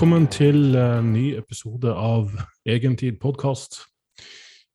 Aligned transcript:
Velkommen 0.00 0.30
til 0.32 0.78
en 0.80 1.10
ny 1.12 1.34
episode 1.36 1.90
av 1.92 2.30
Egentid 2.64 3.18
podkast. 3.20 3.82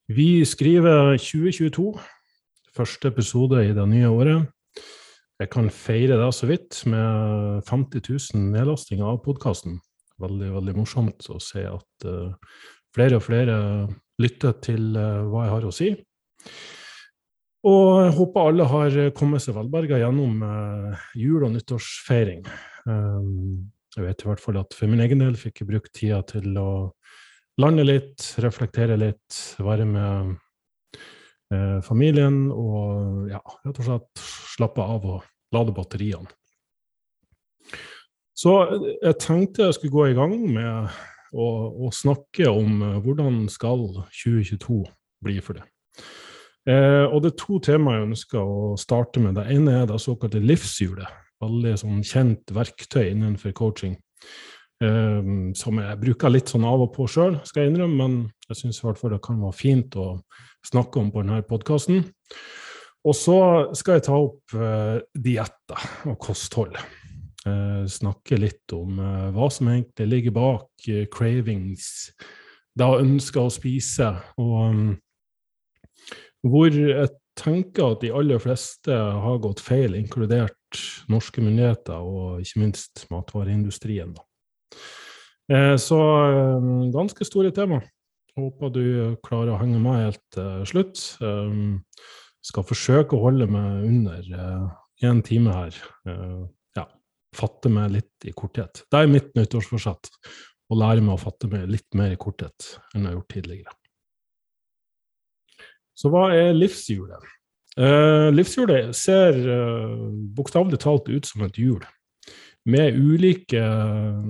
Vi 0.05 0.43
skriver 0.45 1.15
2022, 1.17 1.85
første 2.77 3.09
episode 3.09 3.63
i 3.65 3.71
det 3.73 3.87
nye 3.89 4.11
året. 4.13 4.45
Jeg 5.41 5.49
kan 5.49 5.71
feire 5.73 6.19
det 6.21 6.29
så 6.37 6.45
vidt 6.45 6.77
med 6.85 7.65
50 7.65 8.05
000 8.05 8.45
nedlastinger 8.53 9.15
av 9.15 9.23
podkasten. 9.25 9.79
Veldig, 10.21 10.53
veldig 10.59 10.77
morsomt 10.77 11.25
å 11.33 11.41
se 11.41 11.65
at 11.73 12.05
uh, 12.05 12.37
flere 12.93 13.17
og 13.17 13.25
flere 13.25 13.59
lytter 14.21 14.59
til 14.61 14.91
uh, 14.93 15.25
hva 15.25 15.47
jeg 15.47 15.55
har 15.57 15.65
å 15.65 15.77
si. 15.81 15.93
Og 17.65 17.85
jeg 18.05 18.17
håper 18.21 18.51
alle 18.51 18.73
har 18.77 19.03
kommet 19.17 19.41
seg 19.41 19.57
velberga 19.57 20.05
gjennom 20.05 20.37
jul- 21.17 21.47
og 21.49 21.55
nyttårsfeiring. 21.57 22.45
Um, 22.85 23.71
jeg 23.95 24.05
vet 24.05 24.23
i 24.23 24.29
hvert 24.29 24.43
fall 24.43 24.59
at 24.59 24.75
for 24.75 24.91
min 24.91 25.03
egen 25.03 25.21
del 25.23 25.37
fikk 25.39 25.61
jeg 25.61 25.69
brukt 25.69 25.93
tida 25.95 26.21
til 26.27 26.55
å 26.59 26.69
lande 27.61 27.85
litt, 27.87 28.23
reflektere 28.43 28.97
litt, 28.99 29.37
være 29.63 29.85
med 29.87 30.33
eh, 31.53 31.79
familien 31.85 32.49
og 32.51 33.29
ja, 33.31 33.39
rett 33.63 33.79
og 33.79 33.87
slett 33.87 34.25
slappe 34.55 34.83
av 34.83 35.07
og 35.15 35.55
lade 35.55 35.75
batteriene. 35.75 36.27
Så 38.35 38.51
jeg 38.99 39.15
tenkte 39.23 39.69
jeg 39.69 39.77
skulle 39.77 39.95
gå 39.95 40.07
i 40.09 40.17
gang 40.17 40.33
med 40.43 40.89
å, 41.31 41.45
å 41.87 41.91
snakke 41.95 42.49
om 42.51 42.81
uh, 42.83 42.97
hvordan 43.03 43.45
skal 43.51 43.87
2022 44.11 44.81
bli 45.23 45.37
for 45.43 45.55
det. 45.55 45.63
Eh, 46.67 47.05
og 47.05 47.21
det 47.23 47.31
er 47.31 47.39
to 47.39 47.59
temaer 47.63 48.01
jeg 48.01 48.09
ønsker 48.09 48.41
å 48.41 48.73
starte 48.79 49.23
med. 49.23 49.37
Det 49.37 49.45
ene 49.53 49.79
er 49.79 49.87
det 49.87 50.01
såkalte 50.03 50.41
livshjulet 50.43 51.24
veldig 51.43 51.73
sånn 51.81 52.03
kjent 52.05 52.53
verktøy 52.55 53.09
innenfor 53.09 53.55
coaching. 53.57 53.97
Um, 54.83 55.53
som 55.55 55.77
jeg 55.79 55.99
bruker 56.01 56.33
litt 56.33 56.51
sånn 56.51 56.65
av 56.67 56.83
og 56.83 56.91
på 56.97 57.07
sjøl, 57.07 57.37
skal 57.47 57.63
jeg 57.63 57.71
innrømme, 57.71 57.95
men 57.95 58.49
jeg 58.49 58.59
syns 58.59 58.81
i 58.81 58.85
hvert 58.85 58.99
fall 58.99 59.13
det 59.15 59.21
kan 59.23 59.39
være 59.39 59.55
fint 59.55 59.95
å 59.95 60.09
snakke 60.67 60.99
om 60.99 61.13
på 61.13 61.23
denne 61.23 61.39
podkasten. 61.47 62.03
Og 63.05 63.15
så 63.15 63.37
skal 63.77 63.99
jeg 63.99 64.07
ta 64.07 64.17
opp 64.17 64.55
uh, 64.57 64.97
dietter 65.13 66.09
og 66.11 66.17
kosthold. 66.21 66.75
Uh, 67.45 67.85
snakke 67.87 68.39
litt 68.41 68.73
om 68.75 68.99
uh, 68.99 69.29
hva 69.35 69.47
som 69.53 69.69
egentlig 69.69 70.09
ligger 70.09 70.35
bak 70.35 70.87
uh, 70.89 71.05
cravings, 71.13 72.09
da 72.75 72.97
ønsker 72.99 73.45
å 73.45 73.53
spise, 73.53 74.09
og 74.41 74.55
um, 74.65 74.87
hvor 76.45 76.73
jeg 76.73 77.07
tenker 77.39 77.93
at 77.93 78.03
de 78.03 78.11
aller 78.15 78.39
fleste 78.41 78.93
har 78.95 79.41
gått 79.43 79.61
feil, 79.63 79.95
inkludert 79.97 80.55
norske 81.11 81.43
myndigheter 81.43 81.99
og 81.99 82.43
ikke 82.43 82.61
minst 82.63 83.05
matvareindustrien. 83.11 84.15
Eh, 85.51 85.75
så 85.81 85.99
eh, 85.99 86.69
ganske 86.95 87.27
store 87.27 87.53
tema. 87.55 87.81
Håper 88.35 88.71
du 88.73 88.85
klarer 89.23 89.53
å 89.53 89.59
henge 89.61 89.79
med 89.79 90.07
helt 90.07 90.23
til 90.35 90.65
slutt. 90.67 91.03
Eh, 91.23 92.01
skal 92.45 92.67
forsøke 92.67 93.17
å 93.17 93.23
holde 93.27 93.47
meg 93.49 93.85
under 93.87 94.27
én 95.05 95.21
time 95.25 95.53
her. 95.55 95.77
Ja, 96.77 96.83
fatte 97.33 97.71
meg 97.73 97.95
litt 97.95 98.27
i 98.29 98.35
korthet. 98.37 98.83
Det 98.85 98.99
er 99.01 99.09
mitt 99.09 99.31
nyttårsforsett. 99.33 100.11
Å 100.69 100.77
lære 100.77 101.01
meg 101.01 101.15
å 101.15 101.23
fatte 101.23 101.49
meg 101.49 101.65
litt 101.73 101.97
mer 101.97 102.13
i 102.13 102.19
korthet 102.21 102.67
enn 102.93 103.01
jeg 103.01 103.09
har 103.09 103.17
gjort 103.17 103.33
tidligere. 103.33 103.73
Så 105.95 106.11
hva 106.11 106.27
er 106.35 106.55
livshjulet? 106.55 107.23
Uh, 107.75 108.31
livshjulet 108.31 108.95
ser 108.95 109.35
uh, 109.35 110.11
bokstavelig 110.35 110.79
talt 110.83 111.09
ut 111.11 111.27
som 111.27 111.43
et 111.47 111.57
hjul, 111.59 111.81
med 112.71 112.95
ulike 112.95 113.59
uh, 113.59 114.21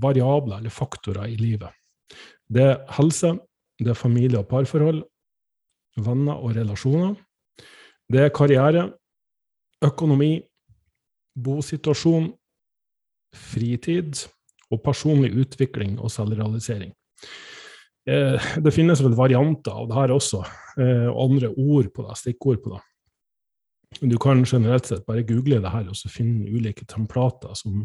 variabler 0.00 0.62
eller 0.62 0.72
faktorer 0.72 1.28
i 1.32 1.36
livet. 1.40 1.72
Det 2.48 2.64
er 2.64 2.80
helse, 2.96 3.34
det 3.80 3.92
er 3.92 3.98
familie- 3.98 4.40
og 4.40 4.48
parforhold, 4.48 5.02
venner 5.96 6.40
og 6.40 6.56
relasjoner. 6.56 7.14
Det 8.10 8.20
er 8.20 8.34
karriere, 8.34 8.88
økonomi, 9.84 10.38
bosituasjon, 11.44 12.32
fritid 13.34 14.26
og 14.70 14.82
personlig 14.84 15.32
utvikling 15.40 15.98
og 16.00 16.12
selvrealisering. 16.12 16.92
Det 18.04 18.72
finnes 18.74 19.00
vel 19.00 19.14
varianter 19.16 19.72
av 19.72 19.86
det 19.88 19.96
her 19.96 20.12
også, 20.12 20.42
og 21.08 21.20
andre 21.22 21.48
ord 21.56 21.86
på 21.94 22.04
det, 22.04 22.18
stikkord 22.20 22.58
på 22.60 22.74
det. 22.74 22.82
Du 24.00 24.16
kan 24.18 24.44
generelt 24.44 24.86
sett 24.86 25.06
bare 25.06 25.24
google 25.26 25.60
det 25.62 25.72
her 25.72 25.86
og 25.88 25.96
så 25.98 26.10
finne 26.12 26.50
ulike 26.50 26.86
templater 26.90 27.54
som, 27.58 27.84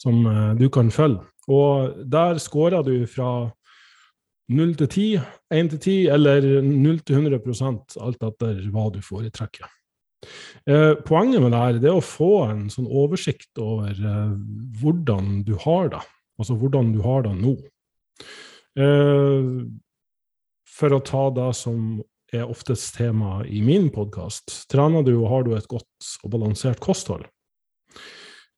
som 0.00 0.20
uh, 0.26 0.52
du 0.58 0.68
kan 0.72 0.90
følge. 0.92 1.24
Og 1.50 2.04
der 2.10 2.38
scorer 2.42 2.84
du 2.86 3.06
fra 3.10 3.50
0 4.50 4.72
til 4.78 4.88
10, 4.88 5.04
1 5.54 5.70
til 5.74 5.80
10 5.80 5.96
eller 6.16 6.46
0 6.66 7.02
til 7.06 7.20
100% 7.22 7.98
alt 8.02 8.24
etter 8.26 8.64
hva 8.74 8.88
du 8.90 8.98
foretrekker. 9.02 9.68
Eh, 10.68 10.94
poenget 11.06 11.40
med 11.40 11.54
det 11.54 11.60
her 11.62 11.78
det 11.80 11.88
er 11.88 11.96
å 11.96 12.04
få 12.04 12.32
en 12.50 12.64
sånn 12.68 12.88
oversikt 12.90 13.56
over 13.62 13.94
eh, 13.94 14.32
hvordan 14.82 15.38
du 15.46 15.54
har 15.62 15.88
det, 15.94 16.02
altså 16.36 16.58
hvordan 16.60 16.90
du 16.92 16.98
har 17.06 17.24
det 17.24 17.32
nå. 17.38 17.54
Eh, 18.80 19.44
for 20.70 20.96
å 20.96 21.02
ta 21.04 21.26
det 21.36 21.50
som 21.58 22.00
er 22.32 22.46
oftest 22.48 22.94
tema 22.96 23.40
i 23.44 23.60
min 23.64 23.90
podkast. 23.92 24.68
Trener 24.70 25.04
du 25.04 25.16
og 25.18 25.28
har 25.32 25.46
du 25.46 25.54
et 25.56 25.68
godt 25.68 26.12
og 26.24 26.32
balansert 26.32 26.80
kosthold? 26.82 27.26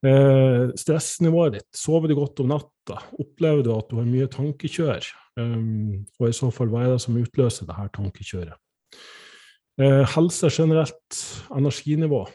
Eh, 0.02 0.68
stressnivået 0.78 1.56
ditt, 1.56 1.68
sover 1.78 2.10
du 2.10 2.16
godt 2.18 2.42
om 2.42 2.52
natta? 2.52 2.98
Opplever 3.22 3.64
du 3.64 3.72
at 3.74 3.88
du 3.90 3.98
har 4.00 4.08
mye 4.08 4.28
tankekjør? 4.30 5.08
Um, 5.40 6.02
og 6.20 6.28
i 6.28 6.36
så 6.36 6.50
fall, 6.52 6.68
hva 6.68 6.82
er 6.84 6.92
det 6.92 7.02
som 7.06 7.16
utløser 7.16 7.68
det 7.68 7.76
her 7.78 7.88
tankekjøret? 7.94 8.58
Eh, 9.80 10.02
helse 10.12 10.50
generelt, 10.52 11.20
energinivå. 11.56 12.26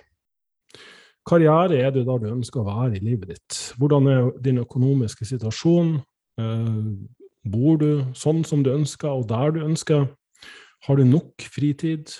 Karriere 1.28 1.78
er 1.84 1.92
du 1.94 2.02
der 2.08 2.24
du 2.24 2.31
ønsker 2.31 2.64
å 2.64 2.70
være 2.72 2.97
i 2.97 3.03
livet 3.03 3.36
ditt? 3.36 3.59
Hvordan 3.78 4.09
er 4.09 4.31
din 4.42 4.64
økonomiske 4.64 5.28
situasjon? 5.28 6.00
Eh, 6.42 6.90
bor 7.52 7.80
du 7.81 8.06
sånn 8.18 8.44
som 8.47 8.63
du 8.66 8.72
ønsker, 8.74 9.09
og 9.09 9.28
der 9.30 9.53
du 9.56 9.63
ønsker? 9.66 10.08
Har 10.88 11.00
du 11.00 11.06
nok 11.08 11.44
fritid? 11.53 12.12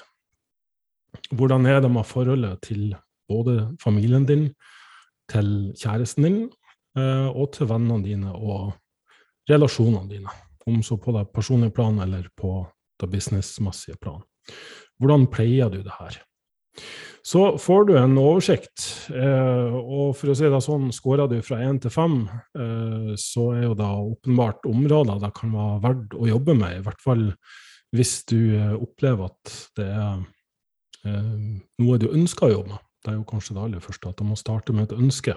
Hvordan 1.32 1.66
er 1.70 1.82
det 1.84 1.92
med 1.92 2.08
forholdet 2.08 2.62
til 2.68 2.96
både 3.30 3.76
familien 3.84 4.26
din, 4.28 4.50
til 5.32 5.74
kjæresten 5.78 6.28
din, 6.28 6.40
eh, 6.98 7.28
og 7.28 7.54
til 7.58 7.70
vennene 7.70 8.04
dine 8.06 8.34
og 8.34 8.74
relasjonene 9.50 10.10
dine? 10.10 10.34
Om 10.68 10.82
så 10.84 10.98
på 11.00 11.14
det 11.16 11.30
personlige 11.34 11.76
plan 11.76 12.00
eller 12.04 12.28
på 12.36 12.66
det 13.00 13.10
businessmessige 13.12 13.98
plan. 14.02 14.24
Hvordan 15.00 15.28
pleier 15.32 15.70
du 15.70 15.82
det 15.84 15.94
her? 16.00 16.18
Så 17.28 17.58
får 17.60 17.90
du 17.90 17.98
en 18.00 18.16
oversikt, 18.22 18.86
eh, 19.12 19.74
og 19.76 20.14
for 20.16 20.32
å 20.32 20.36
si 20.38 20.48
det 20.48 20.62
sånn, 20.64 20.86
skårer 20.96 21.28
du 21.28 21.42
fra 21.44 21.60
én 21.66 21.80
til 21.84 21.92
fem, 21.92 22.22
eh, 22.56 23.10
så 23.20 23.50
er 23.52 23.66
jo 23.66 23.74
det 23.76 23.88
åpenbart 23.88 24.64
områder 24.70 25.20
det 25.20 25.34
kan 25.36 25.52
være 25.52 25.82
verdt 25.84 26.16
å 26.16 26.30
jobbe 26.30 26.56
med, 26.56 26.78
i 26.78 26.86
hvert 26.86 27.04
fall 27.04 27.26
hvis 27.96 28.22
du 28.32 28.40
eh, 28.56 28.72
opplever 28.80 29.28
at 29.28 29.58
det 29.76 29.90
er 29.92 30.24
eh, 31.04 31.36
noe 31.84 32.00
du 32.00 32.08
ønsker 32.08 32.48
å 32.48 32.54
jobbe 32.54 32.78
med. 32.78 32.88
Det 33.04 33.12
er 33.12 33.20
jo 33.20 33.28
kanskje 33.28 33.58
det 33.58 33.64
aller 33.66 33.84
første, 33.84 34.08
at 34.08 34.24
du 34.24 34.28
må 34.28 34.40
starte 34.40 34.76
med 34.76 34.88
et 34.88 34.98
ønske. 34.98 35.36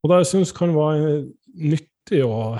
Og 0.00 0.10
det 0.10 0.22
jeg 0.24 0.32
syns 0.34 0.54
kan 0.56 0.74
være 0.74 1.16
nyttig 1.54 2.24
å 2.26 2.58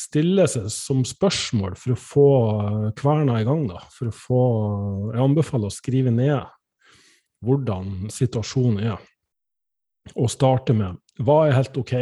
stille 0.00 0.44
seg 0.50 0.68
som 0.72 1.04
spørsmål 1.06 1.80
for 1.80 1.96
å 1.96 2.00
få 2.12 2.30
eh, 2.60 2.88
kverna 3.00 3.40
i 3.40 3.48
gang, 3.48 3.70
da. 3.72 3.86
For 3.96 4.12
å 4.12 4.16
få 4.28 4.46
Jeg 5.14 5.28
anbefaler 5.30 5.72
å 5.72 5.80
skrive 5.80 6.12
ned 6.12 6.40
hvordan 7.44 8.10
situasjonen 8.12 8.84
er, 8.92 8.98
og 10.14 10.30
starte 10.32 10.74
med 10.76 10.98
hva 11.20 11.44
er 11.46 11.56
helt 11.58 11.76
OK 11.80 11.94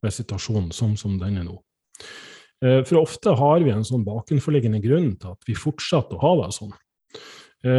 med 0.00 0.14
situasjonen 0.14 0.70
sånn 0.74 0.96
som 0.98 1.18
den 1.20 1.40
er 1.40 1.46
nå. 1.46 1.58
Eh, 2.64 2.80
for 2.86 3.02
ofte 3.02 3.34
har 3.36 3.62
vi 3.64 3.72
en 3.74 3.86
sånn 3.86 4.06
bakenforliggende 4.06 4.80
grunn 4.84 5.12
til 5.20 5.34
at 5.34 5.48
vi 5.48 5.58
fortsetter 5.58 6.18
å 6.18 6.24
ha 6.24 6.32
det 6.44 6.50
sånn. 6.56 6.74
Da 7.60 7.72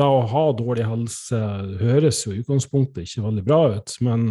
det 0.00 0.04
å 0.08 0.20
ha 0.32 0.42
dårlig 0.56 0.86
helse 0.88 1.38
høres 1.76 2.22
jo 2.24 2.30
i 2.32 2.38
utgangspunktet 2.40 3.02
ikke 3.04 3.26
veldig 3.26 3.42
bra 3.44 3.58
ut, 3.74 3.92
men 4.00 4.22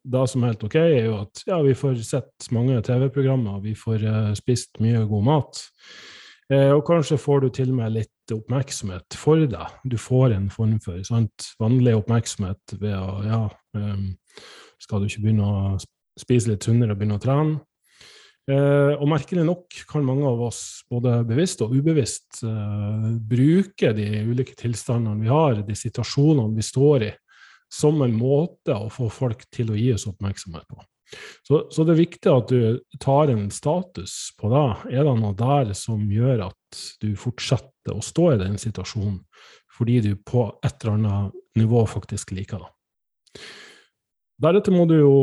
det 0.00 0.22
som 0.32 0.44
er 0.46 0.54
helt 0.54 0.64
OK, 0.64 0.76
er 0.80 1.08
jo 1.10 1.18
at 1.18 1.42
ja, 1.44 1.58
vi 1.60 1.74
får 1.76 1.98
sett 2.06 2.48
mange 2.56 2.78
TV-programmer, 2.86 3.58
vi 3.60 3.74
får 3.76 4.06
uh, 4.06 4.30
spist 4.38 4.80
mye 4.80 5.02
god 5.10 5.26
mat. 5.28 5.60
Og 6.48 6.80
kanskje 6.86 7.18
får 7.18 7.40
du 7.42 7.48
til 7.50 7.72
og 7.72 7.78
med 7.82 7.94
litt 7.98 8.15
oppmerksomhet 8.34 9.16
for 9.18 9.44
deg. 9.46 9.76
Du 9.86 9.96
får 10.00 10.34
en 10.36 10.48
form 10.52 10.78
for 10.82 11.02
sant, 11.06 11.50
vanlig 11.62 11.94
oppmerksomhet 11.98 12.76
ved 12.80 12.96
å 12.96 13.22
ja, 13.26 13.40
um, 13.78 14.08
skal 14.82 15.02
du 15.02 15.08
ikke 15.08 15.24
begynne 15.26 15.46
å 15.46 15.76
spise 16.18 16.50
litt 16.50 16.66
sunnere 16.66 16.96
og 16.96 17.00
begynne 17.00 17.18
å 17.20 17.22
trene? 17.22 17.58
Uh, 18.46 18.94
og 19.00 19.08
merkelig 19.10 19.42
nok 19.42 19.74
kan 19.90 20.04
mange 20.06 20.26
av 20.28 20.42
oss, 20.46 20.60
både 20.90 21.18
bevisst 21.26 21.64
og 21.66 21.72
ubevisst, 21.74 22.44
uh, 22.46 23.08
bruke 23.18 23.90
de 23.96 24.06
ulike 24.28 24.54
tilstandene 24.58 25.24
vi 25.24 25.32
har, 25.32 25.62
de 25.66 25.74
situasjonene 25.78 26.54
vi 26.54 26.66
står 26.66 27.08
i, 27.08 27.14
som 27.72 27.98
en 28.06 28.14
måte 28.14 28.76
å 28.76 28.90
få 28.92 29.08
folk 29.10 29.42
til 29.50 29.74
å 29.74 29.78
gi 29.78 29.90
oss 29.96 30.06
oppmerksomhet 30.06 30.68
på. 30.70 30.78
Så, 31.46 31.66
så, 31.70 31.84
det 31.86 31.94
er 31.94 32.00
viktig 32.00 32.32
at 32.32 32.50
du 32.50 32.80
tar 33.02 33.30
en 33.30 33.46
status 33.54 34.14
på 34.40 34.50
det. 34.50 34.64
Er 34.98 35.06
det 35.06 35.14
noe 35.20 35.36
der 35.38 35.70
som 35.78 36.02
gjør 36.10 36.48
at 36.48 36.80
du 37.02 37.12
fortsetter 37.18 37.94
å 37.94 38.04
stå 38.04 38.32
i 38.34 38.40
den 38.42 38.58
situasjonen 38.60 39.20
fordi 39.76 40.00
du 40.00 40.12
på 40.16 40.48
et 40.64 40.72
eller 40.80 40.96
annet 40.96 41.60
nivå 41.60 41.84
faktisk 41.90 42.32
liker 42.34 42.64
det? 42.64 42.72
Deretter 44.42 44.74
må 44.74 44.84
du 44.88 44.98
jo 44.98 45.14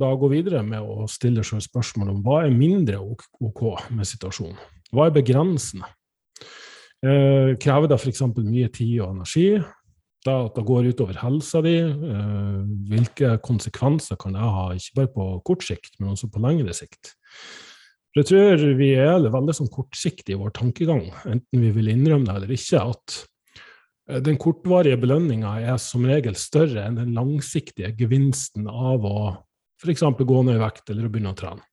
da 0.00 0.08
gå 0.16 0.30
videre 0.32 0.62
med 0.64 0.80
å 0.80 1.04
stille 1.10 1.44
selv 1.44 1.64
spørsmål 1.64 2.14
om 2.14 2.22
hva 2.24 2.38
er 2.46 2.54
mindre 2.54 3.00
OK 3.02 3.64
med 3.92 4.08
situasjonen? 4.08 4.56
Hva 4.92 5.08
er 5.08 5.16
begrensende? 5.16 5.88
Eh, 7.02 7.52
krever 7.60 7.90
det 7.90 7.98
f.eks. 7.98 8.22
mye 8.38 8.70
tid 8.72 9.00
og 9.02 9.16
energi? 9.16 9.46
Da 10.22 10.36
at 10.46 10.54
det 10.54 10.66
går 10.68 10.92
utover 10.92 11.18
helsa 11.18 11.62
di? 11.64 11.74
Eh, 11.82 12.60
hvilke 12.92 13.34
konsekvenser 13.42 14.20
kan 14.20 14.36
det 14.36 14.44
ha, 14.44 14.68
ikke 14.76 15.00
bare 15.00 15.12
på 15.16 15.28
kort 15.48 15.66
sikt, 15.66 15.98
men 15.98 16.14
også 16.14 16.30
på 16.30 16.42
lengre 16.44 16.74
sikt? 16.76 17.16
For 18.12 18.22
Jeg 18.22 18.28
tror 18.28 18.64
vi 18.78 18.92
er 19.00 19.28
veldig 19.32 19.54
sånn 19.56 19.72
kortsiktige 19.72 20.36
i 20.36 20.40
vår 20.40 20.52
tankegang, 20.58 21.06
enten 21.24 21.62
vi 21.64 21.72
vil 21.74 21.90
innrømme 21.94 22.28
det 22.28 22.38
eller 22.38 22.54
ikke, 22.54 22.82
at 22.92 23.22
Eh, 24.10 24.20
den 24.24 24.38
kortvarige 24.40 24.98
belønninga 25.00 25.56
er 25.62 25.78
som 25.80 26.06
regel 26.08 26.36
større 26.38 26.86
enn 26.86 26.98
den 26.98 27.14
langsiktige 27.16 27.92
gevinsten 27.98 28.68
av 28.68 29.06
å 29.06 29.18
f.eks. 29.82 30.02
gå 30.02 30.42
ned 30.46 30.58
i 30.58 30.62
vekt 30.62 30.90
eller 30.90 31.06
å 31.06 31.12
begynne 31.12 31.34
å 31.34 31.38
trene. 31.38 31.64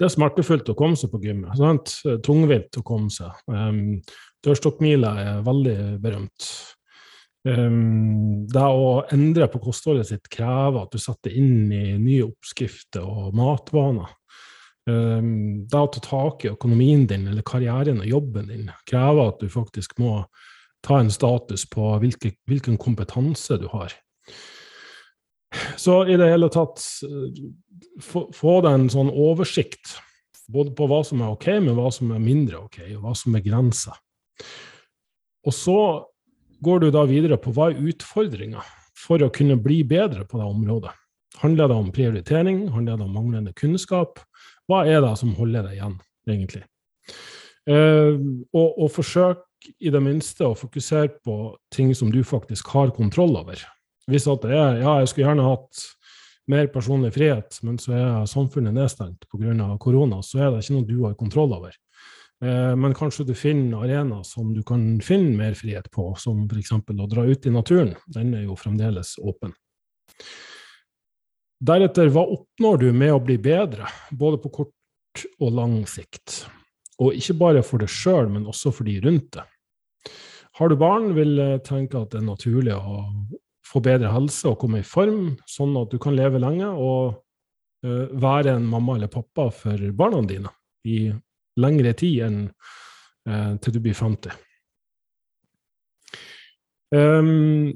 Det 0.00 0.06
er 0.06 0.12
smertefullt 0.14 0.68
å 0.72 0.76
komme 0.76 0.96
seg 0.96 1.12
på 1.12 1.20
gymmet. 1.20 1.52
Sant? 1.60 1.92
Tungvint 2.24 2.78
å 2.80 2.84
komme 2.86 3.12
seg. 3.12 3.36
Um, 3.52 3.98
Dørstokkmila 4.44 5.10
er 5.20 5.42
veldig 5.44 5.76
berømt. 6.00 6.46
Um, 7.40 8.46
det 8.52 8.62
å 8.68 9.00
endre 9.14 9.46
på 9.48 9.62
kostholdet 9.64 10.10
sitt 10.10 10.26
krever 10.32 10.82
at 10.82 10.92
du 10.92 11.00
setter 11.00 11.32
inn 11.32 11.70
i 11.72 11.96
nye 11.96 12.26
oppskrifter 12.26 13.06
og 13.06 13.36
matvaner. 13.38 14.10
Um, 14.88 15.64
det 15.68 15.80
å 15.80 15.88
ta 15.94 16.02
tak 16.04 16.44
i 16.44 16.52
økonomien 16.52 17.06
din 17.08 17.28
eller 17.30 17.46
karrieren 17.46 18.02
og 18.02 18.10
jobben 18.10 18.50
din 18.50 18.68
krever 18.88 19.32
at 19.32 19.40
du 19.40 19.48
faktisk 19.52 19.96
må 20.02 20.18
ta 20.84 21.00
en 21.00 21.12
status 21.12 21.66
på 21.68 21.94
hvilke, 22.02 22.34
hvilken 22.48 22.76
kompetanse 22.80 23.56
du 23.60 23.68
har. 23.72 23.94
Så 25.80 26.04
i 26.06 26.16
det 26.20 26.28
hele 26.30 26.48
tatt 26.52 26.80
få, 28.04 28.26
få 28.36 28.60
deg 28.64 28.76
en 28.76 28.92
sånn 28.92 29.10
oversikt 29.10 29.96
både 30.50 30.74
på 30.76 30.86
hva 30.90 31.00
som 31.06 31.22
er 31.22 31.32
ok, 31.32 31.48
men 31.62 31.76
hva 31.78 31.90
som 31.94 32.12
er 32.14 32.22
mindre 32.22 32.64
ok, 32.64 32.80
og 32.96 33.04
hva 33.04 33.14
som 33.18 33.36
er 33.38 33.44
grenser. 33.44 33.98
Og 35.46 35.54
så 35.54 35.80
går 36.64 36.84
du 36.84 36.90
da 36.94 37.04
videre 37.08 37.38
på 37.40 37.52
hva 37.56 37.70
er 37.70 37.90
utfordringa 37.90 38.62
for 39.00 39.22
å 39.24 39.30
kunne 39.32 39.56
bli 39.60 39.80
bedre 39.88 40.26
på 40.28 40.40
det 40.40 40.48
området. 40.48 40.92
Handler 41.40 41.70
det 41.70 41.76
om 41.78 41.92
prioritering? 41.94 42.64
Handler 42.74 42.98
det 42.98 43.06
om 43.06 43.14
manglende 43.16 43.54
kunnskap? 43.56 44.20
Hva 44.68 44.84
er 44.86 45.00
det 45.04 45.14
som 45.18 45.32
holder 45.38 45.64
deg 45.66 45.78
igjen, 45.78 45.94
egentlig? 46.28 46.64
Eh, 47.70 48.16
og, 48.52 48.68
og 48.68 48.90
forsøk 48.92 49.46
i 49.80 49.92
det 49.92 50.00
minste 50.02 50.48
å 50.48 50.56
fokusere 50.56 51.20
på 51.24 51.36
ting 51.72 51.92
som 51.96 52.10
du 52.12 52.22
faktisk 52.24 52.72
har 52.74 52.92
kontroll 52.96 53.36
over. 53.40 53.60
Hvis 54.10 54.28
at 54.30 54.44
det 54.44 54.56
er 54.56 54.80
ja, 54.82 54.98
jeg 55.00 55.10
skulle 55.10 55.28
gjerne 55.28 55.48
hatt 55.48 55.84
mer 56.50 56.70
personlig 56.72 57.12
frihet, 57.14 57.60
men 57.66 57.76
så 57.78 57.94
er 57.94 58.30
samfunnet 58.30 58.74
nedstengt 58.74 59.26
pga. 59.30 59.76
korona, 59.78 60.22
så 60.22 60.40
er 60.40 60.50
det 60.50 60.64
ikke 60.64 60.76
noe 60.76 60.88
du 60.88 60.96
har 61.04 61.14
kontroll 61.18 61.52
over. 61.54 61.76
Eh, 62.44 62.76
men 62.76 62.94
kanskje 62.96 63.26
du 63.28 63.34
finner 63.36 63.84
arenaer 63.84 64.24
som 64.24 64.54
du 64.54 64.62
kan 64.66 65.00
finne 65.04 65.34
mer 65.36 65.56
frihet 65.58 65.90
på, 65.92 66.08
som 66.16 66.46
f.eks. 66.48 66.72
å 66.72 67.10
dra 67.10 67.26
ut 67.28 67.46
i 67.46 67.52
naturen. 67.52 67.94
Den 68.08 68.32
er 68.34 68.46
jo 68.46 68.56
fremdeles 68.56 69.16
åpen. 69.20 69.52
Deretter, 71.60 72.08
hva 72.08 72.24
oppnår 72.24 72.80
du 72.80 72.88
med 72.96 73.12
å 73.12 73.20
bli 73.20 73.36
bedre, 73.36 73.90
både 74.16 74.40
på 74.40 74.52
kort 74.62 75.26
og 75.36 75.52
lang 75.52 75.82
sikt? 75.88 76.46
Og 77.00 77.16
ikke 77.16 77.36
bare 77.36 77.64
for 77.64 77.82
deg 77.82 77.92
sjøl, 77.92 78.30
men 78.32 78.48
også 78.48 78.72
for 78.72 78.88
de 78.88 78.96
rundt 79.04 79.34
deg. 79.36 79.44
Har 80.56 80.72
du 80.72 80.76
barn, 80.80 81.12
vil 81.16 81.36
jeg 81.36 81.62
tenke 81.68 82.00
at 82.00 82.12
det 82.12 82.20
er 82.20 82.26
naturlig 82.26 82.74
å 82.76 83.04
få 83.70 83.80
bedre 83.84 84.10
helse 84.12 84.48
og 84.48 84.58
komme 84.60 84.80
i 84.80 84.86
form, 84.86 85.36
sånn 85.48 85.76
at 85.80 85.92
du 85.92 86.00
kan 86.02 86.16
leve 86.16 86.40
lenge 86.42 86.68
og 86.68 87.20
uh, 87.86 88.06
være 88.20 88.56
en 88.56 88.66
mamma 88.68 88.96
eller 88.96 89.12
pappa 89.12 89.48
for 89.54 89.84
barna 89.96 90.24
dine 90.28 90.52
i 90.88 91.10
lengre 91.60 91.92
tid 91.98 92.24
enn 92.28 92.40
uh, 93.28 93.56
til 93.62 93.74
du 93.74 93.80
blir 93.82 93.96
50. 93.96 94.34
Um, 96.94 97.70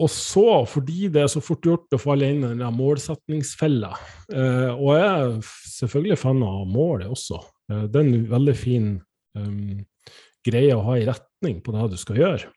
og 0.00 0.08
så, 0.12 0.64
fordi 0.68 1.10
det 1.12 1.22
er 1.24 1.30
så 1.32 1.42
fort 1.44 1.64
gjort 1.64 1.96
å 1.96 2.00
falle 2.00 2.28
inn 2.32 2.44
i 2.44 2.52
den 2.56 2.76
målsetningsfella, 2.76 3.92
uh, 4.32 4.70
og 4.74 4.92
jeg 4.96 5.08
er 5.08 5.40
selvfølgelig 5.76 6.20
fan 6.20 6.44
av 6.44 6.62
målet 6.68 7.12
også, 7.12 7.40
Eh, 7.70 7.86
det 7.86 8.00
er 8.00 8.08
en 8.08 8.26
veldig 8.30 8.56
fin 8.58 8.90
um, 9.38 9.80
greie 10.46 10.74
å 10.76 10.84
ha 10.88 10.98
i 10.98 11.06
retning 11.08 11.60
på 11.64 11.74
det 11.76 11.90
du 11.92 11.98
skal 12.00 12.20
gjøre. 12.20 12.52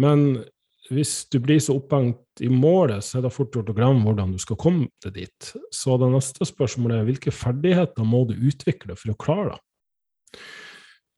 Men 0.00 0.42
hvis 0.90 1.12
du 1.30 1.38
blir 1.42 1.60
så 1.62 1.76
opphengt 1.78 2.42
i 2.42 2.48
målet, 2.50 3.04
så 3.06 3.18
er 3.18 3.26
det 3.26 3.34
fort 3.34 3.54
gjort 3.54 3.70
å 3.70 3.76
glemme 3.76 4.02
hvordan 4.06 4.32
du 4.34 4.40
skal 4.42 4.58
komme 4.58 4.88
til 5.02 5.14
dit. 5.14 5.52
Så 5.74 5.94
det 6.00 6.08
neste 6.10 6.46
spørsmålet 6.48 6.98
er 6.98 7.06
hvilke 7.06 7.34
ferdigheter 7.34 8.06
må 8.08 8.24
du 8.26 8.34
utvikle 8.34 8.96
for 8.98 9.14
å 9.14 9.18
klare 9.20 9.52
det? 9.52 9.62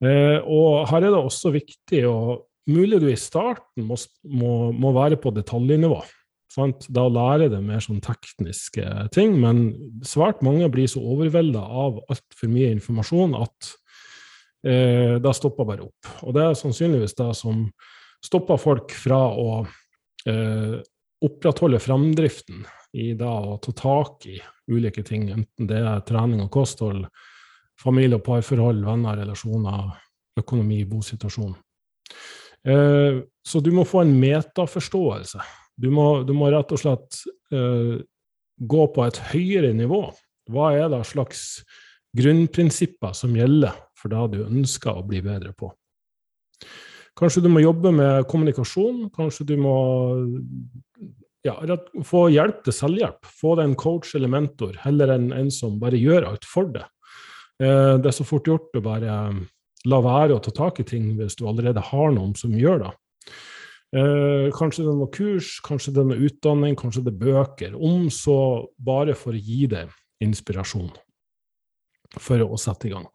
Eh, 0.05 0.38
og 0.43 0.84
her 0.90 1.06
er 1.06 1.14
det 1.14 1.22
også 1.22 1.55
viktig 1.55 2.02
å 2.11 2.19
Mulig 2.64 2.96
du 3.02 3.11
i 3.11 3.16
starten 3.20 3.84
må, 3.84 3.96
må, 4.25 4.50
må 4.72 4.94
være 4.96 5.19
på 5.20 5.28
detaljnivå. 5.37 5.99
Sant? 6.55 6.87
Da 6.88 7.02
lærer 7.12 7.50
det 7.52 7.58
mer 7.61 7.82
sånn 7.84 8.02
tekniske 8.05 8.87
ting, 9.12 9.34
men 9.43 9.66
svært 10.06 10.40
mange 10.46 10.70
blir 10.72 10.88
så 10.88 11.02
overvelda 11.02 11.61
av 11.61 11.99
altfor 12.08 12.49
mye 12.49 12.70
informasjon 12.76 13.34
at 13.37 13.69
eh, 14.64 15.16
det 15.20 15.34
stopper 15.37 15.69
bare 15.69 15.88
opp. 15.88 16.12
Og 16.25 16.37
det 16.37 16.46
er 16.46 16.56
sannsynligvis 16.56 17.19
det 17.19 17.28
som 17.37 17.66
stopper 18.25 18.61
folk 18.61 18.94
fra 18.97 19.21
å 19.31 19.49
eh, 20.29 20.79
opprettholde 21.25 21.81
framdriften 21.81 22.65
i 22.97 23.12
det 23.19 23.29
å 23.29 23.59
ta 23.62 23.75
tak 23.76 24.26
i 24.31 24.38
ulike 24.71 25.05
ting, 25.05 25.29
enten 25.35 25.69
det 25.69 25.81
er 25.81 26.05
trening 26.09 26.44
og 26.44 26.53
kosthold, 26.55 27.05
familie- 27.81 28.21
og 28.21 28.25
parforhold, 28.26 28.85
venner, 28.87 29.19
relasjoner, 29.21 29.90
økonomi, 30.40 30.81
bosituasjon. 30.88 31.52
Eh, 32.64 33.21
så 33.45 33.61
du 33.61 33.71
må 33.76 33.85
få 33.88 34.04
en 34.04 34.16
metaforståelse 34.21 35.43
du 35.76 35.90
må, 35.90 36.23
du 36.23 36.35
må 36.37 36.50
rett 36.52 36.73
og 36.75 36.81
slett 36.81 37.23
eh, 37.54 37.99
gå 38.57 38.87
på 38.95 39.07
et 39.07 39.21
høyere 39.33 39.73
nivå. 39.76 40.07
Hva 40.52 40.71
er 40.76 40.90
det 40.93 41.02
slags 41.09 41.64
grunnprinsipper 42.14 43.14
som 43.16 43.35
gjelder 43.35 43.75
for 43.99 44.12
det 44.12 44.37
du 44.37 44.45
ønsker 44.47 45.00
å 45.00 45.07
bli 45.07 45.23
bedre 45.25 45.54
på? 45.59 45.73
Kanskje 47.18 47.44
du 47.44 47.50
må 47.52 47.62
jobbe 47.62 47.92
med 47.94 48.26
kommunikasjon. 48.30 49.09
Kanskje 49.14 49.47
du 49.52 49.54
må 49.61 49.76
ja, 51.47 51.54
få 52.06 52.26
hjelp 52.35 52.64
til 52.66 52.75
selvhjelp. 52.75 53.28
Få 53.42 53.54
deg 53.59 53.71
en 53.71 53.78
coach 53.78 54.14
eller 54.18 54.33
mentor, 54.33 54.75
heller 54.83 55.14
enn 55.14 55.30
en 55.37 55.50
som 55.54 55.78
bare 55.83 56.00
gjør 56.00 56.30
alt 56.33 56.49
for 56.49 56.73
deg. 56.75 56.88
Uh, 57.62 58.00
det 58.02 58.11
er 58.11 58.16
så 58.16 58.26
fort 58.26 58.49
gjort 58.50 58.75
å 58.75 58.83
bare 58.83 59.18
la 59.85 60.00
være 60.02 60.35
å 60.35 60.42
ta 60.42 60.50
tak 60.54 60.80
i 60.80 60.87
ting 60.88 61.12
hvis 61.18 61.37
du 61.38 61.44
allerede 61.47 61.83
har 61.92 62.14
noen 62.16 62.33
som 62.38 62.54
gjør 62.56 62.87
det. 62.87 62.92
Eh, 63.94 64.49
kanskje 64.56 64.83
det 64.83 64.90
er 64.90 64.97
noe 64.99 65.12
kurs, 65.14 65.50
kanskje 65.62 65.92
det 65.94 66.02
er 66.02 66.09
noe 66.09 66.26
utdanning, 66.26 66.75
kanskje 66.78 67.04
det 67.06 67.12
er 67.12 67.21
bøker. 67.21 67.76
Om 67.78 68.09
så 68.11 68.38
bare 68.83 69.14
for 69.18 69.37
å 69.37 69.42
gi 69.42 69.68
deg 69.71 69.92
inspirasjon 70.25 70.90
for 72.18 72.42
å 72.42 72.59
sette 72.59 72.88
i 72.88 72.94
gang. 72.94 73.06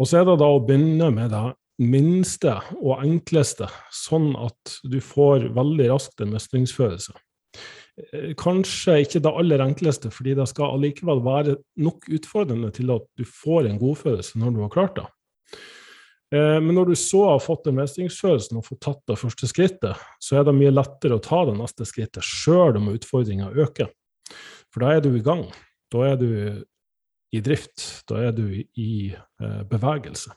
Og 0.00 0.08
så 0.08 0.20
er 0.20 0.28
det 0.28 0.36
da 0.42 0.48
å 0.50 0.60
begynne 0.60 1.08
med 1.14 1.32
det 1.32 1.44
minste 1.80 2.58
og 2.80 3.02
enkleste, 3.02 3.68
sånn 3.94 4.32
at 4.36 4.78
du 4.84 4.98
får 5.02 5.50
veldig 5.56 5.88
raskt 5.92 6.20
en 6.22 6.34
mestringsfølelse. 6.34 7.14
Eh, 8.12 8.32
kanskje 8.38 9.00
ikke 9.04 9.22
det 9.24 9.32
aller 9.42 9.64
enkleste, 9.64 10.12
fordi 10.14 10.36
det 10.38 10.48
skal 10.50 10.76
allikevel 10.76 11.22
være 11.24 11.56
nok 11.84 12.08
utfordrende 12.12 12.72
til 12.76 12.92
at 12.94 13.06
du 13.18 13.24
får 13.28 13.68
en 13.68 13.80
godfølelse 13.80 14.40
når 14.40 14.54
du 14.54 14.62
har 14.64 14.72
klart 14.72 15.00
det. 15.00 15.06
Eh, 16.32 16.58
men 16.64 16.74
når 16.76 16.92
du 16.92 16.96
så 16.96 17.26
har 17.28 17.42
fått 17.44 17.66
den 17.68 17.76
mestringsfølelsen 17.80 18.60
og 18.60 18.66
fått 18.68 18.82
tatt 18.86 19.02
det 19.10 19.18
første 19.20 19.48
skrittet, 19.50 20.06
så 20.22 20.40
er 20.40 20.48
det 20.48 20.56
mye 20.56 20.72
lettere 20.72 21.18
å 21.18 21.24
ta 21.24 21.44
det 21.48 21.58
neste 21.58 21.88
skrittet, 21.88 22.24
sjøl 22.24 22.80
om 22.80 22.92
utfordringa 22.94 23.52
øker. 23.64 23.92
For 24.72 24.84
da 24.84 24.94
er 24.96 25.04
du 25.04 25.12
i 25.12 25.24
gang. 25.24 25.48
Da 25.92 26.06
er 26.08 26.16
du 26.16 26.30
i 27.32 27.40
drift. 27.44 28.04
Da 28.08 28.22
er 28.28 28.32
du 28.36 28.46
i 28.56 28.92
eh, 29.12 29.60
bevegelse. 29.68 30.32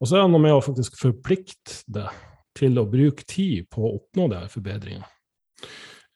Og 0.00 0.08
så 0.08 0.18
er 0.18 0.24
det 0.24 0.34
noe 0.34 0.42
med 0.42 0.56
å 0.56 0.62
faktisk 0.64 0.96
forplikte 1.00 1.82
deg 1.94 2.22
til 2.54 2.78
å 2.78 2.86
bruke 2.88 3.26
tid 3.26 3.68
på 3.72 3.82
å 3.82 3.94
oppnå 3.98 4.28
de 4.30 4.40
her 4.42 4.50
forbedringene. 4.52 5.08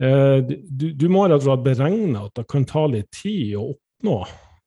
Eh, 0.02 0.38
du, 0.46 0.92
du 0.94 1.08
må 1.10 1.24
rett 1.26 1.40
og 1.40 1.48
slett 1.48 1.64
beregne 1.64 2.26
at 2.28 2.36
det 2.38 2.46
kan 2.50 2.66
ta 2.68 2.84
litt 2.90 3.10
tid 3.14 3.56
å 3.58 3.72
oppnå 3.72 4.18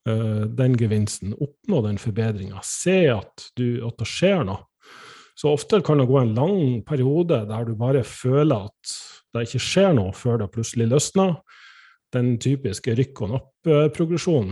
uh, 0.10 0.44
den 0.58 0.76
gevinsten, 0.80 1.36
oppnå 1.40 1.80
den 1.86 2.00
forbedringa, 2.02 2.60
se 2.68 3.06
at, 3.14 3.48
du, 3.56 3.80
at, 3.88 3.96
det 4.02 4.10
skjer 4.10 4.44
noe. 4.50 4.66
Så 5.40 5.54
ofte 5.56 5.80
kan 5.86 6.02
det 6.02 6.10
gå 6.10 6.20
en 6.20 6.36
lang 6.36 6.82
periode 6.86 7.46
der 7.50 7.66
du 7.66 7.74
bare 7.80 8.04
føler 8.06 8.68
at 8.68 8.96
det 9.32 9.46
ikke 9.48 9.64
skjer 9.64 9.96
noe 9.96 10.12
før 10.14 10.42
det 10.42 10.52
plutselig 10.54 10.90
løsner. 10.92 11.38
Den 12.12 12.36
typiske 12.44 12.94
rykk 12.98 13.24
og 13.24 13.32
napp-progresjonen. 13.38 14.52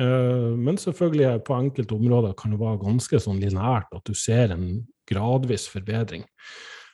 Eh, 0.00 0.50
men 0.56 0.78
selvfølgelig 0.80 1.42
på 1.46 1.56
enkelte 1.56 1.96
områder 1.96 2.36
kan 2.38 2.54
det 2.54 2.60
være 2.62 2.80
ganske 2.80 3.20
sånn 3.20 3.40
linært 3.42 3.92
at 3.92 4.04
du 4.08 4.14
ser 4.16 4.54
en 4.54 4.66
gradvis 5.08 5.66
forbedring. 5.70 6.24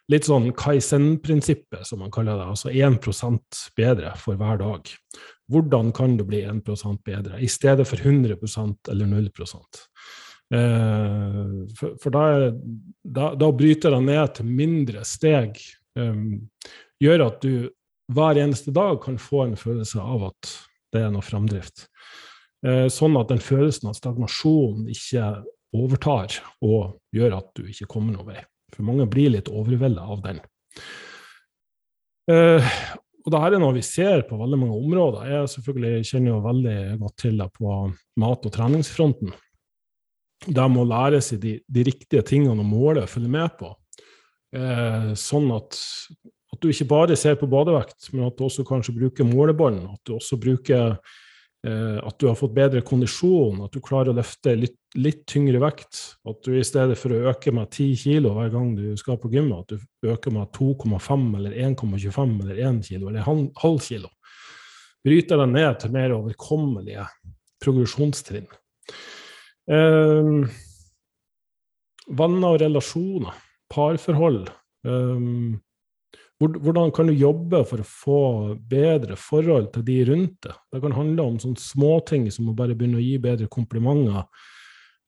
Litt 0.08 0.24
sånn 0.24 0.48
Kaizen-prinsippet, 0.56 1.84
som 1.84 2.00
man 2.02 2.12
kaller 2.12 2.38
det. 2.40 2.46
Altså 2.48 2.72
1% 2.72 3.64
bedre 3.76 4.14
for 4.16 4.40
hver 4.40 4.60
dag. 4.62 4.92
Hvordan 5.52 5.92
kan 5.96 6.16
du 6.16 6.24
bli 6.28 6.42
1% 6.48 7.02
bedre, 7.04 7.40
i 7.44 7.48
stedet 7.48 7.86
for 7.88 8.00
100% 8.00 8.90
eller 8.90 9.10
0 9.10 9.28
eh, 10.56 11.50
For, 11.76 12.10
da, 12.10 12.24
da, 13.04 13.34
da, 13.36 13.50
bryter 13.52 13.94
det 13.94 14.02
ned 14.08 14.34
til 14.34 14.48
mindre 14.48 15.04
steg. 15.04 15.60
Gjør 16.98 17.26
at 17.26 17.42
du 17.42 17.68
hver 18.14 18.38
eneste 18.40 18.72
dag 18.72 19.02
kan 19.04 19.18
få 19.20 19.44
en 19.44 19.56
følelse 19.60 20.00
av 20.00 20.30
at 20.30 20.52
det 20.94 21.02
er 21.04 21.10
noe 21.12 21.24
framdrift. 21.24 21.84
Eh, 22.66 22.86
sånn 22.90 23.14
at 23.20 23.30
den 23.30 23.42
følelsen 23.42 23.90
av 23.90 23.96
stagnasjon 23.98 24.88
ikke 24.90 25.26
overtar 25.78 26.40
og 26.64 26.96
gjør 27.14 27.36
at 27.38 27.50
du 27.54 27.68
ikke 27.70 27.86
kommer 27.90 28.16
noen 28.16 28.32
vei. 28.32 28.40
For 28.74 28.86
mange 28.86 29.06
blir 29.10 29.30
litt 29.36 29.50
overvelda 29.52 30.06
av 30.14 30.24
den. 30.24 30.40
Uh, 32.28 32.64
og 33.24 33.30
det 33.32 33.40
her 33.40 33.54
er 33.56 33.62
noe 33.62 33.76
vi 33.76 33.82
ser 33.84 34.26
på 34.28 34.36
veldig 34.36 34.58
mange 34.60 34.76
områder. 34.76 35.28
Jeg 35.30 35.52
selvfølgelig 35.54 36.08
kjenner 36.10 36.34
jo 36.34 36.40
veldig 36.44 36.80
godt 37.00 37.14
til 37.22 37.38
det 37.40 37.46
på 37.54 37.76
mat- 38.20 38.48
og 38.48 38.52
treningsfronten. 38.52 39.30
Det 40.44 40.66
må 40.72 40.84
lære 40.88 41.22
seg 41.24 41.40
de, 41.40 41.54
de 41.64 41.84
riktige 41.88 42.24
tingene 42.28 42.60
å 42.60 42.68
måle 42.68 43.06
og 43.06 43.12
følge 43.12 43.32
med 43.32 43.56
på. 43.60 43.70
Eh, 44.56 45.08
sånn 45.18 45.48
at, 45.56 45.80
at, 46.52 46.60
du 46.60 46.68
ikke 46.68 46.90
bare 46.92 47.16
ser 47.20 47.40
på 47.40 47.48
badevekt, 47.48 48.10
men 48.12 48.28
at 48.28 48.36
du 48.36 48.44
også 48.44 48.66
kanskje 48.68 48.96
bruker 48.98 49.28
målebånd. 49.28 49.80
At 49.96 50.04
du 50.04 50.14
også 50.18 50.36
bruker 50.40 50.98
Eh, 50.98 51.27
at 51.68 52.16
du 52.20 52.26
har 52.28 52.36
fått 52.38 52.54
bedre 52.56 52.80
kondisjon, 52.86 53.62
at 53.64 53.74
du 53.74 53.80
klarer 53.84 54.12
å 54.12 54.16
løfte 54.18 54.54
litt, 54.56 54.76
litt, 54.96 55.24
tyngre 55.28 55.60
vekt. 55.62 56.00
At 56.28 56.40
du 56.46 56.54
i 56.56 56.64
stedet 56.66 56.96
for 57.00 57.14
å 57.14 57.32
øke 57.32 57.52
med 57.54 57.70
10 57.70 57.96
kilo 58.02 58.32
hver 58.36 58.52
gang 58.54 58.70
du 58.76 58.92
skal 59.00 59.18
på 59.20 59.30
gymmet, 59.32 59.66
at 59.66 59.82
du 60.02 60.12
øker 60.12 60.34
med 60.34 60.52
2,5 60.56 61.26
eller 61.40 61.58
1,25 61.68 62.36
eller 62.44 62.62
1 62.70 62.80
kilo 62.88 63.10
eller 63.10 63.26
halv 63.28 63.82
kilo. 63.84 64.12
Bryter 65.06 65.40
deg 65.40 65.52
ned 65.54 65.78
til 65.82 65.94
mer 65.94 66.14
overkommelige 66.16 67.04
progresjonstrinn. 67.62 68.48
Um, 69.68 70.46
venner 72.08 72.54
og 72.54 72.60
relasjoner, 72.62 73.36
parforhold. 73.72 74.48
Um, 74.86 75.58
hvordan 76.38 76.92
kan 76.94 77.08
du 77.10 77.16
jobbe 77.18 77.64
for 77.66 77.82
å 77.82 77.86
få 77.86 78.20
bedre 78.70 79.16
forhold 79.18 79.72
til 79.74 79.84
de 79.88 79.96
rundt 80.06 80.36
deg? 80.46 80.60
Det 80.70 80.82
kan 80.84 80.94
handle 80.94 81.24
om 81.32 81.40
sånne 81.42 81.58
småting 81.58 82.28
som 82.30 82.52
å 82.52 82.54
bare 82.58 82.76
begynne 82.78 83.00
å 83.00 83.02
gi 83.02 83.16
bedre 83.22 83.48
komplimenter. 83.50 84.28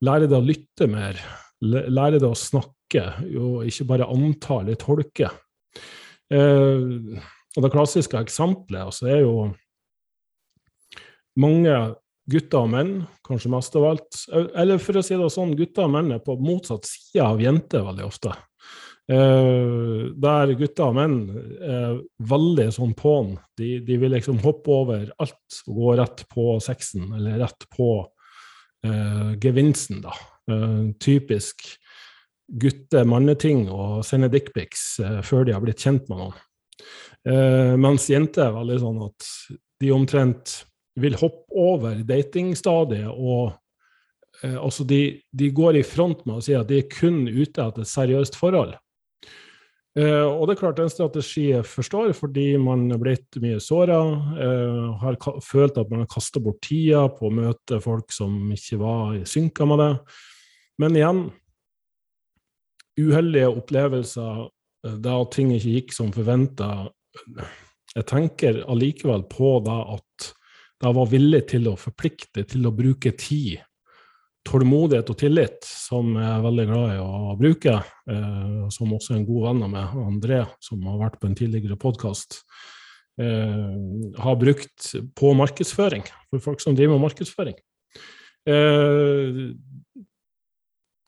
Lære 0.02 0.26
deg 0.26 0.38
å 0.40 0.48
lytte 0.48 0.90
mer. 0.90 1.20
Lære 1.62 2.18
deg 2.18 2.26
å 2.26 2.38
snakke, 2.38 3.04
og 3.38 3.68
ikke 3.68 3.86
bare 3.92 4.10
anta 4.10 4.58
eller 4.64 4.80
tolke. 4.80 5.30
Eh, 6.34 7.22
og 7.56 7.64
det 7.64 7.72
klassiske 7.74 8.18
eksempelet 8.18 8.88
altså, 8.88 9.06
er 9.10 9.22
jo 9.22 9.34
mange 11.38 11.74
gutter 12.30 12.64
og 12.64 12.70
menn, 12.74 12.92
kanskje 13.26 13.54
mest 13.54 13.78
av 13.78 13.86
alt. 13.92 14.22
Eller 14.34 14.82
for 14.82 14.98
å 14.98 15.06
si 15.06 15.18
det 15.18 15.30
sånn, 15.34 15.54
gutter 15.58 15.86
og 15.86 15.94
menn 15.94 16.14
er 16.14 16.22
på 16.24 16.38
motsatt 16.42 16.90
side 16.90 17.22
av 17.22 17.42
jenter 17.42 17.86
veldig 17.86 18.06
ofte. 18.06 18.34
Uh, 19.10 20.12
der 20.22 20.52
gutter 20.54 20.92
og 20.92 20.94
menn 20.94 21.14
er 21.66 21.96
veldig 22.30 22.68
sånn 22.76 22.92
på'n. 22.94 23.32
De, 23.58 23.80
de, 23.82 23.96
vil 23.98 24.12
liksom 24.14 24.38
hoppe 24.44 24.70
over 24.70 25.08
alt 25.18 25.62
og 25.66 25.80
gå 25.80 25.94
rett 25.98 26.22
på 26.30 26.44
sexen, 26.62 27.08
eller 27.16 27.40
rett 27.42 27.66
på 27.74 27.88
uh, 28.86 29.32
gevinsten, 29.42 30.04
da. 30.04 30.14
Uh, 30.50 30.92
typisk 31.02 31.66
gutte-manneting 32.60 33.64
å 33.70 34.02
sende 34.06 34.30
dickpics 34.30 34.84
før 35.26 35.44
de 35.46 35.54
har 35.54 35.62
blitt 35.62 35.82
kjent 35.82 36.08
med 36.10 36.18
noen. 36.18 36.38
mens 37.78 38.08
jenter 38.10 38.48
er 38.48 38.56
veldig 38.56 38.78
sånn 38.82 38.96
at 39.04 39.28
de 39.78 39.92
omtrent 39.94 40.54
vil 40.98 41.14
hoppe 41.20 41.54
over 41.54 42.00
datingstadiet 42.08 43.06
og 43.06 43.52
altså 44.42 44.82
de, 44.82 45.20
de, 45.30 45.52
går 45.54 45.78
i 45.78 45.84
front 45.86 46.26
med 46.26 46.40
å 46.40 46.42
si 46.42 46.58
at 46.58 46.66
de 46.66 46.80
er 46.82 46.90
kun 46.90 47.28
ute 47.28 47.62
etter 47.62 47.86
et 47.86 47.92
seriøst 47.92 48.40
forhold. 48.40 48.74
Uh, 49.98 50.28
og 50.30 50.44
det 50.46 50.54
er 50.54 50.60
klart 50.60 50.78
en 50.78 50.92
strategi 50.92 51.48
jeg 51.48 51.66
forstår, 51.66 52.12
fordi 52.14 52.52
man 52.62 52.84
er 52.94 53.00
blitt 53.02 53.38
mye 53.42 53.58
såra, 53.58 53.98
eh, 54.38 54.84
har 55.02 55.16
følt 55.42 55.80
at 55.82 55.90
man 55.90 56.04
har 56.04 56.10
kasta 56.12 56.38
bort 56.42 56.60
tida 56.62 57.08
på 57.10 57.26
å 57.26 57.34
møte 57.34 57.80
folk 57.82 58.14
som 58.14 58.52
ikke 58.54 58.78
var 58.78 59.16
i 59.18 59.24
synka 59.26 59.66
med 59.66 59.82
det. 59.82 59.90
Men 60.78 60.98
igjen, 60.98 61.24
uheldige 63.00 63.50
opplevelser 63.50 64.44
uh, 64.46 64.94
da 65.02 65.16
ting 65.34 65.50
ikke 65.56 65.74
gikk 65.80 65.96
som 65.96 66.14
forventa. 66.14 66.70
Jeg 67.96 68.06
tenker 68.06 68.62
allikevel 68.70 69.26
på 69.26 69.56
da 69.66 69.80
at 69.96 70.30
jeg 70.80 70.96
var 70.96 71.10
villig 71.10 71.42
til 71.50 71.66
å 71.66 71.74
forplikte 71.76 72.46
til 72.48 72.70
å 72.70 72.72
bruke 72.72 73.10
tid 73.18 73.58
tålmodighet 74.48 75.10
og 75.12 75.18
tillit, 75.20 75.64
som 75.66 76.14
jeg 76.16 76.28
er 76.28 76.44
veldig 76.44 76.66
glad 76.70 76.92
i 76.94 77.00
å 77.04 77.36
bruke. 77.38 77.76
Eh, 78.10 78.68
som 78.72 78.92
også 78.96 79.14
er 79.14 79.20
en 79.20 79.26
god 79.28 79.46
venn 79.48 79.64
av 79.66 79.72
meg, 79.74 79.96
André, 80.04 80.42
som 80.64 80.84
har 80.88 81.00
vært 81.02 81.18
på 81.20 81.28
en 81.28 81.36
tidligere 81.38 81.78
podkast, 81.80 82.40
eh, 83.20 83.66
har 84.18 84.40
brukt 84.40 84.94
på 85.14 85.34
markedsføring, 85.36 86.06
for 86.30 86.46
folk 86.46 86.60
som 86.60 86.74
driver 86.74 86.96
med 86.96 87.10
markedsføring. 87.10 87.58
Eh, 88.48 89.52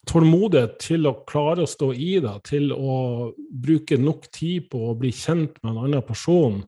tålmodighet 0.09 0.77
til 0.83 1.07
å 1.07 1.15
klare 1.25 1.63
å 1.63 1.69
stå 1.69 1.93
i 1.95 2.19
det, 2.23 2.35
til 2.49 2.71
å 2.75 3.33
bruke 3.49 3.97
nok 3.97 4.27
tid 4.35 4.69
på 4.69 4.89
å 4.89 4.97
bli 4.99 5.13
kjent 5.15 5.57
med 5.63 5.73
en 5.73 5.85
annen 5.87 6.05
person, 6.05 6.63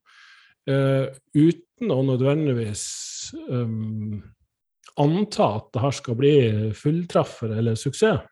eh, 0.68 1.12
uten 1.36 1.92
å 1.92 2.00
nødvendigvis 2.08 3.36
um, 3.50 4.24
anta 5.02 5.48
at 5.60 5.70
det 5.76 5.84
her 5.84 5.96
skal 5.96 6.18
bli 6.20 6.36
fulltreffer 6.78 7.56
eller 7.60 7.78
suksess. 7.80 8.24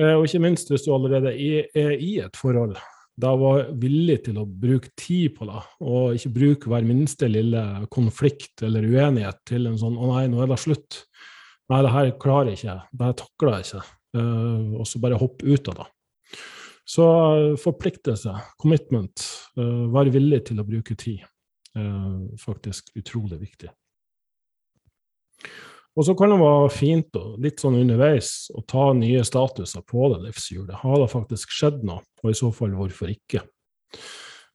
Eh, 0.00 0.14
og 0.16 0.26
ikke 0.26 0.42
minst 0.42 0.70
hvis 0.72 0.86
du 0.86 0.92
allerede 0.94 1.34
er 1.34 1.94
i 1.94 2.18
et 2.22 2.38
forhold. 2.38 2.76
Da 3.20 3.30
var 3.38 3.68
villig 3.78 4.24
til 4.26 4.40
å 4.42 4.46
bruke 4.46 4.90
tid 4.98 5.36
på 5.36 5.46
det, 5.46 5.60
og 5.86 6.16
ikke 6.16 6.32
bruke 6.34 6.70
hver 6.70 6.86
minste 6.86 7.28
lille 7.30 7.62
konflikt 7.94 8.64
eller 8.66 8.86
uenighet 8.88 9.38
til 9.46 9.68
en 9.70 9.78
sånn 9.78 9.94
'Å 9.94 10.08
nei, 10.10 10.24
nå 10.26 10.42
er 10.42 10.50
det 10.50 10.58
slutt'. 10.58 11.04
Nei, 11.70 11.82
det 11.82 11.92
her 11.94 12.10
klarer 12.18 12.50
jeg 12.50 12.58
ikke. 12.58 12.80
Det 12.90 13.06
her 13.06 13.14
takler 13.20 13.54
jeg 13.54 13.64
ikke. 13.64 13.84
Uh, 14.14 14.74
og 14.78 14.86
så 14.86 15.00
bare 15.00 15.18
hoppe 15.18 15.46
ut 15.46 15.68
av 15.68 15.78
det. 15.78 15.86
Så 16.86 17.04
uh, 17.06 17.56
forpliktelse, 17.56 18.34
commitment, 18.58 19.24
være 19.56 20.12
villig 20.12 20.44
til 20.50 20.60
å 20.60 20.66
bruke 20.66 20.94
tid, 20.98 21.22
faktisk 22.38 22.90
utrolig 22.98 23.38
viktig. 23.38 23.70
Og 25.94 26.06
så 26.08 26.14
kan 26.18 26.32
det 26.32 26.40
være 26.40 26.70
fint 26.74 27.16
og 27.20 27.38
litt 27.42 27.62
sånn 27.62 27.78
underveis 27.78 28.48
å 28.50 28.64
ta 28.66 28.88
nye 28.98 29.22
statuser 29.26 29.84
på 29.86 30.08
det 30.10 30.24
livshjulet. 30.24 30.74
Har 30.80 30.98
det 30.98 31.12
faktisk 31.12 31.54
skjedd 31.54 31.84
noe, 31.86 32.02
og 32.24 32.32
i 32.32 32.38
så 32.38 32.50
fall 32.54 32.74
hvorfor 32.74 33.12
ikke? 33.12 33.44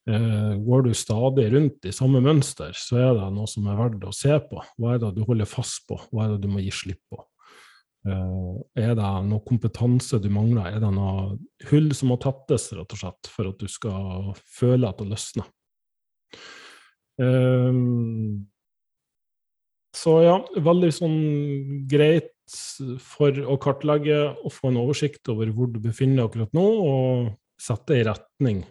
Eh, 0.09 0.53
går 0.65 0.83
du 0.83 0.93
stadig 0.97 1.47
rundt 1.53 1.85
i 1.85 1.93
samme 1.95 2.19
mønster, 2.23 2.73
så 2.75 2.99
er 2.99 3.11
det 3.15 3.27
noe 3.35 3.47
som 3.47 3.67
er 3.69 3.79
verdt 3.79 4.03
å 4.07 4.13
se 4.15 4.35
på. 4.49 4.63
Hva 4.79 4.95
er 4.95 5.03
det 5.03 5.13
du 5.15 5.23
holder 5.27 5.47
fast 5.47 5.85
på, 5.87 5.99
hva 6.11 6.25
er 6.25 6.33
det 6.33 6.43
du 6.43 6.51
må 6.51 6.63
gi 6.63 6.73
slipp 6.75 7.01
på? 7.11 7.21
Eh, 8.09 8.83
er 8.83 8.95
det 8.97 9.09
noe 9.29 9.43
kompetanse 9.45 10.19
du 10.23 10.29
mangler, 10.33 10.73
er 10.73 10.83
det 10.83 10.91
noe 10.95 11.37
hull 11.69 11.91
som 11.95 12.11
må 12.11 12.19
tettes, 12.19 12.67
rett 12.75 12.95
og 12.95 13.03
slett, 13.03 13.31
for 13.31 13.51
at 13.51 13.63
du 13.63 13.71
skal 13.71 14.31
føle 14.43 14.89
at 14.89 14.99
det 14.99 15.11
løsner? 15.11 15.51
Um, 17.19 18.47
så 19.95 20.15
ja, 20.21 20.35
veldig 20.61 20.91
sånn 20.93 21.19
greit 21.89 22.35
for 23.03 23.35
å 23.45 23.57
kartlegge 23.61 24.21
og 24.43 24.53
få 24.53 24.71
en 24.71 24.79
oversikt 24.81 25.29
over 25.31 25.51
hvor 25.53 25.69
du 25.69 25.79
befinner 25.81 26.23
deg 26.23 26.29
akkurat 26.29 26.57
nå, 26.57 26.65
og 26.65 27.29
sette 27.59 27.99
i 27.99 28.05
retning 28.07 28.63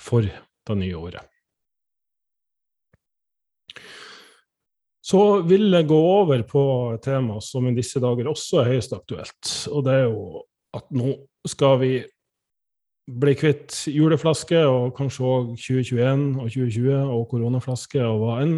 for 0.00 0.26
det 0.26 0.76
nye 0.80 0.98
året. 0.98 1.30
Så 5.04 5.20
vil 5.44 5.68
jeg 5.68 5.88
gå 5.90 5.98
over 6.00 6.42
på 6.48 6.64
et 6.94 7.02
tema 7.04 7.36
som 7.44 7.66
i 7.68 7.74
disse 7.76 8.00
dager 8.00 8.30
også 8.30 8.62
er 8.62 8.70
høyest 8.72 8.94
aktuelt. 8.96 9.50
Og 9.68 9.84
det 9.84 9.98
er 9.98 10.06
jo 10.06 10.44
at 10.74 10.86
nå 10.96 11.18
skal 11.46 11.76
vi 11.82 11.92
bli 13.04 13.34
kvitt 13.36 13.82
juleflaske, 13.92 14.62
og 14.64 14.94
kanskje 14.96 15.26
òg 15.28 15.50
2021 15.60 16.22
og 16.38 16.48
2020 16.48 17.12
og 17.18 17.26
koronaflaske 17.28 18.00
og 18.00 18.22
hva 18.22 18.38
enn. 18.46 18.56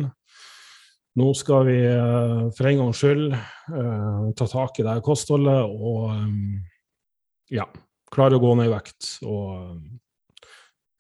Nå 1.16 1.30
skal 1.36 1.64
vi 1.64 1.76
eh, 1.80 2.40
for 2.52 2.68
en 2.68 2.80
gangs 2.82 3.00
skyld 3.00 3.30
uh, 3.32 4.26
ta 4.36 4.46
tak 4.50 4.80
i 4.80 4.84
det 4.84 4.98
kostholdet 5.04 5.62
og 5.64 6.10
um, 6.12 6.58
ja, 7.52 7.64
klare 8.12 8.36
å 8.36 8.42
gå 8.42 8.50
ned 8.58 8.68
i 8.68 8.74
vekt 8.74 9.08
og 9.24 9.78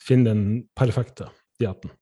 finne 0.00 0.30
den 0.30 0.46
perfekte 0.78 1.28
dietten. 1.60 1.92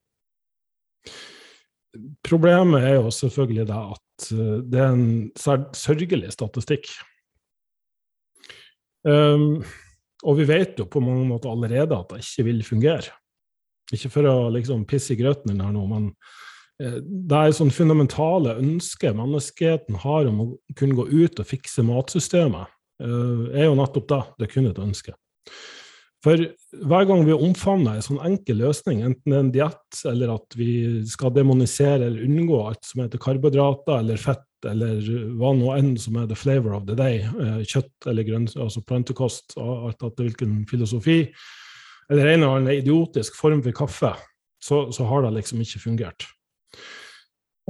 Problemet 2.23 2.87
er 2.87 2.97
jo 3.01 3.11
selvfølgelig 3.13 3.67
det 3.67 3.81
at 3.81 4.29
eh, 4.35 4.55
det 4.63 4.81
er 4.83 4.95
en 4.95 5.75
sørgelig 5.75 6.31
statistikk. 6.35 6.91
Og 9.05 10.39
vi 10.39 10.47
vet 10.49 10.79
jo 10.81 10.87
på 10.89 11.01
mange 11.03 11.27
måter 11.29 11.51
allerede 11.51 11.93
at 11.93 12.09
det 12.09 12.23
ikke 12.23 12.45
vil 12.47 12.63
fungere. 12.65 13.11
Ikke 13.93 14.09
for 14.09 14.25
å 14.25 14.35
liksom 14.53 14.85
pisse 14.89 15.13
i 15.13 15.19
grøten 15.19 15.53
eller 15.53 15.73
noe, 15.75 15.85
men 15.91 16.07
eh, 16.09 16.44
det 16.79 17.37
er 17.39 17.53
sånn 17.55 17.71
fundamentale 17.71 18.57
ønske 18.59 19.13
menneskeheten 19.15 20.01
har 20.03 20.27
om 20.27 20.41
å 20.43 20.47
kunne 20.75 20.97
gå 20.97 21.05
ut 21.07 21.39
og 21.39 21.47
fikse 21.47 21.85
matsystemet, 21.87 22.73
uh, 23.03 23.45
er 23.53 23.69
jo 23.69 23.77
nettopp 23.79 24.09
det. 24.11 24.21
Det 24.35 24.47
er 24.47 24.53
kun 24.57 24.67
et 24.71 24.81
ønske. 24.83 25.15
For 26.25 26.41
hver 26.89 27.05
gang 27.05 27.21
vi 27.27 27.35
omfavner 27.37 27.99
en 27.99 28.03
sånn 28.03 28.21
enkel 28.25 28.57
løsning, 28.63 29.03
enten 29.05 29.29
det 29.29 29.35
er 29.35 29.43
en 29.43 29.51
diett, 29.53 29.99
eller 30.09 30.31
at 30.33 30.55
vi 30.57 30.69
skal 31.05 31.33
demonisere 31.35 32.07
eller 32.07 32.25
unngå 32.25 32.63
alt 32.65 32.81
som 32.87 33.03
heter 33.03 33.21
karbohydrater 33.21 33.99
eller 33.99 34.17
fett, 34.17 34.47
eller 34.65 35.03
hva 35.37 35.51
nå 35.53 35.75
enn 35.75 35.91
som 36.01 36.17
er 36.17 36.25
the 36.31 36.37
flavor 36.39 36.73
of 36.73 36.87
the 36.89 36.97
day, 36.97 37.21
eh, 37.21 37.59
kjøtt 37.69 38.09
eller 38.09 38.25
grønt, 38.25 38.55
altså 38.57 38.81
plantekost, 38.81 39.53
alt 39.61 40.01
etter 40.01 40.25
hvilken 40.25 40.63
filosofi, 40.71 41.19
eller 42.09 42.31
en 42.31 42.39
eller 42.39 42.55
annen 42.55 42.73
idiotisk 42.73 43.37
form 43.37 43.61
for 43.61 43.77
kaffe, 43.85 44.15
så, 44.65 44.87
så 44.89 45.05
har 45.05 45.27
det 45.27 45.35
liksom 45.37 45.61
ikke 45.61 45.83
fungert. 45.83 46.25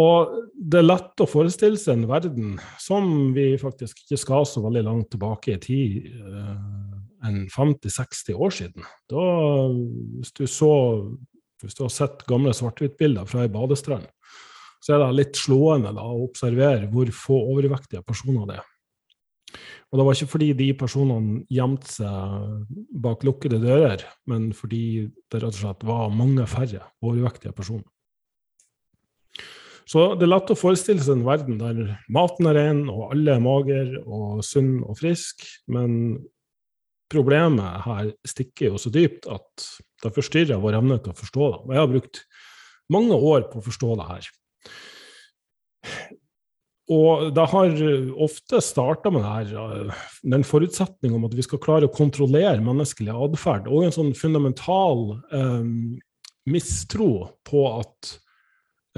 Og 0.01 0.33
det 0.55 0.81
er 0.81 0.89
lett 0.89 1.23
å 1.23 1.29
forestille 1.29 1.79
seg 1.79 1.95
en 1.95 2.09
verden 2.09 2.57
som 2.83 3.31
vi 3.35 3.53
faktisk 3.59 4.01
ikke 4.03 4.19
skal 4.19 4.47
så 4.49 4.63
veldig 4.65 4.83
langt 4.83 5.07
tilbake 5.13 5.55
i 5.55 5.61
tid, 5.63 6.09
eh, 6.19 7.29
enn 7.29 7.45
50-60 7.53 8.35
år 8.35 8.51
siden. 8.57 8.89
Da, 9.11 9.23
hvis 10.19 10.35
du 10.35 10.43
så 10.51 10.73
hvis 11.63 11.77
du 11.77 11.85
har 11.85 11.93
sett 11.93 12.25
gamle 12.29 12.53
svart-hvitt-bilder 12.55 13.27
fra 13.29 13.45
ei 13.45 13.51
badestrand, 13.51 14.07
så 14.83 14.95
er 14.95 15.01
det 15.01 15.17
litt 15.17 15.39
slående 15.39 15.93
da, 15.95 16.03
å 16.05 16.25
observere 16.27 16.89
hvor 16.91 17.09
få 17.15 17.39
overvektige 17.55 18.03
personer 18.05 18.49
det 18.49 18.59
er. 18.59 18.71
Og 19.89 19.99
det 19.99 20.05
var 20.05 20.17
ikke 20.17 20.33
fordi 20.33 20.49
de 20.57 20.67
personene 20.77 21.39
gjemte 21.53 21.89
seg 21.89 22.65
bak 23.01 23.23
lukkede 23.25 23.61
dører, 23.63 24.03
men 24.29 24.49
fordi 24.57 25.07
det 25.31 25.39
rett 25.39 25.53
og 25.53 25.61
slett 25.61 25.85
var 25.87 26.13
mange 26.13 26.45
færre 26.49 26.83
overvektige 27.05 27.55
personer. 27.55 27.87
Så 29.85 30.05
det 30.17 30.25
er 30.25 30.31
lett 30.31 30.49
å 30.49 30.57
forestille 30.57 31.03
seg 31.03 31.19
en 31.19 31.27
verden 31.27 31.59
der 31.61 31.81
maten 32.09 32.49
er 32.49 32.57
ren, 32.57 32.85
og 32.89 33.11
alle 33.13 33.35
er 33.35 33.43
mager 33.43 33.91
og 34.01 34.41
sunn 34.45 34.79
og 34.81 34.97
frisk, 34.97 35.45
men 35.69 36.17
problemet 37.11 37.85
her 37.85 38.09
stikker 38.25 38.71
jo 38.71 38.81
så 38.81 38.89
dypt 38.93 39.29
at 39.29 39.67
det 40.01 40.13
forstyrrer 40.15 40.61
vår 40.61 40.79
evne 40.79 40.97
til 41.01 41.13
å 41.13 41.19
forstå 41.19 41.49
det. 41.51 41.59
Og 41.61 41.73
jeg 41.75 41.83
har 41.83 41.91
brukt 41.93 42.21
mange 42.93 43.17
år 43.17 43.45
på 43.51 43.61
å 43.61 43.65
forstå 43.65 43.91
det 43.99 44.09
her. 44.09 44.31
Og 46.95 47.29
det 47.33 47.45
har 47.49 47.79
ofte 48.21 48.59
starta 48.61 49.09
med 49.13 49.23
her, 49.25 49.93
den 50.21 50.45
forutsetning 50.45 51.15
om 51.17 51.25
at 51.25 51.33
vi 51.37 51.45
skal 51.45 51.61
klare 51.61 51.89
å 51.89 51.93
kontrollere 51.93 52.61
menneskelig 52.61 53.13
atferd, 53.13 53.69
og 53.69 53.85
en 53.85 53.95
sånn 53.95 54.13
fundamental 54.17 55.07
eh, 55.33 55.65
mistro 56.49 57.09
på 57.45 57.65
at 57.79 58.15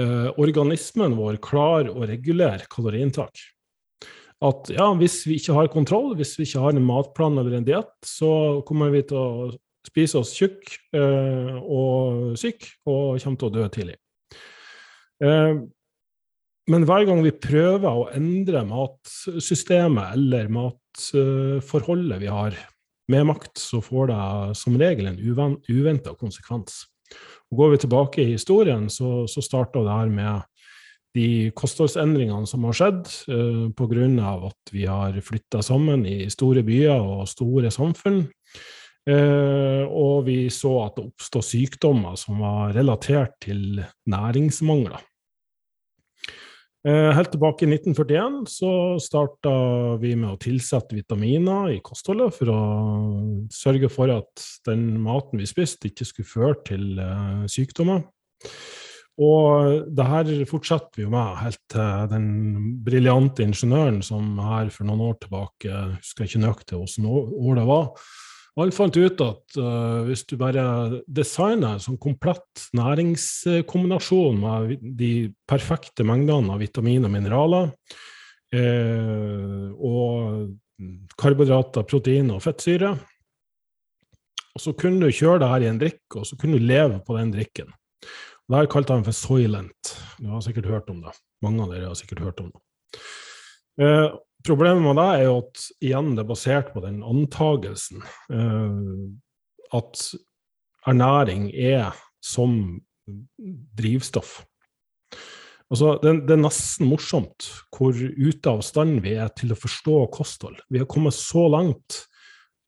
uh, 0.01 0.29
organismen 0.37 1.15
vår 1.17 1.39
klarer 1.43 1.91
å 1.93 2.07
regulere 2.07 2.67
kaloriinntak. 2.71 3.43
At 4.45 4.69
ja, 4.69 4.91
hvis 4.99 5.23
vi 5.25 5.39
ikke 5.39 5.55
har 5.57 5.71
kontroll, 5.73 6.11
hvis 6.17 6.35
vi 6.37 6.45
ikke 6.45 6.61
har 6.61 6.75
en 6.75 6.85
matplan 6.85 7.39
eller 7.41 7.57
en 7.57 7.65
diett, 7.65 7.95
så 8.05 8.61
kommer 8.67 8.91
vi 8.93 9.01
til 9.09 9.17
å 9.17 9.47
spise 9.87 10.19
oss 10.19 10.35
tjukk 10.35 10.75
eh, 10.97 11.55
og 11.57 12.35
syk 12.39 12.67
og 12.85 13.17
kommer 13.23 13.39
til 13.39 13.47
å 13.47 13.55
dø 13.55 13.65
tidlig. 13.73 13.97
Eh, 15.23 15.53
men 16.67 16.85
hver 16.85 17.05
gang 17.07 17.23
vi 17.23 17.31
prøver 17.31 17.87
å 17.87 18.09
endre 18.13 18.65
matsystemet 18.67 20.17
eller 20.17 20.51
matforholdet 20.51 22.21
vi 22.21 22.29
har 22.31 22.57
med 23.07 23.29
makt, 23.29 23.55
så 23.55 23.79
får 23.79 24.09
det 24.11 24.21
som 24.59 24.75
regel 24.79 25.07
en 25.13 25.21
uventa 25.71 26.11
konsekvens. 26.19 26.83
Går 27.55 27.69
vi 27.71 27.77
tilbake 27.83 28.21
i 28.23 28.31
historien, 28.33 28.89
så, 28.91 29.23
så 29.29 29.41
starta 29.43 29.83
det 29.85 29.93
her 29.93 30.09
med 30.11 30.41
de 31.17 31.51
kostholdsendringene 31.57 32.47
som 32.49 32.65
har 32.67 32.75
skjedd 32.77 33.07
eh, 33.31 33.67
pga. 33.77 34.07
at 34.49 34.73
vi 34.73 34.85
har 34.85 35.15
flytta 35.23 35.63
sammen 35.65 36.05
i 36.05 36.29
store 36.29 36.63
byer 36.67 36.99
og 36.99 37.27
store 37.31 37.71
samfunn. 37.73 38.25
Eh, 39.07 39.83
og 39.87 40.25
vi 40.27 40.49
så 40.51 40.73
at 40.83 40.97
det 40.97 41.07
oppstod 41.07 41.45
sykdommer 41.47 42.17
som 42.19 42.43
var 42.43 42.75
relatert 42.75 43.37
til 43.41 43.79
næringsmangler. 44.11 44.99
Uh, 46.87 47.09
helt 47.11 47.33
tilbake 47.33 47.65
i 47.65 47.67
1941 47.73 48.45
så 48.47 48.69
starta 49.03 49.51
vi 49.99 50.13
med 50.15 50.29
å 50.31 50.39
tilsette 50.39 50.95
vitaminer 50.95 51.73
i 51.73 51.81
kostholdet 51.83 52.31
for 52.37 52.51
å 52.53 52.59
sørge 53.51 53.89
for 53.91 54.13
at 54.13 54.45
den 54.69 54.93
maten 55.03 55.41
vi 55.41 55.49
spiste, 55.49 55.89
ikke 55.89 56.07
skulle 56.07 56.29
føre 56.31 56.59
til 56.69 56.85
uh, 56.95 57.43
sykdommer. 57.51 58.05
Og 59.17 59.89
det 59.97 60.05
her 60.05 60.31
fortsetter 60.47 61.01
vi 61.01 61.07
jo 61.07 61.11
med 61.11 61.41
helt 61.41 61.59
til 61.73 62.07
den 62.13 62.29
briljante 62.85 63.43
ingeniøren 63.43 63.99
som 64.05 64.37
her 64.45 64.69
for 64.71 64.87
noen 64.87 65.09
år 65.09 65.19
tilbake, 65.25 65.83
husker 65.97 66.23
jeg 66.23 66.31
ikke 66.31 66.43
nøyaktig 66.45 66.79
hvilket 66.79 67.09
år 67.09 67.59
det 67.59 67.67
var, 67.67 68.07
han 68.57 68.73
fant 68.73 68.97
ut 68.97 69.21
at 69.21 69.57
uh, 69.61 70.01
hvis 70.07 70.23
du 70.25 70.33
bare 70.39 70.63
designer 71.05 71.75
en 71.75 71.83
sånn 71.83 71.99
komplett 72.01 72.67
næringskombinasjon 72.77 74.39
med 74.41 74.87
de 74.97 75.11
perfekte 75.49 76.05
mengdene 76.07 76.55
av 76.55 76.63
vitamin 76.63 77.05
og 77.05 77.13
mineraler, 77.13 77.69
eh, 78.55 79.67
og 79.77 81.13
karbohydrater, 81.21 81.85
proteiner 81.85 82.37
og 82.37 82.43
fettsyre, 82.45 82.95
og 84.57 84.63
så 84.63 84.73
kunne 84.73 85.05
du 85.05 85.13
kjøre 85.13 85.43
det 85.43 85.51
her 85.51 85.65
i 85.65 85.69
en 85.69 85.81
drikk, 85.81 86.03
og 86.17 86.25
så 86.25 86.37
kunne 86.39 86.57
du 86.57 86.65
leve 86.65 86.97
på 87.05 87.17
den 87.19 87.29
drikken. 87.35 87.69
Det 88.47 88.57
her 88.57 88.69
kalte 88.71 88.95
han 88.95 89.05
for 89.05 89.13
Soylent. 89.13 89.93
Du 90.17 90.31
har 90.31 90.41
sikkert 90.41 90.69
hørt 90.71 90.89
om 90.89 91.03
det. 91.03 91.13
Mange 91.45 91.65
av 91.65 91.73
dere 91.73 91.91
har 91.91 91.99
sikkert 91.99 92.23
hørt 92.25 92.41
om 92.41 92.49
det. 92.49 92.61
Eh, 93.85 94.07
problemet 94.45 94.83
med 94.83 94.99
det 94.99 95.07
er 95.13 95.23
jo 95.25 95.37
at 95.41 95.63
igjen 95.83 96.11
det 96.17 96.23
er 96.23 96.29
basert 96.29 96.73
på 96.73 96.83
den 96.85 96.99
antagelsen 97.05 98.03
eh, 98.33 98.83
at 99.77 100.03
ernæring 100.87 101.49
er 101.51 101.95
som 102.23 102.79
drivstoff. 103.77 104.41
Altså, 105.67 105.97
det, 105.99 106.13
det, 106.27 106.35
er 106.37 106.43
nesten 106.45 106.87
morsomt 106.87 107.49
hvor 107.75 107.95
ute 107.95 108.51
av 108.51 108.61
stand 108.63 109.01
vi 109.03 109.17
er 109.19 109.31
til 109.35 109.51
å 109.51 109.59
forstå 109.59 109.97
kosthold. 110.15 110.61
Vi 110.71 110.79
har 110.79 110.87
kommet 110.87 111.15
så 111.15 111.43
langt 111.51 112.05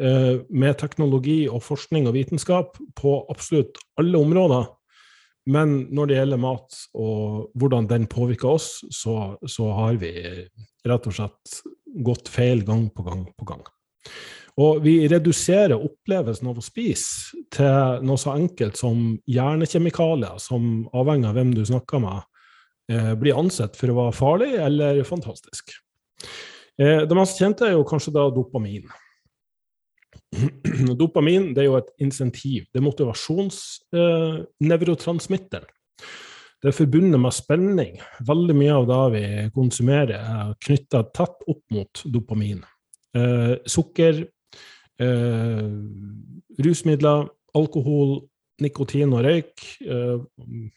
eh, 0.03 0.41
med 0.49 0.75
teknologi 0.81 1.45
og 1.47 1.63
forskning 1.63 2.09
og 2.09 2.17
vitenskap 2.17 2.75
på 2.99 3.15
absolutt 3.31 3.79
alle 3.99 4.19
områder 4.19 4.67
men 5.49 5.75
når 5.95 6.09
det 6.09 6.17
gjelder 6.19 6.41
mat 6.41 6.79
og 6.97 7.49
hvordan 7.57 7.87
den 7.89 8.07
påvirker 8.11 8.55
oss, 8.55 8.69
så, 8.93 9.35
så, 9.49 9.69
har 9.73 9.97
vi 10.01 10.11
rett 10.87 11.07
og 11.09 11.15
slett 11.15 11.61
gått 12.05 12.29
feil 12.29 12.61
gang 12.67 12.87
på 12.93 13.05
gang 13.07 13.25
på 13.33 13.47
gang. 13.49 13.63
Og 14.59 14.81
vi 14.83 15.07
reduserer 15.09 15.79
opplevelsen 15.79 16.49
av 16.51 16.59
å 16.59 16.63
spise 16.63 17.39
til 17.53 18.05
noe 18.05 18.19
så 18.19 18.35
enkelt 18.35 18.77
som 18.77 19.13
hjernekjemikalier, 19.29 20.37
som 20.43 20.83
avhengig 20.93 21.29
av 21.29 21.37
hvem 21.39 21.53
du 21.55 21.63
snakker 21.65 22.03
med, 22.03 22.25
eh, 22.91 23.13
blir 23.15 23.39
ansett 23.39 23.79
for 23.79 23.89
å 23.89 23.99
være 24.03 24.17
farlig 24.17 24.51
eller 24.59 25.03
fantastisk. 25.07 25.71
Eh, 26.79 27.05
det 27.07 27.15
mest 27.17 27.39
kjente 27.39 27.67
er 27.67 27.77
jo 27.77 27.87
kanskje 27.87 28.13
da 28.15 28.27
dopamin. 28.33 28.89
Dopamin 30.99 31.55
det 31.55 31.61
er 31.63 31.69
jo 31.69 31.79
et 31.79 31.91
insentiv. 32.05 32.61
Det 32.69 32.77
er 32.79 32.85
motivasjonsnevrotransmitteren. 32.85 35.65
Eh, 35.65 35.71
det 36.59 36.73
er 36.73 36.75
forbundet 36.75 37.21
med 37.23 37.31
spenning. 37.31 38.01
Veldig 38.27 38.55
mye 38.57 38.73
av 38.75 38.87
det 38.89 39.03
vi 39.13 39.21
konsumerer, 39.55 40.19
er 40.19 40.49
knytta 40.65 41.05
tett 41.15 41.45
opp 41.47 41.61
mot 41.71 42.01
dopamin. 42.11 42.65
Eh, 43.15 43.55
sukker, 43.65 44.27
eh, 44.99 45.69
rusmidler, 46.59 47.29
alkohol, 47.55 48.27
nikotin 48.59 49.15
og 49.15 49.23
røyk. 49.23 49.55
Eh, 49.87 50.19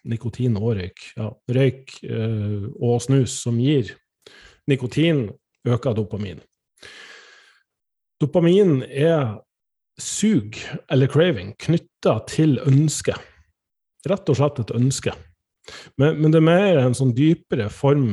nikotin 0.04 0.56
og 0.56 0.76
røyk, 0.78 1.02
ja. 1.16 1.32
Røyk 1.50 1.98
eh, 2.04 2.70
og 2.78 3.02
snus 3.02 3.42
som 3.42 3.58
gir 3.58 3.90
nikotin, 4.70 5.32
øker 5.66 5.98
dopamin. 5.98 6.38
Dopamin 8.22 8.84
er 8.86 9.40
sug, 9.98 10.56
eller 10.92 11.10
craving, 11.10 11.52
knytta 11.58 12.20
til 12.30 12.60
ønske. 12.62 13.16
Rett 14.08 14.30
og 14.30 14.38
slett 14.38 14.60
et 14.62 14.74
ønske. 14.76 15.14
Men, 16.00 16.18
men, 16.18 16.30
det 16.30 16.40
er 16.40 16.46
mer 16.46 16.80
en 16.80 16.96
sånn 16.96 17.12
dypere 17.14 17.68
form 17.70 18.08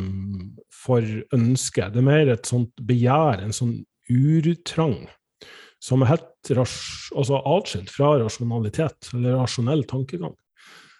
for 0.73 1.05
ønske. 1.35 1.87
Det 1.93 2.01
er 2.01 2.09
mer 2.09 2.33
et 2.33 2.49
sånt 2.49 2.73
begjær, 2.85 3.41
en 3.41 3.55
sånn 3.55 3.79
urtrang, 4.09 5.07
som 5.81 6.03
er 6.03 6.15
helt 6.15 6.51
altså 6.53 7.39
atskilt 7.39 7.91
fra 7.93 8.15
rasjonalitet, 8.21 9.11
eller 9.13 9.39
rasjonell 9.41 9.85
tankegang. 9.89 10.35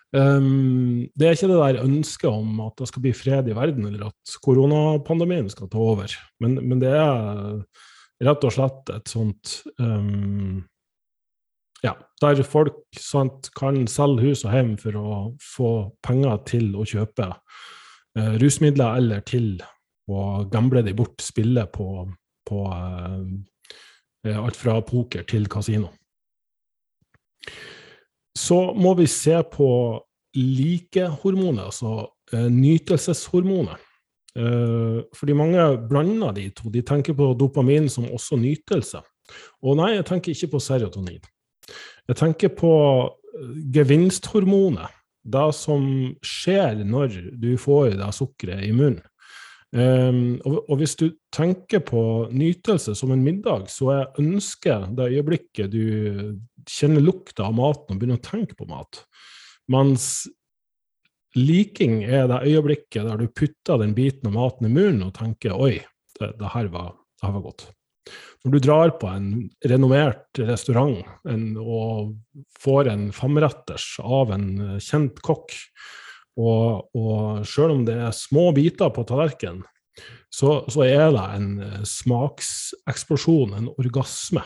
Um, 0.10 1.06
det 1.18 1.28
er 1.28 1.36
ikke 1.38 1.52
det 1.52 1.60
der 1.60 1.84
ønsket 1.84 2.32
om 2.32 2.62
at 2.66 2.80
det 2.82 2.88
skal 2.90 3.04
bli 3.04 3.14
fred 3.14 3.50
i 3.50 3.58
verden, 3.58 3.86
eller 3.90 4.10
at 4.10 4.38
koronapandemien 4.46 5.50
skal 5.54 5.70
ta 5.70 5.82
over, 5.82 6.16
men, 6.42 6.58
men 6.66 6.82
det 6.82 6.96
er 6.98 7.60
rett 8.26 8.44
og 8.44 8.54
slett 8.54 8.92
et 8.94 9.12
sånt 9.12 9.54
um, 9.80 10.60
ja, 11.84 11.94
der 12.22 12.42
folk 12.44 12.82
sant, 13.00 13.50
kan 13.56 13.86
selge 13.88 14.28
hus 14.28 14.44
og 14.44 14.56
hjem 14.56 14.74
for 14.82 15.00
å 15.00 15.12
få 15.44 15.70
penger 16.06 16.42
til 16.50 16.74
å 16.76 16.86
kjøpe 16.88 17.30
uh, 17.32 18.34
rusmidler, 18.42 19.00
eller 19.00 19.24
til 19.28 19.54
å 20.12 20.44
gamble 20.52 20.84
de 20.84 20.96
bort, 20.98 21.22
spille 21.24 21.66
på, 21.72 22.04
på 22.50 22.66
uh, 22.68 24.36
alt 24.36 24.60
fra 24.60 24.80
poker 24.84 25.24
til 25.30 25.48
kasino. 25.52 25.94
Så 28.36 28.60
må 28.76 28.94
vi 29.00 29.08
se 29.10 29.38
på 29.52 29.70
likehormonet, 30.36 31.70
altså 31.72 31.94
uh, 32.34 32.50
nytelseshormonet. 32.52 33.89
Uh, 34.40 35.02
fordi 35.18 35.36
mange 35.36 35.66
blander 35.90 36.32
de 36.36 36.48
to. 36.56 36.70
De 36.72 36.84
tenker 36.86 37.18
på 37.18 37.34
dopamin 37.40 37.90
som 37.92 38.08
også 38.08 38.40
nytelse. 38.40 39.02
Og 39.62 39.78
nei, 39.78 39.94
jeg 39.98 40.08
tenker 40.08 40.34
ikke 40.34 40.54
på 40.56 40.64
serotonin. 40.64 41.22
Jeg 42.10 42.18
tenker 42.18 42.54
på 42.58 42.74
gevinsthormonet. 43.76 44.96
Det 45.30 45.50
som 45.54 45.84
skjer 46.26 46.80
når 46.88 47.20
du 47.38 47.52
får 47.60 47.98
det 48.00 48.08
sukkeret 48.16 48.64
i 48.66 48.72
munnen. 48.74 49.04
Um, 49.70 50.40
og, 50.50 50.64
og, 50.64 50.80
hvis 50.80 50.96
du 50.98 51.12
tenker 51.30 51.84
på 51.86 52.02
nytelse 52.34 52.96
som 52.98 53.12
en 53.14 53.22
middag, 53.22 53.68
så 53.70 53.92
jeg 53.94 54.24
ønsker 54.24 54.88
det 54.98 55.12
øyeblikket 55.14 55.70
du 55.70 56.40
kjenner 56.66 57.06
lukta 57.06 57.46
av 57.46 57.54
maten 57.54 57.94
og 57.94 58.00
begynner 58.02 58.18
å 58.18 58.26
tenke 58.26 58.58
på 58.58 58.66
mat. 58.70 59.04
Mens 59.70 60.26
liking 61.38 62.04
er 62.04 62.28
det 62.30 62.46
øyeblikket 62.48 63.06
der 63.06 63.20
du 63.20 63.28
putter 63.28 63.82
den 63.82 63.94
biten 63.98 64.30
av 64.30 64.36
maten 64.38 64.70
i 64.70 64.74
munnen 64.74 65.06
og 65.08 65.14
tenker 65.18 65.54
'oi, 65.54 65.78
det, 66.20 66.32
det, 66.40 66.50
her, 66.56 66.72
var, 66.74 66.96
det 67.20 67.28
her, 67.28 67.36
var, 67.38 67.46
godt'. 67.50 67.68
Når 68.44 68.52
du 68.52 68.60
drar 68.64 68.94
på 68.98 69.08
en 69.12 69.50
renommert 69.68 70.40
restaurant 70.40 71.04
en, 71.28 71.58
og 71.58 72.16
får 72.60 72.90
en 72.90 73.10
femretters 73.14 74.00
av 74.00 74.32
en 74.34 74.80
kjent 74.80 75.20
kokk, 75.22 75.54
og, 76.40 76.88
og 76.96 77.44
sjøl 77.46 77.76
om 77.76 77.84
det 77.86 77.98
er 78.00 78.16
små 78.16 78.50
biter 78.56 78.94
på 78.96 79.04
tallerkenen, 79.04 79.66
så, 80.32 80.64
så, 80.72 80.86
er 80.86 81.10
det 81.12 81.26
en 81.36 81.86
smakseksplosjon, 81.90 83.56
en 83.58 83.72
orgasme. 83.82 84.46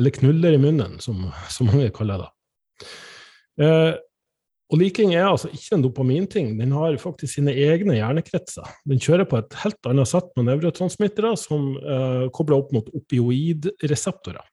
Eller 0.00 0.14
knuller 0.16 0.56
i 0.56 0.60
munnen, 0.62 0.96
som, 1.04 1.26
som 1.52 1.68
mange 1.68 1.90
kaller 1.92 2.22
det. 2.22 2.30
Eh, 3.60 3.92
og 4.70 4.78
liking 4.78 5.16
er 5.16 5.26
altså 5.26 5.50
ikke 5.50 5.74
en 5.76 5.82
dopaminting, 5.82 6.52
den 6.60 6.72
har 6.76 6.94
faktisk 7.02 7.40
sine 7.40 7.50
egne 7.58 7.96
hjernekretser. 7.96 8.68
Den 8.86 9.02
kjører 9.02 9.26
på 9.26 9.40
et 9.40 9.56
helt 9.64 9.88
annet 9.90 10.10
sett 10.10 10.30
med 10.38 10.46
nevrotransmittere 10.46 11.32
som 11.40 11.72
eh, 11.80 12.28
kobler 12.34 12.60
opp 12.60 12.70
mot 12.76 12.90
opioidreseptorer. 12.94 14.46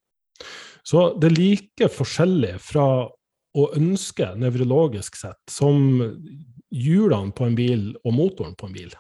Så 0.88 1.12
det 1.21 1.30
er 1.30 1.38
like 1.38 1.89
forskjellig 1.93 2.56
fra 2.63 2.88
å 3.58 3.65
ønske 3.77 4.32
nevrologisk 4.41 5.19
sett 5.19 5.51
som 5.51 5.99
hjulene 6.73 7.36
på 7.36 7.45
en 7.47 7.58
bil 7.58 7.84
og 8.01 8.15
motoren 8.17 8.56
på 8.58 8.69
en 8.69 8.75
bil. 8.75 8.95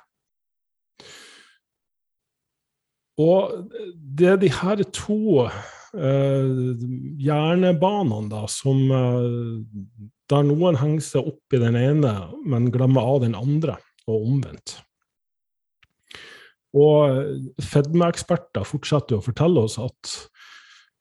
Og 3.17 3.71
det 3.97 4.29
er 4.29 4.37
de 4.41 4.51
her 4.53 4.83
to 4.93 5.47
uh, 5.47 6.51
hjernebanene 7.17 8.29
da, 8.29 8.43
som 8.51 8.83
uh, 8.93 9.57
Der 10.27 10.43
noen 10.43 10.79
henger 10.79 11.03
seg 11.05 11.29
opp 11.29 11.55
i 11.55 11.61
den 11.61 11.77
ene, 11.79 12.13
men 12.43 12.71
glemmer 12.73 13.07
av 13.07 13.21
den 13.23 13.35
andre, 13.37 13.77
og 14.07 14.25
omvendt. 14.27 14.77
Og 16.77 17.61
fedmeeksperter 17.63 18.67
fortsetter 18.67 19.17
å 19.17 19.23
fortelle 19.23 19.63
oss 19.63 19.77
at 19.79 20.17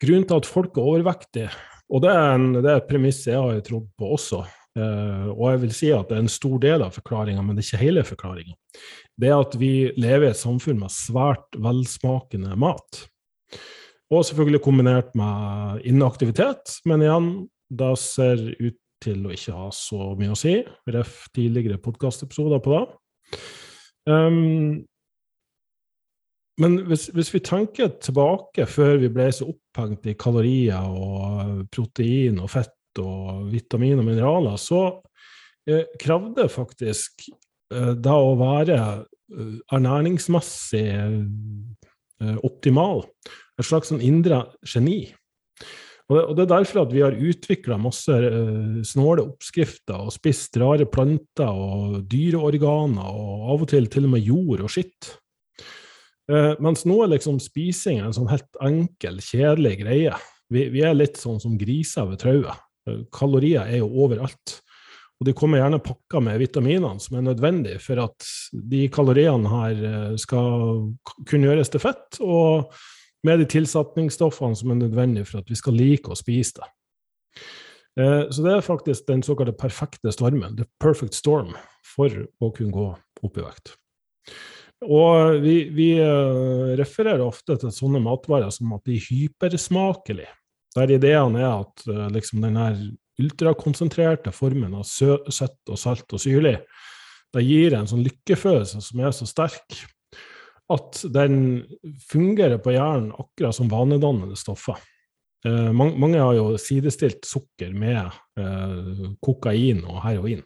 grunnen 0.02 0.28
til 0.28 0.38
at 0.38 0.48
folk 0.48 0.78
er 0.78 0.92
overvektige, 0.92 1.50
og 1.92 2.02
det 2.02 2.12
er, 2.12 2.28
en, 2.34 2.46
det 2.58 2.70
er 2.70 2.80
et 2.80 2.88
premiss 2.88 3.24
jeg 3.26 3.38
har 3.38 3.58
trodd 3.66 3.90
på 3.98 4.14
også. 4.16 4.44
Uh, 4.76 5.32
og 5.32 5.44
jeg 5.52 5.60
vil 5.62 5.72
si 5.72 5.90
at 5.94 6.10
det 6.10 6.18
er 6.18 6.24
en 6.24 6.32
stor 6.32 6.56
del 6.60 6.82
av 6.84 6.96
forklaringa, 6.98 7.42
men 7.42 7.56
det 7.56 7.62
er 7.62 7.68
ikke 7.70 7.84
hele 7.84 8.02
forklaringa. 8.04 8.56
Det 9.16 9.30
er 9.30 9.36
at 9.38 9.54
vi 9.56 9.72
lever 9.96 10.26
i 10.26 10.32
et 10.34 10.40
samfunn 10.40 10.80
med 10.82 10.92
svært 10.92 11.56
velsmakende 11.62 12.58
mat. 12.60 13.06
Og 14.12 14.26
selvfølgelig 14.26 14.62
kombinert 14.62 15.14
med 15.18 15.86
inaktivitet, 15.88 16.76
men 16.86 17.06
igjen, 17.06 17.30
det 17.72 17.94
ser 17.98 18.42
ut 18.60 18.76
til 19.02 19.26
å 19.26 19.32
ikke 19.34 19.54
ha 19.56 19.70
så 19.74 20.12
mye 20.18 20.34
å 20.34 20.38
si. 20.38 20.58
Ref 20.92 21.24
tidligere 21.36 21.80
podkastepisoder 21.82 22.62
på 22.64 22.74
det. 22.74 22.84
Um, 24.06 24.84
men 26.62 26.78
hvis, 26.88 27.08
hvis, 27.12 27.32
vi 27.34 27.42
tenker 27.44 27.90
tilbake 28.00 28.64
før 28.70 28.96
vi 29.02 29.10
ble 29.12 29.26
så 29.34 29.50
opphengt 29.50 30.06
i 30.08 30.16
kalorier 30.16 30.86
og 30.88 31.66
protein 31.74 32.38
og 32.40 32.52
fett 32.54 33.00
og 33.02 33.50
vitamin 33.52 34.00
og 34.00 34.06
mineraler, 34.06 34.56
så 34.56 34.86
eh, 35.68 35.84
krevde 36.00 36.46
faktisk 36.48 37.26
eh, 37.28 37.92
det 37.92 38.14
å 38.14 38.32
være 38.40 38.78
eh, 38.80 39.58
ernæringsmessig 39.76 40.86
eh, 40.94 42.38
optimal 42.40 43.04
et 43.56 43.66
slags 43.66 43.92
sånn 43.92 44.04
indre 44.04 44.42
geni. 44.68 45.00
Og 46.06 46.36
det, 46.38 46.44
er 46.44 46.52
derfor 46.52 46.84
at 46.84 46.92
vi 46.94 47.02
har 47.02 47.16
utvikla 47.18 47.78
masse 47.82 48.14
uh, 48.14 48.78
snåle 48.86 49.24
oppskrifter 49.26 50.06
og 50.06 50.14
spist 50.14 50.54
rare 50.62 50.86
planter 50.86 51.50
og 51.50 52.04
dyreorganer 52.06 53.08
og 53.10 53.48
av 53.54 53.64
og 53.64 53.70
til 53.72 53.88
til 53.90 54.06
og 54.06 54.12
med 54.14 54.22
jord 54.22 54.62
og 54.62 54.70
skitt. 54.70 55.16
Uh, 56.30 56.54
mens 56.62 56.86
nå 56.86 57.00
er 57.02 57.16
liksom 57.16 57.40
spising 57.42 58.04
en 58.04 58.14
sånn 58.14 58.30
helt 58.30 58.62
enkel, 58.62 59.18
kjedelig 59.18 59.80
greie. 59.82 60.14
Vi, 60.46 60.68
vi 60.70 60.86
er 60.86 60.94
litt 60.94 61.18
sånn 61.18 61.42
som 61.42 61.58
griser 61.58 62.06
ved 62.06 62.22
trauet. 62.22 62.64
Uh, 62.86 63.02
kalorier 63.10 63.66
er 63.66 63.82
jo 63.82 63.90
overalt. 64.06 64.60
Og 65.18 65.26
de 65.26 65.34
kommer 65.34 65.58
gjerne 65.58 65.82
pakka 65.82 66.20
med 66.22 66.38
vitaminene 66.38 67.02
som 67.02 67.18
er 67.18 67.30
nødvendige 67.32 67.82
for 67.82 68.04
at 68.04 68.30
de 68.52 68.84
kaloriene 68.92 69.48
her 69.48 70.18
skal 70.20 70.90
kunne 71.24 71.48
gjøres 71.48 71.72
til 71.72 71.82
fett, 71.82 72.18
og 72.20 72.68
med 73.24 73.40
de 73.40 73.46
tilsetningsstoffene 73.56 74.58
som 74.58 74.72
er 74.72 74.80
nødvendige 74.82 75.28
for 75.30 75.40
at 75.40 75.48
vi 75.50 75.58
skal 75.58 75.78
like 75.78 76.12
å 76.12 76.18
spise 76.18 76.58
det. 76.60 76.68
Så 77.96 78.42
det 78.44 78.50
er 78.52 78.60
faktisk 78.60 79.06
den 79.08 79.22
såkalte 79.24 79.54
perfekte 79.56 80.12
stormen, 80.12 80.58
the 80.58 80.66
perfect 80.84 81.16
storm, 81.16 81.54
for 81.80 82.12
å 82.44 82.50
kunne 82.52 82.74
gå 82.74 82.90
opp 83.24 83.38
i 83.40 83.44
vekt. 83.46 83.72
Og 84.84 85.40
vi, 85.40 85.56
vi 85.72 85.94
uh, 86.02 86.74
refererer 86.76 87.24
ofte 87.24 87.56
til 87.60 87.72
sånne 87.72 88.02
matvarer 88.04 88.52
som 88.52 88.74
at 88.76 88.84
de 88.84 88.98
er 88.98 89.06
hypersmakelige. 89.08 90.32
Der 90.76 90.92
ideen 90.92 91.38
er 91.40 91.48
at 91.62 91.86
uh, 91.88 92.06
liksom 92.12 92.44
den 92.44 92.58
her 92.60 92.76
ultrakonsentrerte 93.16 94.34
formen 94.36 94.76
av 94.76 94.84
søtt 94.84 95.72
og 95.72 95.80
salt 95.80 96.12
og 96.12 96.20
syrlig, 96.20 96.58
det 97.32 97.44
gir 97.44 97.74
en 97.76 97.88
sånn 97.88 98.04
lykkefølelse 98.04 98.82
som 98.84 99.00
er 99.00 99.14
så 99.16 99.28
sterk 99.28 99.80
at 100.72 101.00
den 101.14 101.38
fungerer 102.10 102.58
på 102.62 102.74
hjernen 102.74 103.12
akkurat 103.14 103.54
som 103.54 103.70
vanedannende 103.70 104.38
stoffer. 104.38 104.78
Eh, 105.46 105.72
mange, 105.72 105.98
mange, 106.00 106.18
har 106.18 106.34
jo 106.34 106.56
sidestilt 106.58 107.26
sukker 107.28 107.74
med 107.76 108.00
eh, 108.40 109.06
kokain 109.22 109.84
og 109.86 110.02
heroin. 110.06 110.42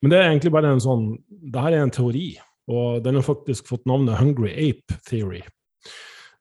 Men 0.00 0.12
det 0.12 0.18
er 0.18 0.28
egentlig 0.30 0.52
bare 0.54 0.70
en 0.70 0.82
sånn 0.82 1.08
Det 1.26 1.58
her 1.58 1.74
er 1.74 1.82
en 1.82 1.92
teori. 1.92 2.28
Og 2.68 3.00
den 3.02 3.16
har 3.16 3.24
faktisk 3.24 3.68
fått 3.70 3.86
navnet 3.88 4.20
Hungry 4.20 4.52
Ape 4.52 4.98
Theory. 5.08 5.40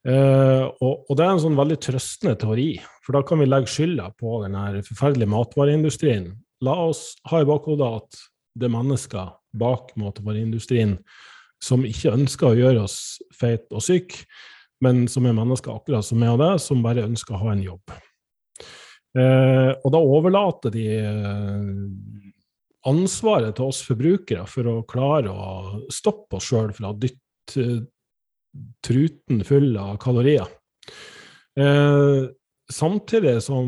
Eh, 0.07 0.63
og, 0.63 1.07
og, 1.07 1.13
det 1.15 1.23
er 1.23 1.33
en 1.33 1.43
sånn 1.43 1.59
veldig 1.59 1.77
trøstende 1.83 2.35
teori, 2.39 2.67
for 3.03 3.17
da 3.17 3.23
kan 3.27 3.41
vi 3.41 3.47
legge 3.47 3.71
skylda 3.71 4.09
på 4.19 4.41
den 4.43 4.55
her 4.55 4.77
forferdelige 4.85 5.31
matvareindustrien. 5.31 6.29
La 6.63 6.75
oss 6.87 7.09
ha 7.31 7.41
i 7.41 7.47
bakhodet 7.47 7.87
at 8.01 8.21
det 8.57 8.67
er 8.67 8.75
mennesker 8.75 9.33
bak 9.57 9.91
matvareindustrien 9.99 10.97
som 11.63 11.85
ikke 11.87 12.13
ønsker 12.13 12.51
å 12.51 12.57
gjøre 12.57 12.83
oss 12.85 13.17
feit 13.33 13.65
og 13.73 13.83
syk, 13.85 14.19
men 14.85 15.07
som 15.09 15.25
er 15.25 15.35
mennesker 15.37 15.73
akkurat 15.73 16.05
som 16.05 16.21
er 16.23 16.37
det, 16.39 16.51
som 16.61 16.83
bare 16.85 17.07
ønsker 17.07 17.35
å 17.35 17.41
ha 17.45 17.53
en 17.53 17.63
jobb. 17.65 17.95
Eh, 19.17 19.71
og 19.81 19.93
da 19.93 20.01
overlater 20.03 20.73
de 20.73 20.85
uh, 21.01 21.71
ansvaret 22.87 23.55
til 23.57 23.71
oss 23.71 23.81
forbrukere 23.87 24.45
for 24.49 24.69
å 24.69 24.83
klare 24.89 25.33
å 25.33 25.79
stoppe 25.93 26.37
oss 26.37 26.51
sjøl 26.51 26.69
fra 26.77 26.91
å 26.91 26.99
dytte 26.99 27.87
truten 28.85 29.41
full 29.47 29.73
av 29.79 29.97
kalorier. 30.01 30.47
Eh, 31.57 32.29
samtidig 32.71 33.39
som 33.43 33.67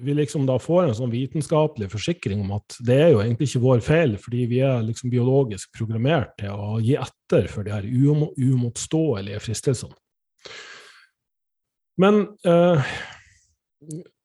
vi 0.00 0.14
liksom 0.16 0.46
da 0.48 0.56
får 0.60 0.88
en 0.88 0.96
sånn 0.96 1.12
vitenskapelig 1.12 1.90
forsikring 1.92 2.42
om 2.44 2.54
at 2.58 2.76
det 2.86 2.96
er 3.04 3.08
jo 3.12 3.20
egentlig 3.22 3.50
ikke 3.50 3.62
vår 3.64 3.84
feil, 3.84 4.16
fordi 4.20 4.46
vi 4.50 4.60
er 4.66 4.82
liksom 4.86 5.12
biologisk 5.12 5.72
programmert 5.76 6.34
til 6.40 6.54
å 6.54 6.80
gi 6.82 6.96
etter 6.98 7.48
for 7.52 7.66
de 7.66 7.74
her 7.74 7.86
uimotståelige 7.86 9.42
fristelsene. 9.44 9.96
Men 12.00 12.22
eh, 12.48 12.92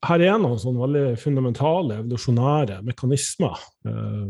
her 0.05 0.23
er 0.23 0.37
noen 0.39 0.59
sånn 0.61 0.77
veldig 0.79 1.15
fundamentale 1.19 1.99
evolusjonære 2.01 2.81
mekanismer 2.87 3.57
eh, 3.89 4.29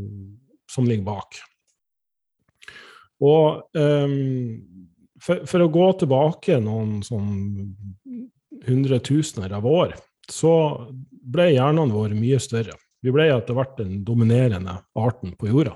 som 0.71 0.87
ligger 0.87 1.05
bak. 1.11 1.39
Og 3.25 3.77
eh, 3.77 4.17
for, 5.21 5.45
for, 5.47 5.63
å 5.63 5.71
gå 5.71 5.91
tilbake 6.01 6.59
noen 6.63 6.99
sånn 7.05 7.29
hundretusener 8.65 9.53
av 9.57 9.67
år, 9.69 9.95
så 10.31 10.53
ble 11.09 11.51
hjernene 11.53 11.93
våre 11.93 12.17
mye 12.17 12.39
større. 12.41 12.75
Vi 13.05 13.13
ble 13.13 13.27
etter 13.29 13.57
hvert 13.57 13.77
den 13.77 13.99
dominerende 14.05 14.79
arten 14.97 15.35
på 15.37 15.49
jorda. 15.51 15.75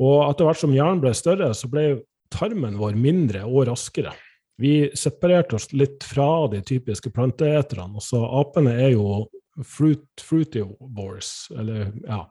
Og 0.00 0.16
etter 0.26 0.48
hvert 0.48 0.60
som 0.60 0.74
hjernen 0.74 1.02
ble 1.02 1.12
større, 1.16 1.50
så 1.56 1.68
ble 1.72 1.86
tarmen 2.32 2.78
vår 2.80 2.96
mindre 3.00 3.44
og 3.48 3.66
raskere. 3.70 4.14
Vi 4.60 4.88
separerte 4.96 5.58
oss 5.58 5.70
litt 5.76 6.04
fra 6.04 6.46
de 6.52 6.62
typiske 6.64 7.12
planteeterne. 7.12 7.98
Altså, 8.00 8.22
apene 8.40 8.72
er 8.80 8.94
jo 8.94 9.26
fruit, 9.64 10.06
fruitivores, 10.20 11.48
eller 11.56 11.90
ja 12.04 12.26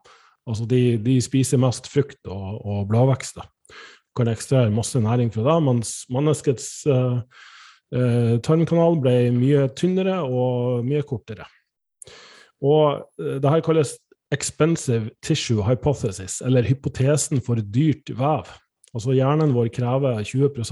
Altså 0.45 0.67
de, 0.69 0.97
de 1.01 1.15
spiser 1.25 1.57
mest 1.57 1.87
frukt 1.89 2.29
og, 2.29 2.59
og 2.61 2.83
bladvekster. 2.91 3.47
Kan 4.13 4.29
ekstrahere 4.29 4.69
masse 4.69 4.99
næring 5.01 5.31
fra 5.33 5.41
det, 5.47 5.55
mens 5.65 5.93
menneskets 6.13 6.67
uh, 6.85 7.23
uh, 7.93 8.37
tarmkanal 8.45 8.97
ble 9.03 9.15
mye 9.35 9.67
tynnere 9.77 10.21
og 10.23 10.85
mye 10.87 11.03
kortere. 11.07 11.47
Og 12.65 13.03
uh, 13.21 13.37
det 13.43 13.51
her 13.51 13.65
kalles 13.65 13.97
expensive 14.33 15.11
tissue 15.23 15.63
hypothesis, 15.63 16.41
eller 16.41 16.65
hypotesen 16.65 17.43
for 17.45 17.61
dyrt 17.61 18.09
vev. 18.09 18.49
Altså 18.95 19.13
Hjernen 19.13 19.53
vår 19.53 19.69
krever 19.75 20.23
20 20.23 20.63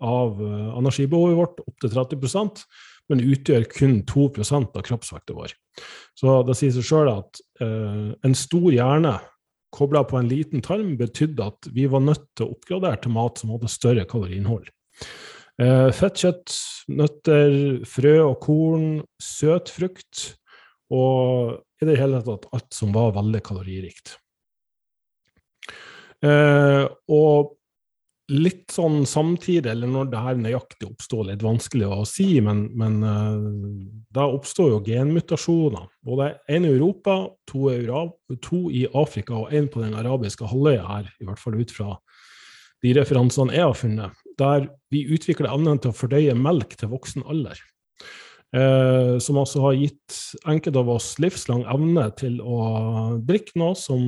av 0.00 0.38
eh, 0.40 0.68
energibehovet 0.80 1.36
vårt, 1.36 1.60
opptil 1.68 1.92
30% 1.92 2.62
men 3.12 3.22
utgjør 3.24 3.66
kun 3.72 3.98
2 4.08 4.28
av 4.62 4.82
kroppsvekta 4.86 5.36
vår. 5.36 5.52
Så 6.16 6.40
det 6.48 6.56
sier 6.58 6.72
seg 6.74 6.86
sjøl 6.88 7.10
at 7.12 7.42
eh, 7.60 8.14
en 8.24 8.36
stor 8.38 8.70
hjerne 8.72 9.18
kobla 9.74 10.04
på 10.06 10.20
en 10.20 10.30
liten 10.30 10.62
tarm 10.64 10.94
betydde 10.96 11.50
at 11.50 11.68
vi 11.74 11.88
var 11.90 12.04
nødt 12.04 12.28
til 12.36 12.46
å 12.46 12.54
oppgradere 12.54 13.02
til 13.02 13.14
mat 13.16 13.40
som 13.40 13.52
hadde 13.54 13.72
større 13.72 14.06
kaloriinnhold. 14.08 14.68
Eh, 15.62 15.90
fett 15.94 16.18
kjøtt, 16.18 16.54
nøtter, 16.90 17.52
frø 17.86 18.14
og 18.24 18.38
korn, 18.42 18.88
søt 19.22 19.70
frukt 19.70 20.32
og 20.94 21.60
i 21.82 21.88
det 21.88 21.98
hele 22.00 22.22
tatt 22.24 22.48
alt 22.54 22.72
som 22.74 22.94
var 22.94 23.14
veldig 23.16 23.42
kaloririkt. 23.44 24.16
Uh, 26.24 26.88
og 27.12 27.58
litt 28.32 28.72
sånn 28.72 29.02
samtidig, 29.04 29.68
eller 29.68 29.90
når 29.90 30.06
det 30.08 30.22
her 30.24 30.38
nøyaktig 30.40 30.88
oppstår, 30.88 31.26
litt 31.28 31.42
vanskelig 31.44 31.90
å 31.92 32.06
si, 32.08 32.38
men, 32.44 32.62
men 32.78 32.96
uh, 33.04 33.82
da 34.14 34.24
oppstår 34.32 34.70
jo 34.72 34.80
genmutasjoner. 34.86 35.90
Både 36.06 36.30
én 36.48 36.64
i 36.64 36.72
Europa, 36.72 37.18
to 37.50 37.68
i, 37.74 38.86
Afrika 38.88 39.36
og 39.42 39.52
én 39.52 39.68
på 39.68 39.84
den 39.84 39.96
arabiske 40.00 40.48
halvøya 40.48 40.86
her, 40.88 41.12
i 41.20 41.28
hvert 41.28 41.42
fall 41.42 41.58
ut 41.60 41.74
fra 41.74 41.98
de 42.84 42.96
referansene 42.96 43.52
jeg 43.56 43.64
har 43.66 43.76
funnet, 43.76 44.23
der 44.40 44.68
vi 44.92 45.04
utvikler 45.14 45.52
evnen 45.52 45.80
til 45.80 45.92
å 45.92 45.96
fordøye 45.96 46.34
melk 46.38 46.76
til 46.80 46.92
voksen 46.92 47.24
alder. 47.26 47.60
Eh, 48.54 49.16
som 49.18 49.40
altså 49.40 49.64
har 49.64 49.74
gitt 49.74 50.16
enkelte 50.46 50.78
av 50.78 50.90
oss 50.94 51.08
livslang 51.18 51.64
evne 51.72 52.04
til 52.14 52.36
å 52.38 52.58
drikke 53.26 53.58
noe 53.58 53.74
som 53.78 54.04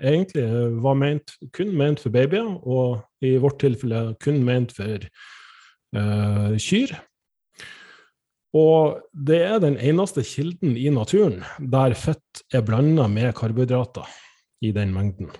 egentlig 0.00 0.46
var 0.82 0.98
ment, 0.98 1.36
kun 1.54 1.70
ment 1.78 2.02
for 2.02 2.14
babyer, 2.14 2.48
og 2.66 3.04
i 3.22 3.36
vårt 3.38 3.60
tilfelle 3.62 4.16
kun 4.24 4.42
ment 4.46 4.74
for 4.74 5.06
eh, 5.06 6.56
kyr. 6.58 6.96
Og 8.54 8.98
det 9.14 9.40
er 9.46 9.62
den 9.62 9.78
eneste 9.78 10.22
kilden 10.26 10.74
i 10.78 10.90
naturen 10.94 11.40
der 11.58 11.94
fett 11.98 12.44
er 12.54 12.66
blanda 12.66 13.06
med 13.10 13.34
karbohydrater 13.38 14.10
i 14.62 14.70
den 14.74 14.94
mengden. 14.94 15.30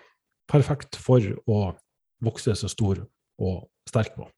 Perfekt 0.50 0.98
for 0.98 1.22
å 1.50 1.60
vokse 2.22 2.54
så 2.58 2.70
stor 2.70 3.02
og 3.42 3.64
sterk 3.88 4.14
på. 4.16 4.28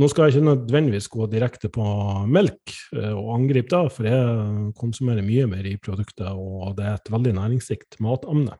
Nå 0.00 0.08
skal 0.08 0.28
jeg 0.28 0.38
ikke 0.38 0.46
nødvendigvis 0.46 1.10
gå 1.12 1.26
direkte 1.28 1.68
på 1.72 1.84
melk 2.30 2.72
eh, 2.96 3.12
og 3.12 3.34
angripe 3.34 3.68
det, 3.72 3.92
for 3.92 4.08
jeg 4.08 4.72
konsumerer 4.80 5.26
mye 5.26 5.48
mer 5.50 5.66
i 5.68 5.76
produktet, 5.82 6.28
og 6.30 6.76
det 6.78 6.86
er 6.88 6.96
et 6.96 7.10
veldig 7.12 7.34
næringsrikt 7.36 7.98
matemne. 8.04 8.56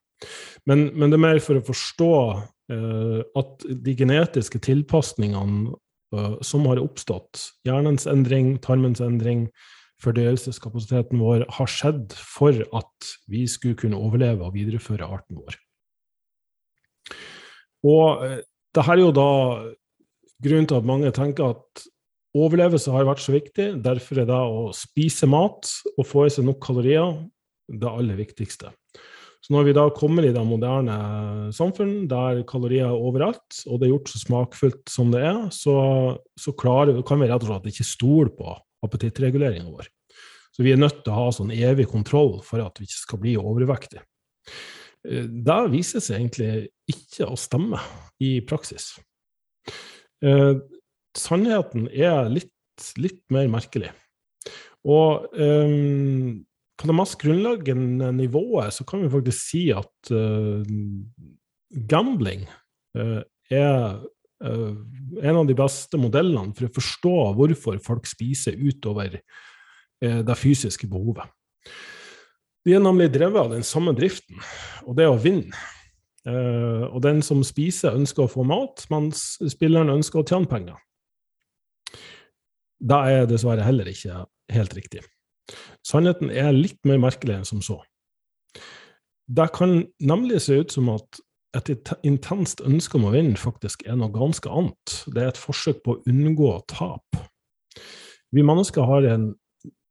Men, 0.69 0.91
men, 0.93 1.09
det 1.09 1.17
er 1.17 1.25
mer 1.25 1.41
for 1.41 1.57
å 1.57 1.65
forstå 1.65 2.15
uh, 2.37 3.21
at 3.41 3.65
de 3.87 3.95
genetiske 3.97 4.61
tilpasningene 4.67 5.73
uh, 6.13 6.37
som 6.45 6.67
har 6.69 6.83
oppstått, 6.83 7.47
hjernens 7.65 8.05
endring, 8.11 8.59
tarmens 8.61 9.01
endring, 9.05 9.47
fordøyelseskapasiteten 10.05 11.21
vår, 11.21 11.47
har 11.57 11.73
skjedd 11.73 12.13
for 12.17 12.57
at 12.77 13.11
vi 13.33 13.47
skulle 13.49 13.79
kunne 13.81 14.01
overleve 14.01 14.45
og 14.45 14.57
videreføre 14.57 15.09
arten 15.09 15.41
vår. 15.41 15.57
Og 17.89 18.27
uh, 18.27 18.39
det 18.77 18.87
her 18.87 18.99
er 18.99 19.07
jo 19.07 19.17
da 19.17 19.31
grunnen 20.45 20.69
til 20.69 20.81
at 20.81 20.89
mange 20.89 21.11
tenker 21.15 21.55
at 21.55 21.85
overlevelse 22.37 22.93
har 22.95 23.09
vært 23.09 23.23
så 23.25 23.35
viktig. 23.35 23.69
Derfor 23.85 24.23
er 24.23 24.29
det 24.29 24.39
å 24.39 24.71
spise 24.77 25.29
mat 25.31 25.71
og 25.97 26.07
få 26.07 26.27
i 26.27 26.35
seg 26.35 26.47
nok 26.47 26.61
kalorier 26.63 27.17
det 27.71 27.91
aller 27.91 28.19
viktigste. 28.19 28.73
Så 29.41 29.55
når 29.55 29.71
vi 29.71 29.75
da 29.77 29.87
kommer 29.97 30.27
i 30.27 30.33
det 30.35 30.43
moderne 30.45 30.97
samfunn, 31.57 32.05
der 32.11 32.43
kalorier 32.49 32.91
er 32.91 33.07
overalt, 33.09 33.63
og 33.67 33.81
det 33.81 33.89
er 33.89 33.95
gjort 33.95 34.11
så 34.13 34.21
smakfullt 34.21 34.93
som 34.93 35.15
det 35.15 35.23
er, 35.25 35.39
så, 35.55 35.77
så 36.37 36.53
klarer, 36.61 37.01
kan 37.09 37.23
vi 37.23 37.31
rett 37.31 37.47
og 37.47 37.55
slett 37.55 37.71
ikke 37.73 37.89
stole 37.89 38.35
på 38.37 38.53
appetittreguleringa 38.85 39.73
vår. 39.73 39.89
Så 40.53 40.67
vi 40.67 40.75
er 40.75 40.81
nødt 40.81 41.01
til 41.05 41.15
å 41.15 41.23
ha 41.23 41.33
sånn 41.33 41.55
evig 41.57 41.89
kontroll 41.89 42.37
for 42.45 42.61
at 42.61 42.77
vi 42.77 42.89
ikke 42.89 43.01
skal 43.01 43.23
bli 43.23 43.37
overvektige. 43.41 44.05
Eh, 45.09 45.25
det 45.25 45.61
viser 45.73 46.05
seg 46.05 46.19
egentlig 46.19 46.53
ikke 46.91 47.31
å 47.31 47.39
stemme 47.41 47.81
i 48.21 48.37
praksis. 48.45 48.93
Eh, 50.21 50.55
sannheten 51.17 51.89
er 51.89 52.29
litt, 52.33 52.53
litt, 53.01 53.23
mer 53.33 53.49
merkelig. 53.53 53.91
Og 54.89 55.27
eh, 55.37 55.75
på 56.81 56.89
det 56.89 56.97
mest 56.97 57.19
grunnleggende 57.21 58.13
nivået 58.17 58.73
så 58.73 58.87
kan 58.89 59.03
vi 59.05 59.13
faktisk 59.13 59.51
si 59.51 59.67
at 59.77 60.13
eh, 60.17 60.71
gambling 61.91 62.47
eh, 62.97 63.21
er 63.53 64.01
eh, 64.45 64.73
en 65.21 65.41
av 65.43 65.49
de 65.49 65.57
beste 65.57 66.01
modellene 66.01 66.57
for 66.57 66.69
å 66.69 66.75
forstå 66.79 67.17
hvorfor 67.37 67.81
folk 67.85 68.09
spiser 68.09 68.57
utover 68.57 69.19
eh, 69.19 70.21
det 70.25 70.39
fysiske 70.41 70.89
behovet. 70.89 71.29
De 72.65 72.77
er 72.77 72.83
nemlig 72.85 73.09
drevet 73.13 73.41
av 73.41 73.53
den 73.55 73.65
samme 73.65 73.93
driften, 73.97 74.41
og 74.85 74.97
det 74.97 75.07
er 75.07 75.13
å 75.15 75.21
vinne. 75.21 75.57
Uh, 76.29 76.85
og 76.93 77.01
den 77.05 77.23
som 77.25 77.41
spiser, 77.47 77.97
ønsker 77.97 78.27
å 78.27 78.31
få 78.31 78.45
mat, 78.45 78.85
mens 78.93 79.39
spilleren 79.49 79.93
ønsker 79.93 80.21
å 80.21 80.27
tjene 80.27 80.51
penger. 80.51 80.77
Det 82.81 83.01
er 83.13 83.29
dessverre 83.29 83.65
heller 83.65 83.89
ikke 83.89 84.25
helt 84.53 84.77
riktig. 84.77 85.05
Sannheten 85.87 86.31
er 86.33 86.53
litt 86.55 86.79
mer 86.89 87.01
merkelig 87.01 87.39
enn 87.39 87.49
som 87.49 87.65
så. 87.65 87.81
Det 89.31 89.49
kan 89.55 89.85
nemlig 90.03 90.43
se 90.45 90.61
ut 90.61 90.73
som 90.75 90.91
at 90.93 91.21
et 91.57 91.93
intenst 92.07 92.63
ønske 92.67 92.97
om 92.99 93.09
å 93.09 93.13
vinne 93.15 93.39
faktisk 93.39 93.83
er 93.89 93.99
noe 93.99 94.13
ganske 94.15 94.51
annet. 94.51 94.97
Det 95.11 95.23
er 95.23 95.33
et 95.33 95.41
forsøk 95.41 95.83
på 95.85 95.97
å 95.97 96.03
unngå 96.11 96.53
tap. 96.71 97.19
Vi 98.31 98.45
mennesker 98.47 98.87
har 98.87 99.07
en, 99.11 99.33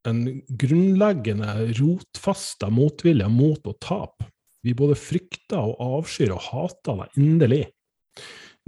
en 0.08 0.22
grunnleggende 0.62 1.70
rotfesta 1.80 2.72
motvilje 2.72 3.28
mot 3.32 3.68
å 3.68 3.76
tape. 3.84 4.30
Vi 4.66 4.76
både 4.78 4.98
frykter 5.00 5.62
og 5.62 5.80
avskyr 6.00 6.34
og 6.36 6.44
hater 6.50 7.04
deg 7.04 7.20
inderlig. 7.22 7.64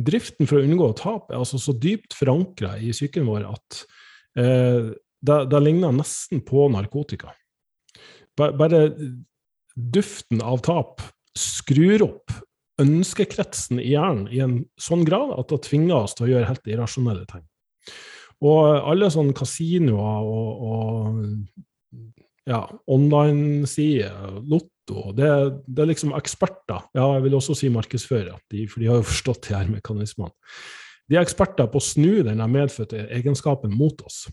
Driften 0.02 0.48
for 0.50 0.60
å 0.60 0.66
unngå 0.66 0.92
tap 0.98 1.32
er 1.32 1.42
altså 1.42 1.60
så 1.62 1.76
dypt 1.78 2.16
forankra 2.18 2.78
i 2.80 2.94
psyken 2.96 3.28
vår 3.28 3.48
at 3.50 3.82
eh, 4.40 4.92
det, 5.22 5.38
det, 5.52 5.60
ligner 5.62 5.94
nesten 5.94 6.42
på 6.48 6.70
narkotika. 6.74 7.36
Bare, 8.40 8.56
bare 8.58 8.86
duften 9.76 10.42
av 10.42 10.64
tap 10.66 11.04
skrur 11.38 12.08
opp 12.08 12.34
ønskekretsen 12.82 13.82
i 13.82 13.92
hjernen 13.94 14.30
i 14.32 14.42
en 14.44 14.56
sånn 14.82 15.04
grad 15.06 15.36
at 15.38 15.52
det 15.52 15.62
tvinger 15.68 16.00
oss 16.00 16.16
til 16.18 16.28
å 16.28 16.32
gjøre 16.34 16.50
helt 16.50 16.72
irrasjonelle 16.72 17.28
ting. 17.30 17.44
Og 18.42 18.64
alle 18.90 19.12
sånne 19.14 19.36
kasinoer 19.38 20.26
og, 20.26 20.64
og 20.72 22.00
ja, 22.50 22.64
online-sider, 22.90 24.40
Lotto 24.89 25.12
det, 25.13 25.30
det, 25.67 25.82
er 25.82 25.89
liksom 25.89 26.13
eksperter, 26.17 26.88
ja, 26.94 27.06
jeg 27.15 27.24
vil 27.24 27.36
også 27.36 27.56
si 27.56 27.70
markedsførere, 27.70 28.39
de, 28.52 28.67
for 28.67 28.82
de 28.82 28.89
har 28.89 29.00
jo 29.00 29.08
forstått 29.08 29.48
de 29.48 29.56
her 29.56 29.70
mekanismene. 29.70 30.32
De 31.10 31.17
er 31.17 31.26
eksperter 31.26 31.67
på 31.67 31.80
å 31.80 31.84
snu 31.84 32.22
denne 32.24 32.48
medfødte 32.48 33.08
egenskapen 33.12 33.74
mot 33.76 34.02
oss. 34.06 34.26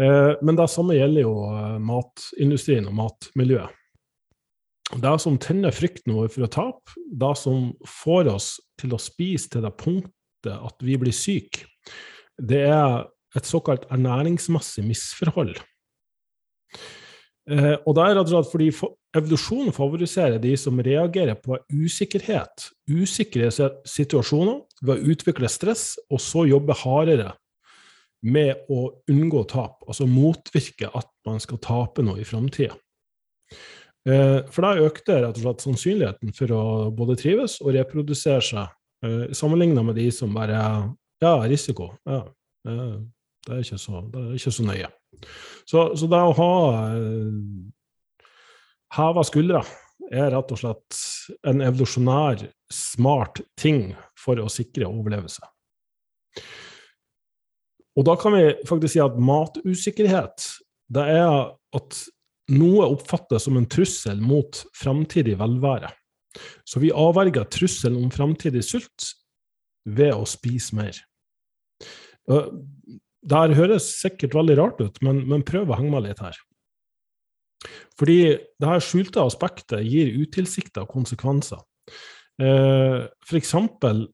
Eh, 0.00 0.34
men 0.42 0.58
det 0.58 0.68
samme 0.70 0.96
gjelder 0.96 1.24
jo 1.24 1.34
eh, 1.48 1.78
matindustrien 1.80 2.88
og 2.90 2.96
matmiljøet. 2.98 3.78
Det 4.92 5.12
som 5.22 5.38
tenner 5.40 5.72
frykten 5.72 6.12
vår 6.12 6.28
for 6.34 6.44
å 6.44 6.52
tape, 6.52 6.96
det 7.08 7.32
som 7.40 7.70
får 7.88 8.28
oss 8.34 8.48
til 8.80 8.92
å 8.92 9.00
spise 9.00 9.48
til 9.54 9.64
det 9.64 9.72
punktet 9.80 10.52
at 10.52 10.84
vi 10.84 10.98
blir 11.00 11.14
syke, 11.16 11.64
det 12.36 12.66
er 12.68 13.06
et 13.38 13.48
såkalt 13.48 13.86
ernæringsmessig 13.92 14.84
misforhold 14.84 15.56
Eh, 17.50 17.74
og 17.74 17.96
det 17.96 18.02
er 18.04 18.14
rett 18.14 18.28
og 18.28 18.30
slett 18.30 18.52
fordi 18.52 18.68
evolusjonen 19.16 19.74
favoriserer 19.76 20.40
de 20.42 20.54
som 20.56 20.80
reagerer 20.80 21.36
på 21.40 21.58
usikkerhet, 21.72 22.68
usikre 22.88 23.50
situasjoner, 23.52 24.62
ved 24.82 24.98
å 24.98 25.12
utvikle 25.14 25.50
stress, 25.52 25.92
og 26.10 26.20
så 26.22 26.46
jobbe 26.48 26.76
hardere 26.82 27.32
med 28.22 28.66
å 28.70 28.86
unngå 29.10 29.42
tap, 29.50 29.82
altså 29.86 30.06
motvirke 30.06 30.90
at 30.94 31.10
man 31.26 31.40
skal 31.42 31.60
tape 31.62 32.04
noe 32.06 32.22
i 32.22 32.26
framtida. 32.26 32.76
Eh, 34.08 34.40
for 34.50 34.66
da 34.66 34.82
økte 34.82 35.20
rett 35.22 35.36
og 35.38 35.44
slett 35.44 35.62
sannsynligheten 35.62 36.34
for 36.34 36.54
å 36.56 36.62
både 36.94 37.14
trives 37.20 37.60
og 37.62 37.74
reprodusere 37.76 38.42
seg, 38.42 38.72
eh, 39.06 39.28
sammenligna 39.34 39.84
med 39.86 39.98
de 40.00 40.10
som 40.10 40.34
bare 40.34 40.96
Ja, 41.22 41.36
risiko. 41.46 41.92
Ja, 42.02 42.24
det 42.66 43.52
er 43.54 43.60
ikke 43.62 43.78
så, 43.78 44.00
er 44.10 44.34
ikke 44.34 44.50
så 44.50 44.64
nøye. 44.66 44.88
Så, 45.70 45.94
så, 45.94 46.08
det 46.10 46.18
å 46.18 46.32
ha 46.34 46.54
eh, 46.96 47.36
heva 48.96 49.24
skuldre 49.26 49.62
er 50.12 50.32
rett 50.34 50.52
og 50.52 50.60
slett 50.60 50.98
en 51.48 51.62
evolusjonær, 51.64 52.44
smart 52.72 53.40
ting 53.60 53.92
for 54.18 54.40
å 54.40 54.50
sikre 54.52 54.88
overlevelse. 54.88 55.44
Og 57.96 58.06
da 58.08 58.16
kan 58.16 58.34
vi 58.36 58.44
faktisk 58.68 58.94
si 58.94 59.02
at 59.04 59.18
matusikkerhet 59.20 60.46
det 60.92 61.04
er 61.12 61.52
at 61.76 61.98
noe 62.52 62.88
oppfattes 62.94 63.46
som 63.46 63.56
en 63.56 63.68
trussel 63.70 64.20
mot 64.20 64.62
framtidig 64.76 65.38
velvære. 65.40 65.92
Så 66.64 66.80
vi 66.80 66.92
avverger 66.92 67.48
trusselen 67.52 68.00
om 68.00 68.12
framtidig 68.12 68.64
sult 68.64 69.12
ved 69.84 70.14
å 70.16 70.24
spise 70.28 70.76
mer. 70.76 70.96
Det 72.26 73.38
her 73.38 73.54
høres 73.56 73.88
sikkert 74.00 74.36
veldig 74.36 74.56
rart 74.58 74.80
ut, 74.80 74.98
men, 75.04 75.22
men 75.28 75.44
prøv 75.46 75.70
å 75.70 75.78
henge 75.78 75.92
med 75.92 76.08
litt 76.08 76.22
her. 76.24 76.36
Fordi 77.98 78.18
det 78.34 78.68
her 78.68 78.82
skjulte 78.82 79.22
aspektet 79.22 79.84
gir 79.86 80.10
utilsikta 80.22 80.86
konsekvenser. 80.90 81.62
Eh, 82.42 83.06
for 83.22 83.38
eksempel 83.38 84.06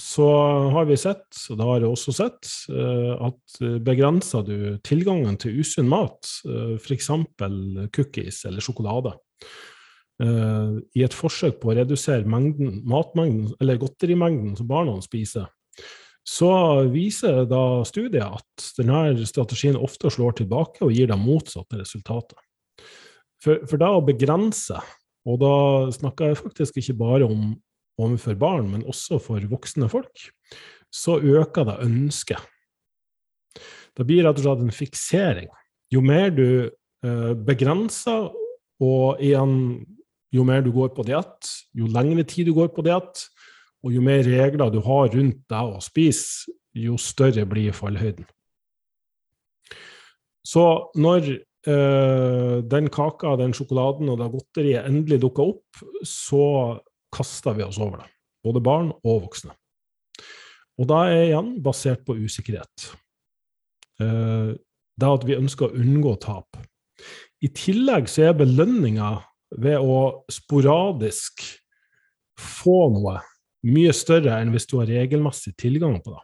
så 0.00 0.26
har 0.72 0.86
vi 0.88 0.96
sett, 0.96 1.36
og 1.50 1.58
det 1.58 1.66
har 1.68 1.82
jeg 1.82 1.90
også 1.90 2.14
sett, 2.16 2.48
eh, 2.72 3.12
at 3.28 3.58
begrenser 3.84 4.44
du 4.46 4.56
tilgangen 4.84 5.36
til 5.40 5.60
usunn 5.60 5.90
mat, 5.90 6.28
eh, 6.48 6.78
f.eks. 6.80 7.10
cookies 7.92 8.44
eller 8.48 8.64
sjokolade, 8.64 9.12
eh, 10.22 10.78
i 10.96 11.04
et 11.04 11.16
forsøk 11.16 11.60
på 11.60 11.72
å 11.72 11.76
redusere 11.76 12.24
mengden, 12.24 12.80
matmengden 12.88 13.52
eller 13.60 13.80
godterimengden 13.82 14.56
som 14.56 14.70
barna 14.70 14.96
spiser, 15.04 15.50
så 16.24 16.88
viser 16.88 17.44
da 17.50 17.82
studiet 17.84 18.22
at 18.22 18.66
denne 18.78 19.26
strategien 19.26 19.76
ofte 19.76 20.08
slår 20.10 20.38
tilbake 20.38 20.86
og 20.86 20.94
gir 20.94 21.10
da 21.10 21.18
motsatte 21.18 21.80
resultater. 21.82 22.38
For, 23.42 23.64
for 23.66 23.80
det 23.80 23.90
å 23.90 24.04
begrense, 24.06 24.78
og 25.26 25.38
da 25.42 25.54
snakker 25.94 26.30
jeg 26.30 26.40
faktisk 26.40 26.78
ikke 26.78 26.98
bare 27.00 27.26
om 27.26 27.52
overfor 28.00 28.36
barn, 28.38 28.70
men 28.70 28.86
også 28.88 29.18
for 29.22 29.42
voksne 29.50 29.88
folk, 29.90 30.28
så 30.92 31.18
øker 31.18 31.66
det 31.68 31.80
ønsket. 31.86 32.50
Det 33.92 34.06
blir 34.08 34.24
rett 34.24 34.38
og 34.38 34.46
slett 34.46 34.62
en 34.64 34.74
fiksering. 34.74 35.50
Jo 35.92 36.00
mer 36.04 36.30
du 36.32 36.46
eh, 36.70 37.32
begrenser, 37.36 38.30
og 38.82 39.20
igjen 39.22 39.82
jo 40.32 40.44
mer 40.48 40.62
du 40.64 40.70
går 40.72 40.94
på 40.96 41.04
diett, 41.06 41.50
jo 41.76 41.90
lengre 41.92 42.24
tid 42.24 42.48
du 42.48 42.54
går 42.56 42.72
på 42.72 42.84
diett, 42.86 43.26
og 43.82 43.92
jo 43.92 44.02
mer 44.04 44.22
regler 44.24 44.70
du 44.72 44.80
har 44.84 45.10
rundt 45.12 45.42
deg 45.50 45.74
å 45.76 45.82
spise, 45.82 46.50
jo 46.72 46.96
større 47.00 47.44
blir 47.48 47.74
fallhøyden. 47.76 48.24
Så 50.42 50.64
når 50.98 51.34
den 51.62 52.88
kaka, 52.90 53.36
den 53.38 53.52
sjokoladen 53.54 54.08
og 54.10 54.16
det 54.18 54.26
godteriet 54.32 54.88
endelig 54.88 55.20
dukka 55.22 55.44
opp, 55.52 55.82
så 56.02 56.46
kaster 57.14 57.54
vi 57.54 57.62
oss 57.62 57.78
over 57.78 58.00
det. 58.02 58.08
Både 58.42 58.62
barn 58.64 58.88
og 59.04 59.28
voksne. 59.28 59.54
Og 60.80 60.88
da 60.90 61.04
er 61.10 61.28
igjen 61.28 61.54
basert 61.62 62.04
på 62.06 62.16
usikkerhet. 62.18 62.88
Uh, 64.02 64.58
det 64.98 65.08
at 65.08 65.26
vi 65.28 65.38
ønsker 65.38 65.68
å 65.68 65.78
unngå 65.78 66.16
tap. 66.22 66.58
I 67.42 67.50
tillegg 67.54 68.08
så 68.10 68.28
er 68.28 68.38
belønninga 68.38 69.14
ved 69.62 69.82
å 69.82 70.24
sporadisk 70.32 71.44
få 72.40 72.76
noe 72.94 73.18
mye 73.68 73.92
større 73.94 74.38
enn 74.40 74.52
hvis 74.54 74.66
du 74.70 74.78
har 74.80 74.90
regelmessig 74.90 75.54
tilgang 75.60 75.98
på 76.02 76.14
det. 76.14 76.22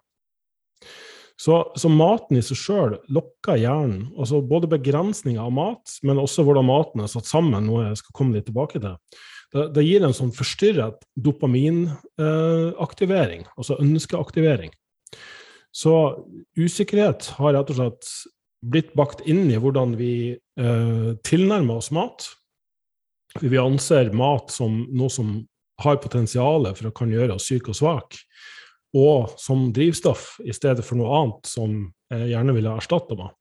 Så, 1.39 1.61
så 1.79 1.87
maten 1.93 2.39
i 2.39 2.41
seg 2.43 2.57
sjøl 2.59 2.97
lokker 3.15 3.57
hjernen. 3.61 4.09
altså 4.19 4.41
Både 4.43 4.67
begrensninger 4.71 5.43
av 5.43 5.53
mat, 5.55 5.99
men 6.03 6.19
også 6.19 6.43
hvordan 6.47 6.65
maten 6.67 7.01
er 7.05 7.09
satt 7.13 7.27
sammen, 7.31 7.67
noe 7.69 7.85
jeg 7.87 7.97
skal 8.01 8.17
komme 8.19 8.35
litt 8.35 8.47
tilbake 8.51 8.79
til. 8.83 8.97
Det, 9.55 9.65
det 9.77 9.83
gir 9.87 10.03
en 10.05 10.17
sånn 10.17 10.33
forstyrret 10.35 10.99
dopaminaktivering, 11.15 13.43
eh, 13.47 13.53
altså 13.55 13.75
ønskeaktivering. 13.85 14.71
Så 15.71 15.93
usikkerhet 16.59 17.27
har 17.39 17.55
rett 17.55 17.71
og 17.71 17.77
slett 17.79 18.05
blitt 18.67 18.91
bakt 18.99 19.23
inn 19.31 19.47
i 19.53 19.59
hvordan 19.63 19.95
vi 19.99 20.35
eh, 20.35 21.11
tilnærmer 21.23 21.77
oss 21.79 21.91
mat. 21.95 22.27
Vi 23.39 23.59
anser 23.61 24.13
mat 24.17 24.51
som 24.51 24.87
noe 24.91 25.11
som 25.13 25.47
har 25.85 25.97
potensial 26.03 26.67
for 26.75 26.89
å 26.91 26.93
kan 26.95 27.11
gjøre 27.15 27.35
oss 27.39 27.47
syke 27.47 27.71
og 27.71 27.77
svake, 27.79 28.17
og 28.97 29.35
som 29.41 29.69
drivstoff 29.75 30.39
i 30.45 30.55
stedet 30.57 30.85
for 30.87 31.01
noe 31.01 31.13
annet 31.19 31.51
som 31.51 31.81
jeg 32.13 32.31
gjerne 32.33 32.55
ville 32.57 32.77
erstatta 32.81 33.19
meg, 33.19 33.35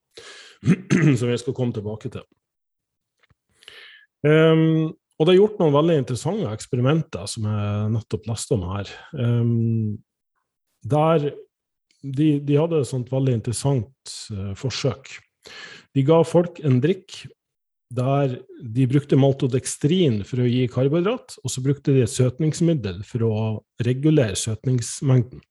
som 1.20 1.32
jeg 1.32 1.42
skal 1.44 1.56
komme 1.56 1.76
tilbake 1.76 2.12
til. 2.12 2.26
Um, 4.26 4.92
og 5.18 5.26
det 5.26 5.34
er 5.34 5.40
gjort 5.40 5.62
noen 5.62 5.74
veldig 5.74 5.96
interessante 6.02 6.50
eksperimenter 6.52 7.30
som 7.30 7.48
jeg 7.48 7.94
nettopp 7.96 8.28
leste 8.30 8.58
om 8.58 8.66
her. 8.74 8.92
Um, 9.18 9.96
der 10.86 11.32
de, 12.04 12.28
de, 12.44 12.58
hadde 12.58 12.84
et 12.84 12.90
sånt 12.90 13.10
veldig 13.12 13.40
interessant 13.40 14.14
uh, 14.34 14.52
forsøk. 14.58 15.16
De 15.96 16.04
ga 16.06 16.20
folk 16.28 16.60
en 16.68 16.82
drikk 16.84 17.24
der 17.94 18.38
de 18.60 18.86
brukte 18.90 19.20
maltodekstrin 19.20 20.22
for 20.28 20.44
å 20.44 20.48
gi 20.50 20.66
karbohydrat, 20.72 21.38
og 21.44 21.52
så 21.52 21.64
brukte 21.64 21.96
de 21.96 22.04
et 22.04 22.12
søtningsmiddel 22.12 23.04
for 23.08 23.24
å 23.28 23.36
regulere 23.86 24.36
søtningsmengden. 24.40 25.44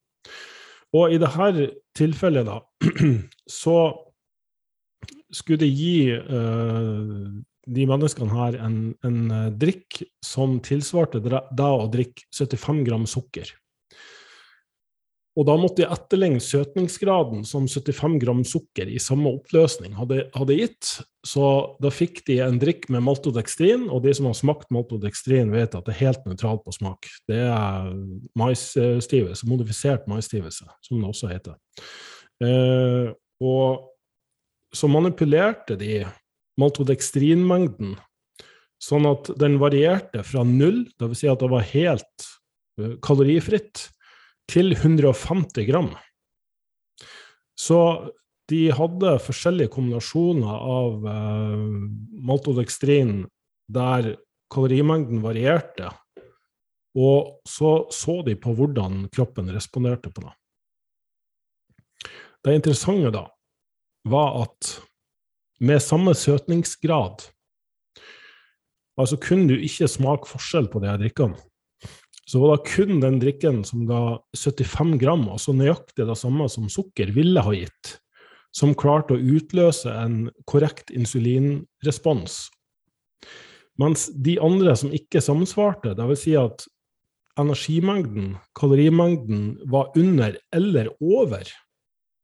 Og 0.96 1.12
i 1.12 1.20
dette 1.20 1.70
tilfellet, 1.96 2.48
da, 2.48 2.60
så 3.60 3.78
skulle 5.34 5.64
de 5.64 5.70
gi 5.72 5.98
uh, 6.14 7.26
de 7.66 7.86
menneskene 7.88 8.30
her 8.36 8.58
en, 8.62 8.78
en 9.04 9.20
uh, 9.32 9.48
drikk 9.50 10.04
som 10.24 10.60
tilsvarte 10.64 11.22
da 11.24 11.70
å 11.72 11.88
drikke 11.90 12.28
75 12.36 12.84
gram 12.86 13.08
sukker. 13.10 13.50
Og 15.36 15.44
da 15.44 15.56
måtte 15.60 15.82
de 15.82 15.88
etterligne 15.92 16.40
søtningsgraden 16.40 17.42
som 17.44 17.66
75 17.68 18.16
gram 18.22 18.40
sukker 18.48 18.88
i 18.88 18.96
samme 19.02 19.34
oppløsning 19.36 19.92
hadde, 19.98 20.22
hadde, 20.32 20.56
gitt. 20.56 20.92
Så 21.28 21.50
da 21.82 21.90
fikk 21.92 22.22
de 22.28 22.38
en 22.44 22.56
drikk 22.62 22.88
med 22.92 23.04
maltodekstrin, 23.04 23.84
og 23.92 24.06
de 24.06 24.14
som 24.16 24.30
har 24.30 24.38
smakt 24.38 24.72
maltodekstrin, 24.72 25.52
vet 25.52 25.76
at 25.76 25.84
det 25.84 25.92
er 25.92 26.00
helt 26.06 26.24
nøytralt 26.24 26.64
på 26.64 26.72
smak. 26.78 27.10
Det 27.28 27.42
er 27.50 27.90
maisstivelse, 28.38 29.48
modifisert 29.50 30.08
maisstivelse, 30.08 30.70
som 30.88 31.02
det 31.02 31.10
også 31.12 31.30
heter. 31.34 31.60
Eh, 32.40 33.12
og 33.44 33.92
så 34.76 34.88
manipulerte 34.88 35.76
de 35.80 36.00
maltodekstrinmengden 36.60 37.96
sånn 38.82 39.08
at 39.08 39.30
den 39.40 39.58
varierte 39.60 40.24
fra 40.26 40.44
null, 40.46 40.84
dvs. 41.00 41.20
Si 41.20 41.30
at 41.30 41.42
det 41.42 41.52
var 41.52 41.68
helt 41.70 42.26
uh, 42.80 42.96
kalorifritt, 43.04 43.88
til 44.50 44.72
150 44.76 45.66
gram. 45.68 45.90
Så 47.56 47.80
de 48.50 48.68
hadde 48.70 49.16
forskjellige 49.24 49.72
kombinasjoner 49.74 50.66
av 50.76 51.06
eh, 51.10 51.62
maltodekstrin 52.28 53.24
der 53.72 54.12
kalorimengden 54.52 55.24
varierte, 55.24 55.90
og 56.96 57.42
så 57.48 57.88
så 57.92 58.20
de 58.26 58.36
på 58.38 58.54
hvordan 58.56 59.08
kroppen 59.12 59.50
responderte 59.52 60.12
på 60.14 60.22
det. 60.24 60.34
Det 62.46 62.54
interessante 62.54 63.10
da 63.10 63.26
var 64.06 64.44
at 64.44 64.76
med 65.58 65.82
samme 65.82 66.14
søtningsgrad 66.14 67.32
Altså 68.96 69.18
kunne 69.20 69.50
du 69.50 69.60
ikke 69.60 69.88
smake 69.92 70.28
forskjell 70.30 70.70
på 70.72 70.80
de 70.80 70.88
her 70.88 70.96
drikkene 71.00 71.36
så 72.26 72.40
var 72.42 72.56
det 72.56 72.72
kun 72.72 73.00
den 73.02 73.20
drikken 73.22 73.62
som 73.66 73.84
ga 73.86 74.18
75 74.34 74.96
gram, 74.98 75.28
altså 75.30 75.54
nøyaktig 75.54 76.08
det 76.08 76.18
samme 76.18 76.48
som 76.50 76.66
sukker 76.72 77.12
ville 77.14 77.42
ha 77.42 77.54
gitt, 77.54 77.96
som 78.50 78.74
klarte 78.74 79.14
å 79.14 79.22
utløse 79.36 79.92
en 79.92 80.24
korrekt 80.50 80.90
insulinrespons. 80.90 82.46
Mens 83.78 84.08
de 84.10 84.38
andre 84.42 84.74
som 84.78 84.94
ikke 84.96 85.22
samsvarte, 85.22 85.94
dvs. 85.98 86.22
Si 86.24 86.34
at 86.40 86.64
energimengden, 87.38 88.34
kalorimengden, 88.58 89.58
var 89.70 89.92
under 89.94 90.38
eller 90.56 90.90
over 91.04 91.46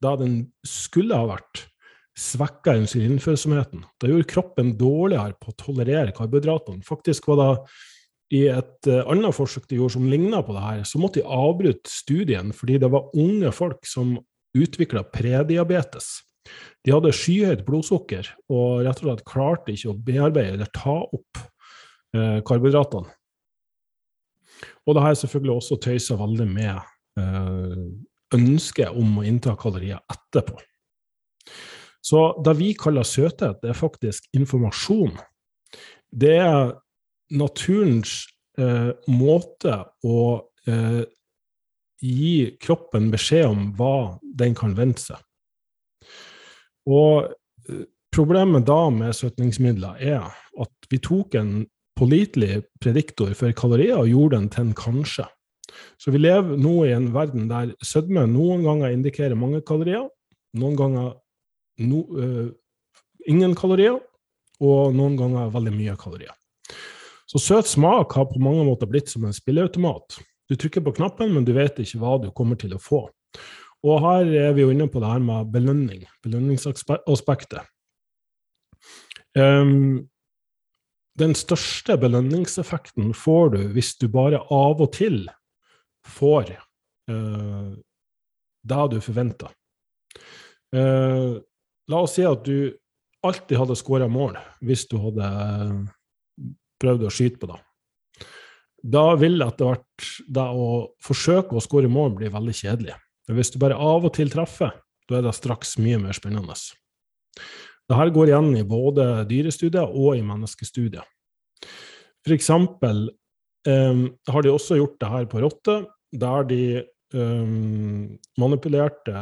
da 0.02 0.16
den 0.18 0.40
skulle 0.66 1.14
ha 1.14 1.28
vært, 1.36 1.66
svekka 2.18 2.74
insulinfølsomheten. 2.80 3.84
Det 4.00 4.10
gjorde 4.10 4.28
kroppen 4.28 4.74
dårligere 4.80 5.36
på 5.40 5.52
å 5.52 5.58
tolerere 5.60 6.12
karbohydratene. 6.16 6.82
Faktisk 6.84 7.30
var 7.30 7.38
det 7.40 7.52
i 8.32 8.46
et 8.48 8.88
uh, 8.88 9.02
annet 9.12 9.36
forsøk 9.36 9.68
de 9.68 9.78
gjorde 9.78 9.96
som 9.96 10.08
ligna 10.08 10.40
på 10.44 10.54
det 10.56 10.64
her, 10.64 10.82
så 10.88 11.00
måtte 11.00 11.20
de 11.20 11.28
avbryte 11.28 11.92
studien 11.92 12.52
fordi 12.56 12.78
det 12.80 12.90
var 12.92 13.10
unge 13.18 13.52
folk 13.54 13.84
som 13.88 14.16
utvikla 14.56 15.04
prediabetes. 15.12 16.20
De 16.84 16.92
hadde 16.94 17.12
skyhøyt 17.14 17.64
blodsukker 17.66 18.28
og 18.52 18.82
rett 18.86 19.02
og 19.02 19.06
slett 19.06 19.26
klarte 19.28 19.74
ikke 19.74 19.92
å 19.92 19.98
bearbeide 20.08 20.56
eller 20.56 20.70
ta 20.74 20.96
opp 21.04 21.38
eh, 22.16 22.40
karbohydratene. 22.46 23.12
Og 24.82 24.96
det 24.96 25.04
har 25.04 25.14
selvfølgelig 25.18 25.54
også 25.54 25.78
tøysa 25.82 26.18
veldig 26.18 26.48
med 26.50 26.74
eh, 27.22 27.78
ønsket 28.34 28.98
om 28.98 29.20
å 29.20 29.26
innta 29.28 29.54
kalorier 29.58 30.02
etterpå. 30.10 30.58
Så 32.02 32.22
det 32.42 32.56
vi 32.58 32.72
kaller 32.74 33.06
søthet, 33.06 33.60
det 33.62 33.70
er 33.70 33.78
faktisk 33.78 34.26
informasjon. 34.34 35.14
Det 36.10 36.34
er 36.42 36.72
naturens 37.32 38.22
eh, 38.58 38.92
måte 39.10 39.76
å 40.04 40.20
eh, 40.68 41.02
gi 42.02 42.56
kroppen 42.62 43.10
beskjed 43.12 43.46
om 43.48 43.68
hva 43.78 44.18
den 44.22 44.56
kan 44.58 44.74
vente 44.78 45.04
seg. 45.04 45.20
Og 46.90 47.30
eh, 47.68 47.84
problemet 48.14 48.66
da 48.68 48.80
med 48.94 49.16
søtningsmidler 49.16 50.02
er 50.02 50.26
at 50.60 50.90
vi 50.90 51.00
tok 51.02 51.36
en 51.38 51.54
pålitelig 51.98 52.62
prediktor 52.82 53.32
for 53.38 53.54
kalorier 53.56 54.00
og 54.00 54.10
gjorde 54.10 54.38
den 54.38 54.50
til 54.52 54.66
en 54.66 54.76
kanskje. 54.76 55.26
Så 56.00 56.12
vi 56.12 56.20
lever 56.20 56.58
nå 56.60 56.74
i 56.86 56.94
en 56.96 57.12
verden 57.14 57.48
der 57.50 57.72
sødme 57.84 58.26
noen 58.28 58.64
ganger 58.66 58.92
indikerer 58.92 59.38
mange 59.38 59.62
kalorier, 59.64 60.08
noen 60.58 60.76
ganger 60.76 61.12
no, 61.80 62.02
uh, 62.12 62.50
ingen 63.30 63.54
kalorier, 63.56 63.96
og 64.62 64.92
noen 64.96 65.16
ganger 65.18 65.52
veldig 65.54 65.72
mye 65.74 65.94
kalorier. 66.00 66.34
Så 67.32 67.40
søt 67.40 67.70
smak 67.70 68.12
har 68.12 68.28
på 68.28 68.40
mange 68.42 68.64
måter 68.66 68.88
blitt 68.90 69.08
som 69.08 69.24
en 69.24 69.32
spilleautomat. 69.32 70.18
Du 70.50 70.56
trykker 70.60 70.84
på 70.84 70.92
knappen, 70.98 71.32
men 71.32 71.46
du 71.48 71.54
vet 71.56 71.78
ikke 71.80 72.00
hva 72.02 72.18
du 72.20 72.28
kommer 72.36 72.58
til 72.60 72.74
å 72.76 72.80
få. 72.82 73.06
Og 73.82 74.02
her 74.04 74.28
er 74.46 74.50
vi 74.54 74.66
jo 74.66 74.72
inne 74.74 74.86
på 74.92 75.00
det 75.00 75.08
her 75.08 75.22
med 75.24 75.48
belønning, 75.54 76.04
belønningsaspektet. 76.22 77.64
Um, 79.32 80.10
den 81.16 81.32
største 81.36 81.96
belønningseffekten 82.00 83.14
får 83.16 83.54
du 83.54 83.62
hvis 83.72 83.94
du 83.96 84.10
bare 84.12 84.42
av 84.52 84.82
og 84.84 84.92
til 84.92 85.24
får 86.04 86.52
uh, 87.08 87.72
det 88.68 88.84
du 88.92 89.00
forventer. 89.00 89.56
Uh, 90.76 91.40
La 91.90 92.02
oss 92.04 92.14
si 92.16 92.22
at 92.26 92.44
du 92.46 92.70
alltid 93.26 93.58
hadde 93.58 93.78
skåra 93.78 94.06
mål 94.10 94.36
hvis 94.64 94.86
du 94.90 94.96
hadde 95.02 95.26
eh, 96.82 96.84
prøvd 96.84 97.06
å 97.06 97.14
skyte 97.14 97.40
på 97.40 97.50
det. 97.52 97.60
Da 98.82 99.12
vil 99.14 99.38
etter 99.44 99.68
hvert 99.70 100.12
det 100.34 100.44
å 100.58 100.68
forsøke 101.02 101.54
å 101.54 101.62
skåre 101.62 101.90
mål 101.90 102.16
bli 102.18 102.30
veldig 102.32 102.54
kjedelig. 102.58 102.96
Men 103.28 103.38
hvis 103.38 103.52
du 103.54 103.60
bare 103.62 103.78
av 103.78 104.08
og 104.08 104.14
til 104.16 104.32
treffer, 104.32 104.74
da 105.08 105.18
er 105.18 105.26
det 105.26 105.34
straks 105.36 105.76
mye 105.78 106.00
mer 106.02 106.16
spennende. 106.16 106.56
Dette 107.90 108.14
går 108.14 108.32
igjen 108.32 108.50
i 108.58 108.66
både 108.66 109.24
dyrestudier 109.30 109.86
og 109.86 110.16
i 110.18 110.24
menneskestudier. 110.26 111.06
For 112.22 112.34
eksempel 112.34 113.08
um, 113.68 114.06
har 114.30 114.44
de 114.44 114.52
også 114.52 114.78
gjort 114.78 114.98
det 115.02 115.10
her 115.10 115.28
på 115.30 115.42
rotter, 115.42 115.86
der 116.12 116.46
de 116.50 116.62
um, 117.14 118.18
manipulerte 118.38 119.14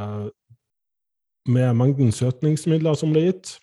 med 1.51 1.77
mengden 1.77 2.13
søtningsmidler 2.15 2.97
som 2.99 3.13
ble 3.15 3.29
gitt. 3.29 3.55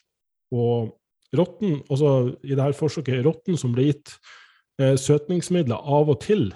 Og 0.54 0.94
rotten, 1.36 1.82
altså 1.90 2.38
i 2.44 2.54
dette 2.54 2.78
forsøket, 2.78 3.26
rotten 3.26 3.60
som 3.60 3.74
ble 3.76 3.90
gitt 3.90 4.14
eh, 4.80 4.96
søtningsmidler 5.00 5.82
av 5.82 6.14
og 6.14 6.22
til, 6.24 6.50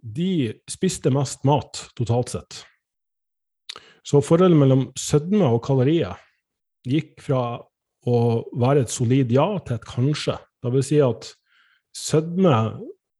de 0.00 0.52
spiste 0.70 1.12
mest 1.12 1.44
mat 1.48 1.86
totalt 1.96 2.32
sett. 2.32 2.60
Så 4.04 4.22
forholdet 4.24 4.58
mellom 4.58 4.86
sødme 4.98 5.50
og 5.52 5.62
kalorier 5.64 6.16
gikk 6.88 7.18
fra 7.20 7.60
å 8.08 8.20
være 8.56 8.86
et 8.86 8.92
solid 8.92 9.32
ja 9.32 9.46
til 9.60 9.76
et 9.76 9.84
kanskje. 9.84 10.38
Det 10.60 10.72
vil 10.72 10.86
si 10.86 11.00
at 11.04 11.28
sødme 11.96 12.54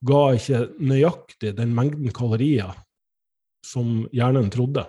ga 0.08 0.22
ikke 0.36 0.62
nøyaktig 0.80 1.52
den 1.58 1.74
mengden 1.76 2.12
kalorier 2.16 2.72
som 3.66 4.06
hjernen 4.16 4.48
trodde. 4.52 4.86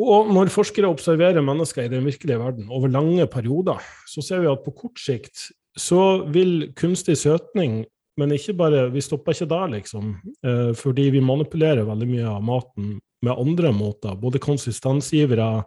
Og 0.00 0.30
når 0.32 0.52
forskere 0.54 0.88
observerer 0.88 1.44
mennesker 1.44 1.84
i 1.84 1.92
den 1.92 2.06
virkelige 2.08 2.40
verden 2.40 2.70
over 2.72 2.88
lange 2.92 3.26
perioder, 3.28 3.80
så 4.08 4.24
ser 4.24 4.40
vi 4.44 4.50
at 4.50 4.62
på 4.64 4.72
kort 4.86 5.00
sikt 5.00 5.50
så 5.78 6.24
vil 6.32 6.72
kunstig 6.78 7.18
søtning 7.20 7.84
Men 8.18 8.34
ikke 8.34 8.52
bare, 8.52 8.80
vi 8.92 9.00
stopper 9.00 9.32
ikke 9.32 9.46
der, 9.48 9.68
liksom. 9.70 10.08
Eh, 10.44 10.72
fordi 10.76 11.06
vi 11.14 11.22
manipulerer 11.24 11.86
veldig 11.88 12.08
mye 12.10 12.26
av 12.28 12.42
maten 12.44 12.98
med 13.24 13.32
andre 13.32 13.70
måter. 13.72 14.18
Både 14.18 14.42
konsistensgivere, 14.42 15.62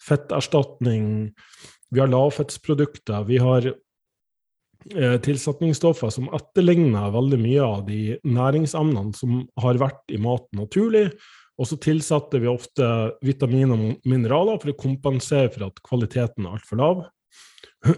fetterstatning, 0.00 1.34
vi 1.90 2.00
har 2.00 2.08
lavfettsprodukter, 2.08 3.26
vi 3.28 3.40
har 3.42 3.66
eh, 3.66 5.18
tilsetningsstoffer 5.26 6.14
som 6.14 6.30
etterligner 6.32 7.12
veldig 7.12 7.42
mye 7.42 7.66
av 7.66 7.84
de 7.90 8.00
næringsemnene 8.24 9.12
som 9.18 9.42
har 9.60 9.82
vært 9.82 10.14
i 10.14 10.22
maten 10.22 10.62
naturlig, 10.62 11.10
og 11.60 11.68
så 11.68 11.76
tilsatte 11.76 12.40
vi 12.40 12.48
ofte 12.48 12.86
vitamin 13.24 13.74
og 13.74 13.80
mineraler 14.08 14.60
for 14.62 14.72
å 14.72 14.78
kompensere 14.80 15.50
for 15.52 15.66
at 15.68 15.82
kvaliteten 15.84 16.46
er 16.46 16.56
altfor 16.56 16.80
lav. 16.80 17.02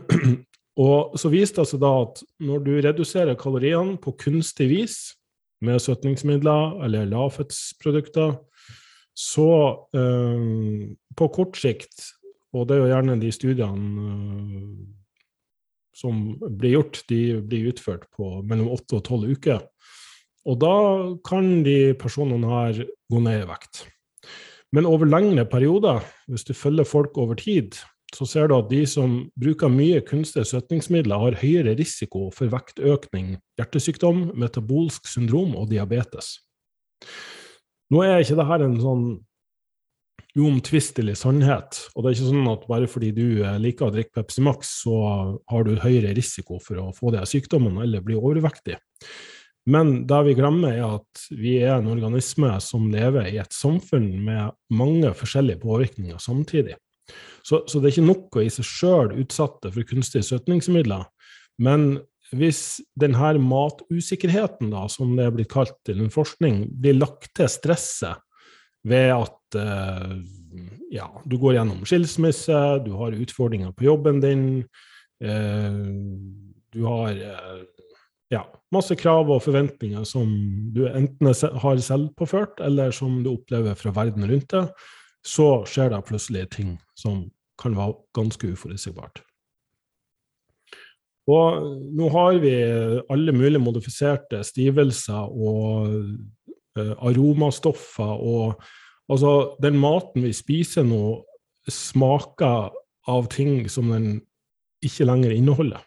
og 0.87 1.15
så 1.21 1.31
viste 1.31 1.63
det 1.63 1.71
seg 1.71 1.83
da 1.85 1.93
at 2.03 2.25
når 2.43 2.65
du 2.67 2.73
reduserer 2.81 3.39
kaloriene 3.39 4.01
på 4.03 4.17
kunstig 4.19 4.67
vis, 4.73 4.97
med 5.63 5.79
søtningsmidler 5.79 6.81
eller 6.83 7.07
lavfettsprodukter, 7.07 8.35
så 9.15 9.51
eh, 9.95 10.89
på 11.15 11.29
kort 11.37 11.59
sikt, 11.61 12.09
og 12.53 12.67
det 12.67 12.77
er 12.77 12.83
jo 12.83 12.91
gjerne 12.91 13.19
de 13.21 13.31
studiene 13.35 14.09
eh, 14.09 14.65
som 16.03 16.23
blir 16.41 16.79
gjort, 16.79 17.03
de 17.13 17.21
blir 17.47 17.69
utført 17.71 18.09
på 18.17 18.41
mellom 18.49 18.73
åtte 18.75 18.99
og 18.99 19.05
tolv 19.07 19.37
uker, 19.37 19.61
og 20.49 20.59
da 20.63 20.77
kan 21.27 21.63
de 21.67 21.95
personene 21.99 22.51
her 22.51 22.85
gå 23.13 23.23
ned 23.23 23.45
i 23.45 23.49
vekt. 23.49 23.87
Men 24.73 24.89
over 24.89 25.07
lengre 25.07 25.45
perioder, 25.47 26.01
hvis 26.33 26.47
du 26.49 26.55
følger 26.57 26.89
folk 26.89 27.19
over 27.21 27.37
tid, 27.39 27.77
så 28.13 28.27
ser 28.29 28.49
du 28.49 28.57
at 28.57 28.71
de 28.71 28.83
som 28.89 29.19
bruker 29.41 29.73
mye 29.73 30.01
kunstige 30.05 30.45
søtningsmidler, 30.49 31.21
har 31.21 31.39
høyere 31.41 31.77
risiko 31.79 32.29
for 32.35 32.53
vektøkning, 32.53 33.37
hjertesykdom, 33.61 34.31
metabolsk 34.37 35.09
syndrom 35.09 35.55
og 35.57 35.71
diabetes. 35.71 36.37
Nå 37.93 38.03
er 38.05 38.25
ikke 38.25 38.39
dette 38.41 38.67
en 38.67 38.81
sånn 38.81 39.07
uomtvistelig 40.39 41.19
sannhet. 41.21 41.79
Og 41.93 42.05
det 42.05 42.11
er 42.11 42.17
ikke 42.17 42.31
sånn 42.31 42.53
at 42.53 42.65
bare 42.69 42.89
fordi 42.89 43.11
du 43.17 43.27
liker 43.61 43.89
å 43.89 43.95
drikke 43.95 44.17
Pepsi 44.21 44.45
Max, 44.45 44.73
så 44.85 44.97
har 45.53 45.69
du 45.69 45.77
høyere 45.81 46.15
risiko 46.17 46.61
for 46.65 46.81
å 46.81 46.89
få 46.97 47.13
de 47.13 47.25
sykdommene 47.29 47.85
eller 47.85 48.05
bli 48.05 48.17
overvektig. 48.17 48.79
Men 49.71 50.07
det 50.11 50.21
vi 50.27 50.35
glemmer, 50.35 50.75
er 50.75 50.97
at 50.99 51.27
vi 51.31 51.57
er 51.63 51.77
en 51.77 51.91
organisme 51.93 52.51
som 52.65 52.89
lever 52.91 53.29
i 53.31 53.39
et 53.39 53.55
samfunn 53.55 54.09
med 54.25 54.57
mange 54.75 55.13
forskjellige 55.15 55.63
påvirkninger 55.63 56.19
samtidig. 56.23 56.75
Så, 57.47 57.63
så 57.67 57.79
det 57.79 57.89
er 57.89 57.95
ikke 57.97 58.09
nok 58.09 58.39
å 58.39 58.43
i 58.43 58.51
seg 58.51 58.67
sjøl 58.67 59.13
utsette 59.23 59.71
for 59.75 59.87
kunstige 59.87 60.27
søtningsmidler. 60.27 61.07
Men 61.63 62.01
hvis 62.33 62.81
denne 62.99 63.35
matusikkerheten, 63.43 64.73
da, 64.73 64.87
som 64.91 65.15
det 65.19 65.27
er 65.27 65.35
blitt 65.37 65.53
kalt 65.53 65.75
til 65.87 66.01
en 66.03 66.13
forskning, 66.13 66.65
blir 66.83 66.97
lagt 66.99 67.31
til 67.37 67.51
stresset 67.51 68.23
ved 68.89 69.13
at 69.15 69.59
eh, 69.61 70.15
ja, 70.95 71.09
du 71.29 71.37
går 71.39 71.59
gjennom 71.59 71.85
skilsmisse, 71.87 72.63
du 72.87 72.95
har 72.99 73.15
utfordringer 73.15 73.75
på 73.77 73.87
jobben 73.87 74.19
din, 74.25 74.47
eh, 75.23 75.77
du 76.73 76.81
har 76.89 77.13
eh, 77.13 77.61
ja, 78.33 78.43
masse 78.73 78.97
krav 78.99 79.31
og 79.31 79.43
forventninger 79.45 80.07
som 80.09 80.31
du 80.75 80.87
enten 80.89 81.29
har 81.63 81.83
selvpåført, 81.85 82.63
eller 82.65 82.95
som 82.95 83.21
du 83.25 83.35
opplever 83.35 83.77
fra 83.79 83.93
verden 83.97 84.27
rundt 84.31 84.51
deg, 84.55 84.71
så 85.23 85.63
skjer 85.69 85.93
det 85.93 86.03
plutselig 86.09 86.49
ting 86.57 86.77
som 86.99 87.27
kan 87.61 87.77
være 87.79 87.99
ganske 88.17 88.55
uforutsigbart. 88.55 89.23
Og 91.31 91.67
nå 91.95 92.09
har 92.11 92.41
vi 92.43 92.55
alle 93.13 93.35
mulige 93.37 93.63
modifiserte 93.63 94.41
stivelser 94.43 95.29
og 95.31 95.93
uh, 95.93 96.95
aromastoffer 96.99 98.17
og 98.19 98.65
Altså, 99.11 99.59
den 99.61 99.75
maten 99.83 100.23
vi 100.25 100.31
spiser 100.33 100.87
nå, 100.87 101.19
smaker 101.69 102.71
av 103.11 103.27
ting 103.35 103.67
som 103.69 103.91
den 103.93 104.07
ikke 104.81 105.05
lenger 105.05 105.35
inneholder. 105.35 105.83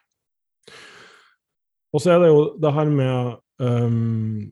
Og 1.95 2.03
så 2.03 2.15
er 2.15 2.21
det 2.23 2.29
jo 2.33 2.43
det 2.59 2.75
her 2.75 2.91
med 2.91 3.37
um, 3.63 4.43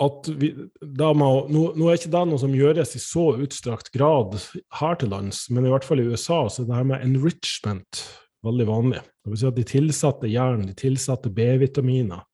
at 0.00 0.30
vi, 0.40 0.52
må, 0.96 1.28
nå, 1.52 1.64
nå, 1.76 1.88
er 1.90 1.98
ikke 1.98 2.12
det 2.14 2.22
noe 2.30 2.40
som 2.40 2.54
gjøres 2.56 2.94
i 2.96 3.02
så 3.02 3.26
utstrakt 3.44 3.90
grad 3.92 4.38
her 4.78 4.96
til 5.00 5.12
lands, 5.12 5.44
men 5.52 5.66
i 5.66 5.72
hvert 5.72 5.84
fall 5.84 6.00
i 6.00 6.06
USA 6.08 6.46
så 6.48 6.62
er 6.62 6.70
det 6.70 6.78
her 6.78 6.88
med 6.88 7.04
enrichment 7.04 8.04
veldig 8.46 8.66
vanlig. 8.68 9.02
Det 9.20 9.32
vil 9.32 9.40
si 9.42 9.48
at 9.50 9.58
de 9.58 9.66
tilsatte 9.68 10.30
jern, 10.32 10.64
de 10.70 10.76
tilsatte 10.78 11.32
B-vitaminer. 11.36 12.24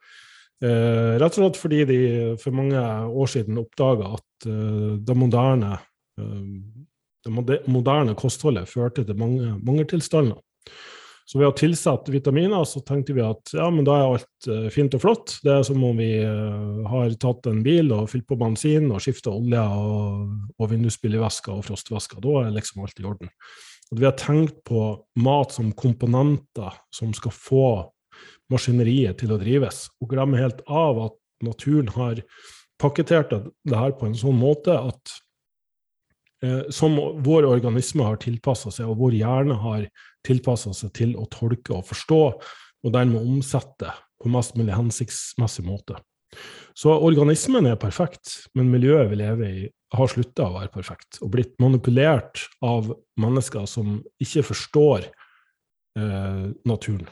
Eh, 0.65 1.17
rett 1.21 1.35
og 1.35 1.43
slett 1.43 1.59
fordi 1.61 1.83
de 1.89 1.99
for 2.41 2.55
mange 2.57 2.81
år 2.81 3.29
siden 3.29 3.59
oppdaga 3.61 4.15
at 4.17 4.47
eh, 4.49 4.95
det, 5.05 5.17
moderne, 5.19 5.75
eh, 6.21 6.45
det 7.27 7.59
moderne 7.67 8.15
kostholdet 8.17 8.71
førte 8.71 9.05
til 9.05 9.19
mange 9.21 9.57
mangeltilstander. 9.67 10.39
Så 11.27 11.41
ved 11.41 11.49
å 11.49 11.55
tilsette 11.59 12.13
vitaminer, 12.15 12.63
så 12.69 12.79
tenkte 12.87 13.17
vi 13.17 13.25
at 13.27 13.51
ja, 13.57 13.67
men 13.75 13.87
da 13.87 13.97
er 13.99 14.13
alt 14.13 14.47
uh, 14.47 14.69
fint 14.71 14.95
og 14.95 15.03
flott. 15.03 15.35
Det 15.43 15.51
er 15.57 15.65
som 15.67 15.83
om 15.83 15.99
vi 15.99 16.13
uh, 16.23 16.85
har 16.87 17.17
tatt 17.23 17.49
en 17.51 17.65
bil 17.67 17.91
og 17.97 18.07
fylt 18.13 18.29
på 18.31 18.39
bensin 18.39 18.93
og 18.93 19.03
skifta 19.03 19.35
olje 19.35 19.65
og, 19.75 20.37
og 20.55 20.71
vindusspylevæske 20.71 21.51
og 21.51 21.67
frostvæske. 21.67 22.21
Da 22.23 22.45
er 22.45 22.55
liksom 22.55 22.85
alt 22.87 23.03
i 23.03 23.09
orden. 23.11 23.33
At 23.91 23.99
vi 23.99 24.07
har 24.07 24.15
tenkt 24.19 24.63
på 24.67 24.87
mat 25.23 25.55
som 25.55 25.75
komponenter 25.75 26.79
som 26.95 27.11
skal 27.15 27.35
få 27.35 27.67
maskineriet 28.53 29.19
til 29.21 29.35
å 29.35 29.41
drives, 29.41 29.87
og 29.99 30.13
glemmer 30.15 30.45
helt 30.45 30.63
av 30.71 31.01
at 31.09 31.19
naturen 31.45 31.91
har 31.97 32.23
pakketert 32.81 33.33
det 33.33 33.79
her 33.79 33.95
på 33.99 34.09
en 34.09 34.17
sånn 34.19 34.37
måte 34.39 34.75
at 34.77 35.01
eh, 35.11 35.26
som 36.71 36.99
vår 37.25 37.47
organisme 37.49 38.05
har 38.05 38.19
tilpassa 38.21 38.71
seg, 38.75 38.91
og 38.91 38.99
vår 39.01 39.15
hjerne 39.17 39.57
har 39.63 39.87
tilpassa 40.27 40.75
seg 40.77 40.93
til 40.99 41.15
å 41.17 41.25
tolke 41.33 41.73
og 41.79 41.87
forstå, 41.89 42.21
og 42.85 42.93
dermed 42.95 43.23
omsette 43.23 43.95
på 44.23 44.31
mest 44.33 44.57
mulig 44.59 44.77
hensiktsmessig 44.77 45.65
måte. 45.67 45.97
Så 46.77 46.93
organismen 46.93 47.69
er 47.71 47.79
perfekt, 47.81 48.49
men 48.57 48.71
miljøet 48.73 49.11
vi 49.13 49.21
lever 49.23 49.47
i, 49.49 49.67
har 49.97 50.11
slutta 50.11 50.49
å 50.49 50.57
være 50.59 50.73
perfekt 50.75 51.21
og 51.23 51.31
blitt 51.37 51.55
manipulert 51.63 52.43
av 52.67 52.91
mennesker 53.23 53.69
som 53.71 54.01
ikke 54.23 54.43
forstår 54.49 55.07
eh, 55.07 56.49
naturen. 56.67 57.07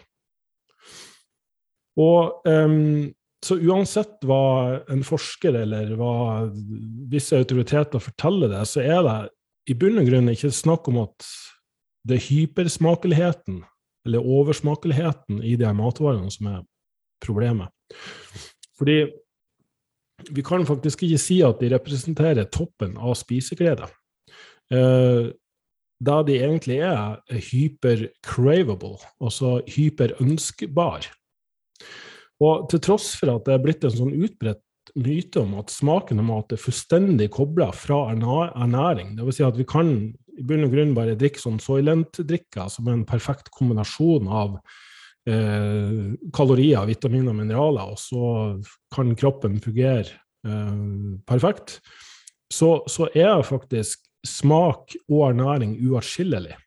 Og 1.95 2.43
um, 2.51 3.15
Så 3.45 3.59
uansett 3.61 4.25
hva 4.25 4.81
en 4.93 5.03
forsker 5.05 5.57
eller 5.65 5.93
hva 5.99 6.47
visse 7.13 7.37
autoriteter 7.37 8.01
forteller 8.01 8.53
det, 8.55 8.63
så 8.71 8.81
er 8.85 9.03
det 9.05 9.19
i 9.69 9.77
bunn 9.77 10.01
og 10.01 10.09
grunn 10.09 10.31
ikke 10.33 10.53
snakk 10.53 10.89
om 10.93 11.03
at 11.03 11.27
det 12.09 12.19
er 12.19 12.27
hypersmakeligheten, 12.27 13.63
eller 14.05 14.31
oversmakeligheten, 14.37 15.41
i 15.41 15.55
de 15.61 15.71
matvarene 15.77 16.33
som 16.33 16.51
er 16.53 16.65
problemet. 17.25 17.73
Fordi 18.77 18.99
vi 20.31 20.45
kan 20.45 20.67
faktisk 20.69 21.05
ikke 21.07 21.21
si 21.21 21.39
at 21.45 21.61
de 21.61 21.73
representerer 21.73 22.49
toppen 22.53 22.97
av 23.01 23.17
spiseglede. 23.19 23.89
Eh, 24.73 25.33
da 26.05 26.17
de 26.27 26.37
egentlig 26.37 26.81
er 26.85 27.21
hyper-cravable, 27.49 28.99
altså 29.21 29.59
hyperønskbar. 29.69 31.09
Og 32.43 32.69
til 32.73 32.83
tross 32.83 33.13
for 33.19 33.37
at 33.37 33.47
det 33.47 33.55
er 33.55 33.63
blitt 33.63 33.85
en 33.87 33.95
sånn 33.95 34.15
utbredt 34.15 34.63
myte 35.01 35.41
om 35.43 35.55
at 35.59 35.73
smaken 35.73 36.21
av 36.21 36.27
mat 36.29 36.55
er 36.55 36.61
fullstendig 36.61 37.31
kobla 37.35 37.71
fra 37.75 38.05
ernæring, 38.13 39.15
dvs. 39.19 39.39
Si 39.39 39.47
at 39.47 39.59
vi 39.59 39.67
kan 39.69 39.95
i 40.35 40.43
bunn 40.47 40.67
og 40.67 40.75
grunn 40.75 40.95
bare 40.97 41.19
drikke 41.19 41.41
sånn 41.41 41.61
Soylent-drikker 41.63 42.71
som 42.73 42.89
en 42.91 43.05
perfekt 43.07 43.53
kombinasjon 43.55 44.27
av 44.27 44.57
eh, 45.31 46.15
kalorier, 46.35 46.83
vitaminer 46.91 47.33
og 47.33 47.39
mineraler, 47.39 47.95
og 47.95 48.01
så 48.01 48.25
kan 48.95 49.15
kroppen 49.19 49.61
fungere 49.63 50.11
eh, 50.47 50.83
perfekt, 51.29 51.79
så, 52.53 52.77
så, 52.91 53.09
er 53.15 53.47
faktisk 53.47 54.05
smak 54.27 54.95
og 55.09 55.31
ernæring 55.31 55.77
uatskillelig. 55.87 56.59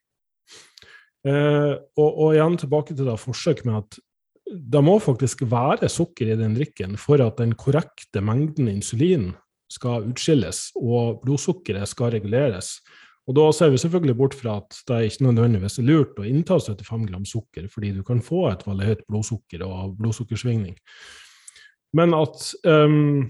Eh, 1.27 1.73
og, 1.97 2.09
og, 2.09 2.27
igjen 2.35 2.59
tilbake 2.61 2.95
til 2.95 3.09
det 3.09 3.19
forsøk 3.19 3.65
med 3.67 3.81
at 3.81 3.99
det 4.47 4.81
må 4.83 4.97
faktisk 5.03 5.43
være 5.49 5.89
sukker 5.91 6.31
i 6.31 6.39
den 6.39 6.55
drikken 6.55 6.95
for 6.99 7.21
at 7.23 7.39
den 7.41 7.55
korrekte 7.59 8.23
mengden 8.23 8.69
insulin 8.71 9.31
skal 9.71 10.07
utskilles 10.07 10.69
og 10.79 11.21
blodsukkeret 11.25 11.89
skal 11.91 12.13
reguleres. 12.15 12.77
Og 13.27 13.35
Da 13.35 13.49
ser 13.51 13.73
vi 13.73 13.77
selvfølgelig 13.81 14.15
bort 14.15 14.35
fra 14.39 14.57
at 14.61 14.77
det 14.87 14.95
er 14.95 15.07
ikke 15.09 15.25
nødvendigvis 15.27 15.81
lurt 15.83 16.19
å 16.19 16.27
innta 16.27 16.55
75 16.63 17.07
gram 17.09 17.25
sukker, 17.27 17.67
fordi 17.67 17.91
du 17.97 18.03
kan 18.07 18.21
få 18.23 18.45
et 18.53 18.63
veldig 18.63 18.87
høyt 18.87 19.03
blodsukker 19.09 19.65
og 19.67 19.97
blodsukkersvingning. 19.99 20.77
Men 21.93 22.15
at 22.15 22.53
um, 22.63 23.27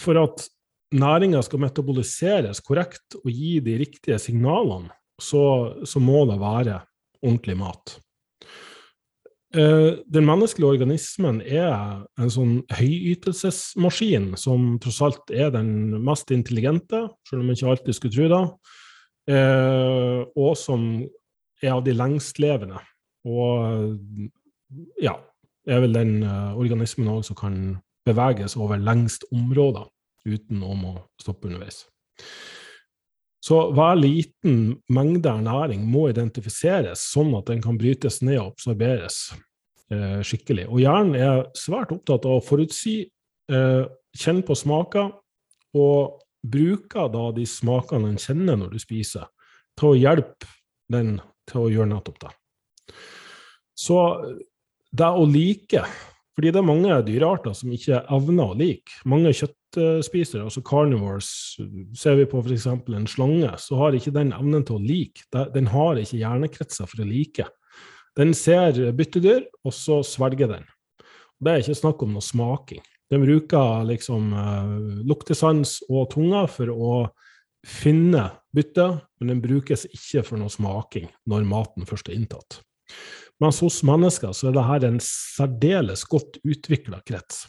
for 0.00 0.20
at 0.20 0.44
næringa 0.92 1.40
skal 1.44 1.64
metaboliseres 1.64 2.60
korrekt 2.60 3.16
og 3.22 3.30
gi 3.32 3.58
de 3.64 3.78
riktige 3.80 4.20
signalene, 4.20 4.92
så, 5.20 5.44
så 5.86 6.00
må 6.02 6.26
det 6.28 6.40
være 6.40 6.80
ordentlig 7.22 7.56
mat. 7.56 7.96
Uh, 9.52 9.98
den 10.08 10.24
menneskelige 10.24 10.70
organismen 10.70 11.42
er 11.44 12.06
en 12.16 12.30
sånn 12.32 12.54
høyytelsesmaskin 12.72 14.30
som 14.40 14.78
tross 14.80 15.02
alt 15.04 15.32
er 15.34 15.50
den 15.52 15.92
mest 16.06 16.32
intelligente, 16.32 17.02
selv 17.28 17.42
om 17.42 17.50
man 17.50 17.58
ikke 17.58 17.74
alltid 17.74 17.98
skulle 17.98 18.16
tro 18.16 18.30
det, 18.32 18.40
uh, 19.34 20.22
og 20.32 20.56
som 20.56 20.86
er 21.62 21.74
av 21.74 21.84
de 21.84 21.92
lengstlevende. 21.96 22.80
Og 23.28 23.98
ja, 25.04 25.18
er 25.68 25.84
vel 25.84 26.00
den 26.00 26.14
uh, 26.24 26.56
organismen 26.56 27.12
òg 27.12 27.20
som 27.28 27.38
kan 27.38 27.58
beveges 28.08 28.56
over 28.56 28.80
lengst 28.80 29.28
områder 29.34 29.84
uten 30.26 30.64
å 30.64 30.96
stoppe 31.20 31.50
underveis. 31.50 31.84
Så 33.42 33.58
hver 33.74 33.96
liten 33.98 34.76
mengde 34.92 35.30
ernæring 35.32 35.82
må 35.90 36.06
identifiseres, 36.12 37.02
sånn 37.10 37.32
at 37.34 37.48
den 37.50 37.62
kan 37.64 37.78
brytes 37.80 38.20
ned 38.22 38.38
og 38.38 38.52
absorberes 38.52 39.16
eh, 39.90 40.20
skikkelig. 40.22 40.68
Og 40.70 40.82
hjernen 40.84 41.18
er 41.18 41.42
svært 41.58 41.90
opptatt 41.94 42.28
av 42.28 42.38
å 42.38 42.44
forutsi, 42.44 43.00
eh, 43.50 43.82
kjenne 44.14 44.46
på 44.46 44.54
smaker, 44.58 45.10
og 45.74 46.22
bruker 46.42 47.10
da 47.10 47.24
de 47.34 47.48
smakene 47.48 48.12
den 48.12 48.22
kjenner 48.22 48.60
når 48.60 48.76
du 48.76 48.78
spiser, 48.82 49.26
til 49.78 49.90
å 49.90 49.98
hjelpe 49.98 50.50
den 50.92 51.16
til 51.50 51.64
å 51.64 51.72
gjøre 51.72 51.90
nettopp 51.96 52.22
det. 52.22 52.32
Så 53.74 53.98
det 54.92 55.08
å 55.08 55.26
like 55.26 55.82
fordi 56.32 56.52
det 56.52 56.62
er 56.62 56.64
mange 56.64 57.00
dyrearter 57.04 57.52
som 57.56 57.72
ikke 57.74 57.98
evner 58.12 58.52
å 58.52 58.56
like. 58.56 58.94
Mange 59.08 59.34
kjøttspisere, 59.72 60.44
altså 60.44 60.62
carnivores, 60.64 61.58
ser 61.96 62.16
vi 62.18 62.26
på 62.28 62.42
f.eks. 62.42 62.66
en 62.66 63.06
slange, 63.06 63.50
så 63.58 63.76
har 63.76 63.96
ikke 63.96 64.14
den 64.14 64.32
evnen 64.32 64.64
til 64.64 64.76
å 64.76 64.82
like. 64.82 65.24
Den 65.54 65.70
har 65.72 66.00
ikke 66.00 66.20
hjernekretser 66.20 66.88
for 66.90 67.02
å 67.02 67.08
like. 67.08 67.46
Den 68.16 68.34
ser 68.34 68.92
byttedyr, 68.92 69.46
og 69.64 69.72
så 69.72 70.02
svelger 70.04 70.50
den. 70.50 70.66
Det 71.42 71.52
er 71.52 71.62
ikke 71.62 71.78
snakk 71.80 72.02
om 72.04 72.12
noe 72.14 72.24
smaking. 72.24 72.82
Den 73.12 73.24
bruker 73.24 73.84
liksom 73.88 74.32
uh, 74.32 75.02
luktesans 75.04 75.80
og 75.90 76.10
tunga 76.14 76.46
for 76.48 76.70
å 76.72 76.92
finne 77.66 78.28
bytte, 78.54 78.86
men 79.20 79.34
den 79.34 79.42
brukes 79.42 79.84
ikke 79.90 80.24
for 80.26 80.40
noe 80.40 80.52
smaking 80.52 81.10
når 81.28 81.48
maten 81.48 81.88
først 81.88 82.08
er 82.10 82.18
inntatt. 82.18 82.60
Mens 83.42 83.58
hos 83.64 83.80
mennesker 83.86 84.34
så 84.36 84.50
er 84.50 84.54
dette 84.54 84.90
en 84.92 85.00
særdeles 85.02 86.04
godt 86.10 86.38
utvikla 86.46 87.00
krets. 87.08 87.46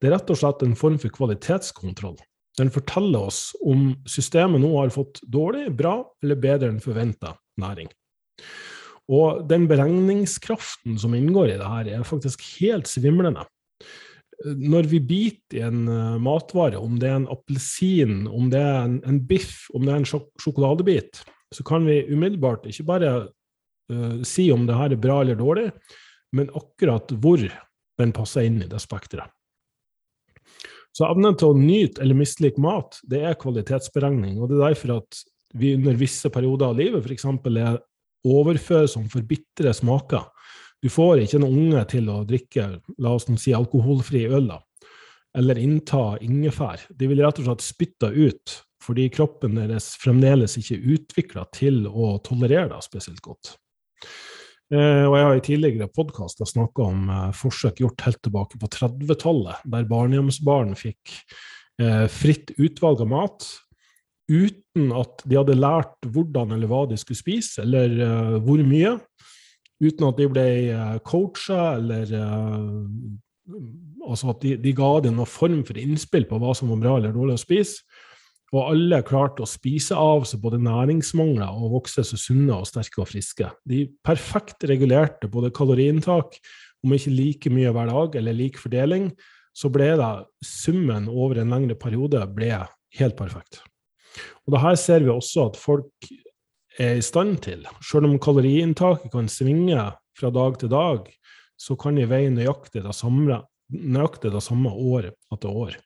Det 0.00 0.08
er 0.08 0.16
rett 0.16 0.30
og 0.32 0.38
slett 0.40 0.62
en 0.64 0.76
form 0.78 0.96
for 1.02 1.12
kvalitetskontroll. 1.12 2.16
Den 2.56 2.72
forteller 2.72 3.26
oss 3.28 3.50
om 3.60 3.90
systemet 4.08 4.62
nå 4.62 4.70
har 4.78 4.94
fått 4.94 5.20
dårlig, 5.28 5.68
bra 5.76 5.98
eller 6.24 6.40
bedre 6.40 6.70
enn 6.72 6.80
forventa 6.80 7.34
næring. 7.60 7.90
Og 9.12 9.44
den 9.50 9.68
beregningskraften 9.70 10.96
som 10.98 11.14
inngår 11.14 11.52
i 11.52 11.60
det 11.60 11.68
her, 11.68 11.92
er 11.98 12.08
faktisk 12.08 12.42
helt 12.56 12.88
svimlende. 12.90 13.44
Når 14.44 14.88
vi 14.90 15.00
biter 15.00 15.60
i 15.60 15.62
en 15.64 15.86
uh, 15.88 16.16
matvare, 16.20 16.80
om 16.80 16.96
det 17.00 17.10
er 17.10 17.20
en 17.20 17.30
appelsin, 17.32 18.24
om 18.26 18.50
det 18.52 18.60
er 18.60 18.88
en 18.88 19.20
biff, 19.28 19.66
om 19.76 19.84
det 19.86 19.92
er 19.92 20.02
en 20.02 20.08
sjokoladebit, 20.08 21.22
så 21.54 21.64
kan 21.64 21.86
vi 21.86 22.02
umiddelbart 22.10 22.66
ikke 22.68 22.88
bare 22.88 23.12
uh, 23.92 24.22
si 24.26 24.48
om 24.54 24.66
det 24.68 24.76
her 24.78 24.94
er 24.94 25.00
bra 25.00 25.20
eller 25.22 25.38
dårlig, 25.38 25.70
men 26.36 26.52
akkurat 26.56 27.12
hvor 27.22 27.42
den 27.96 28.12
passer 28.16 28.46
inn 28.48 28.60
i 28.62 28.70
det 28.70 28.80
spekteret. 28.82 29.30
Så 30.96 31.04
evnen 31.04 31.36
til 31.36 31.52
å 31.52 31.58
nyte 31.58 32.00
eller 32.00 32.16
mislike 32.16 32.60
mat, 32.62 32.96
det 33.04 33.20
er 33.28 33.36
kvalitetsberegning. 33.36 34.38
Og 34.40 34.48
det 34.48 34.56
er 34.56 34.70
derfor 34.70 34.94
at 34.94 35.18
vi 35.56 35.74
under 35.76 35.98
visse 36.00 36.30
perioder 36.32 36.70
av 36.70 36.78
livet 36.78 37.04
f.eks. 37.04 37.26
er 37.26 37.82
overfør 38.26 38.86
for 38.88 39.10
forbitre 39.12 39.74
smaker. 39.76 40.24
Du 40.80 40.88
får 40.92 41.24
ikke 41.24 41.40
en 41.40 41.48
unge 41.48 41.82
til 41.92 42.08
å 42.12 42.22
drikke 42.28 42.68
la 43.02 43.12
oss 43.16 43.28
si, 43.40 43.52
alkoholfri 43.56 44.24
øl 44.28 44.48
da, 44.52 44.60
eller 45.36 45.60
innta 45.60 46.16
ingefær. 46.24 46.86
De 46.88 47.08
vil 47.10 47.20
rett 47.24 47.40
og 47.42 47.50
slett 47.50 47.64
spytte 47.64 48.12
ut 48.12 48.56
fordi 48.86 49.08
kroppen 49.10 49.56
deres 49.58 49.96
fremdeles 49.98 50.54
ikke 50.60 50.76
er 50.76 50.90
utvikla 50.94 51.46
til 51.56 51.88
å 51.88 52.16
tolerere 52.24 52.70
det 52.70 52.84
spesielt 52.86 53.22
godt. 53.24 53.56
Eh, 54.74 55.04
og 55.06 55.14
jeg 55.14 55.26
har 55.26 55.36
i 55.36 55.44
tidligere 55.46 55.86
podkaster 55.94 56.48
snakka 56.48 56.88
om 56.88 57.10
eh, 57.12 57.28
forsøk 57.38 57.84
gjort 57.84 58.02
helt 58.02 58.18
tilbake 58.26 58.58
på 58.58 58.70
30-tallet, 58.74 59.62
der 59.70 59.86
barnehjemsbarn 59.86 60.74
fikk 60.78 61.12
eh, 61.82 62.06
fritt 62.10 62.50
utvalg 62.58 63.04
av 63.04 63.12
mat 63.12 63.46
uten 64.26 64.90
at 64.90 65.22
de 65.22 65.38
hadde 65.38 65.54
lært 65.54 66.08
hvordan 66.10 66.56
eller 66.56 66.66
hva 66.66 66.82
de 66.90 66.98
skulle 66.98 67.20
spise, 67.20 67.62
eller 67.62 68.40
hvor 68.42 68.58
mye. 68.66 68.96
Uten 69.78 70.08
at 70.08 70.18
de 70.18 70.26
ble 70.26 70.46
coacha, 71.06 71.76
eller 71.76 72.10
altså 74.02 74.32
at 74.32 74.42
de, 74.42 74.56
de 74.58 74.72
ga 74.74 74.88
dem 75.04 75.14
noen 75.20 75.30
form 75.30 75.62
for 75.68 75.78
innspill 75.78 76.26
på 76.26 76.40
hva 76.42 76.56
som 76.58 76.72
var 76.74 76.82
bra 76.82 76.96
eller 76.98 77.14
dårlig 77.14 77.38
å 77.38 77.44
spise. 77.44 77.86
Og 78.54 78.60
alle 78.62 79.00
klarte 79.06 79.42
å 79.42 79.48
spise 79.50 79.96
av 79.98 80.26
seg 80.28 80.40
både 80.44 80.60
næringsmangler 80.62 81.50
og 81.50 81.72
vokse 81.80 82.04
så 82.06 82.18
sunne 82.20 82.54
og 82.60 82.68
sterke 82.68 83.02
og 83.02 83.08
friske. 83.10 83.48
De 83.66 83.86
perfekt 84.06 84.66
regulerte 84.70 85.30
både 85.30 85.50
kaloriinntak, 85.54 86.38
om 86.86 86.94
ikke 86.94 87.14
like 87.14 87.50
mye 87.50 87.72
hver 87.74 87.90
dag 87.90 88.20
eller 88.20 88.36
lik 88.36 88.60
fordeling, 88.62 89.08
så 89.56 89.70
ble 89.72 89.88
det 89.98 90.10
summen 90.44 91.08
over 91.10 91.40
en 91.40 91.50
lengre 91.54 91.74
periode 91.80 92.20
ble 92.36 92.52
helt 93.00 93.16
perfekt. 93.18 93.62
Og 94.46 94.54
det 94.54 94.62
her 94.62 94.78
ser 94.78 95.02
vi 95.02 95.10
også 95.12 95.48
at 95.50 95.58
folk 95.58 96.10
er 96.78 97.00
i 97.00 97.04
stand 97.04 97.40
til. 97.44 97.64
Selv 97.82 98.08
om 98.08 98.18
kaloriinntaket 98.22 99.10
kan 99.12 99.30
svinge 99.32 99.88
fra 100.16 100.30
dag 100.32 100.60
til 100.60 100.70
dag, 100.72 101.08
så 101.56 101.76
kan 101.80 101.96
de 101.96 102.06
veie 102.08 102.30
nøyaktig 102.30 102.84
det 102.84 102.94
samme, 102.94 103.40
nøyaktig 103.72 104.32
samme 104.44 104.70
år 104.70 105.10
etter 105.32 105.60
år. 105.64 105.76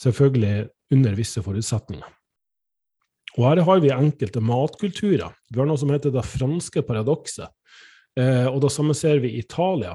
Selvfølgelig 0.00 0.70
under 0.94 1.14
visse 1.18 1.42
forutsetninger. 1.44 2.06
Og 3.38 3.46
her 3.46 3.62
har 3.66 3.82
vi 3.82 3.92
enkelte 3.94 4.42
matkulturer. 4.42 5.30
Vi 5.50 5.60
har 5.60 5.68
noe 5.68 5.78
som 5.78 5.92
heter 5.92 6.12
det 6.14 6.26
franske 6.26 6.82
paradokset. 6.86 7.50
Eh, 8.18 8.46
og 8.50 8.58
det 8.64 8.72
samme 8.74 8.96
ser 8.98 9.22
vi 9.22 9.36
i 9.36 9.44
Italia. 9.44 9.94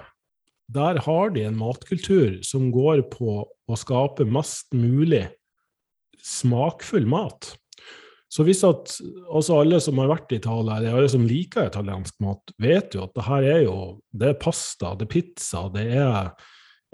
Der 0.71 1.01
har 1.03 1.33
de 1.35 1.43
en 1.45 1.59
matkultur 1.59 2.39
som 2.47 2.71
går 2.73 3.03
på 3.11 3.43
å 3.43 3.77
skape 3.77 4.25
mest 4.25 4.71
mulig 4.73 5.27
smakfull 6.25 7.05
mat. 7.09 7.51
Så 8.31 8.43
hvis 8.47 8.63
at 8.67 8.95
altså 9.29 9.61
alle 9.61 9.77
som 9.83 9.99
har 10.01 10.09
vært 10.09 10.33
i 10.33 10.39
Italia, 10.41 10.79
eller 10.79 10.97
alle 10.97 11.11
som 11.11 11.27
liker 11.27 11.69
italiensk 11.69 12.17
mat, 12.23 12.55
vet 12.61 12.97
jo 12.97 13.05
at 13.05 13.13
det 13.15 13.27
her 13.27 13.47
er 13.51 13.61
jo 13.67 13.77
det 14.11 14.31
er 14.31 14.41
pasta, 14.41 14.95
det 14.97 15.05
er 15.05 15.13
pizza, 15.13 15.67
det 15.71 15.85
er 15.93 16.17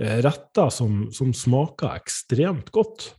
eh, 0.02 0.20
retter 0.26 0.70
som, 0.74 1.06
som 1.16 1.32
smaker 1.34 1.96
ekstremt 1.96 2.70
godt. 2.76 3.14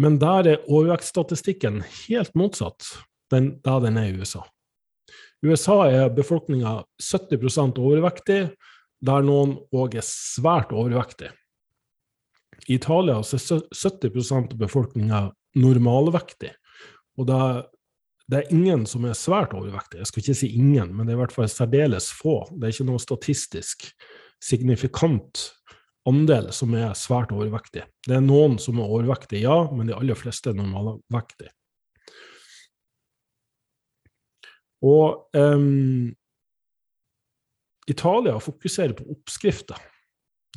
Men 0.00 0.18
der 0.22 0.48
er 0.48 0.64
overvekststatistikken 0.70 1.82
helt 2.06 2.34
motsatt 2.38 2.86
den, 3.32 3.56
da 3.64 3.78
den 3.80 3.98
er 4.00 4.10
i 4.10 4.16
USA. 4.20 4.44
USA 5.42 5.82
er 5.90 6.12
befolkninga 6.14 6.82
70 7.02 7.58
overvektig, 7.58 8.40
der 9.02 9.24
noen 9.26 9.56
òg 9.74 9.96
er 9.98 10.06
svært 10.06 10.72
overvektig. 10.72 11.32
I 12.70 12.78
Italia 12.78 13.18
er 13.18 13.62
70 13.74 14.32
av 14.36 14.52
befolkninga 14.58 15.22
normalvektig. 15.58 16.52
Og 17.18 17.26
det, 17.28 17.40
det, 18.30 18.38
er 18.38 18.52
ingen 18.54 18.84
som 18.86 19.04
er 19.04 19.18
svært 19.18 19.56
overvektig. 19.56 19.98
Jeg 20.00 20.10
skal 20.10 20.22
ikke 20.22 20.38
si 20.38 20.52
ingen, 20.54 20.92
men 20.94 21.06
det 21.06 21.14
er 21.14 21.18
i 21.18 21.22
hvert 21.24 21.34
fall 21.34 21.50
særdeles 21.50 22.12
få. 22.14 22.44
Det 22.54 22.68
er 22.68 22.76
ikke 22.76 22.88
noe 22.92 23.02
statistisk 23.02 23.90
signifikant 24.42 25.48
andel 26.08 26.50
som 26.54 26.74
er 26.74 26.94
svært 26.98 27.32
overvektige. 27.34 27.86
Det 28.06 28.16
er 28.16 28.24
noen 28.24 28.58
som 28.62 28.80
er 28.80 28.90
overvektige, 28.90 29.44
ja, 29.44 29.58
men 29.70 29.90
de 29.90 29.96
aller 29.96 30.18
fleste 30.18 30.50
er 30.50 30.58
normalvektige. 30.58 31.52
Og 34.82 35.28
um, 35.38 36.10
Italia 37.86 38.34
fokuserer 38.42 38.96
på 38.98 39.06
oppskrifter. 39.14 39.78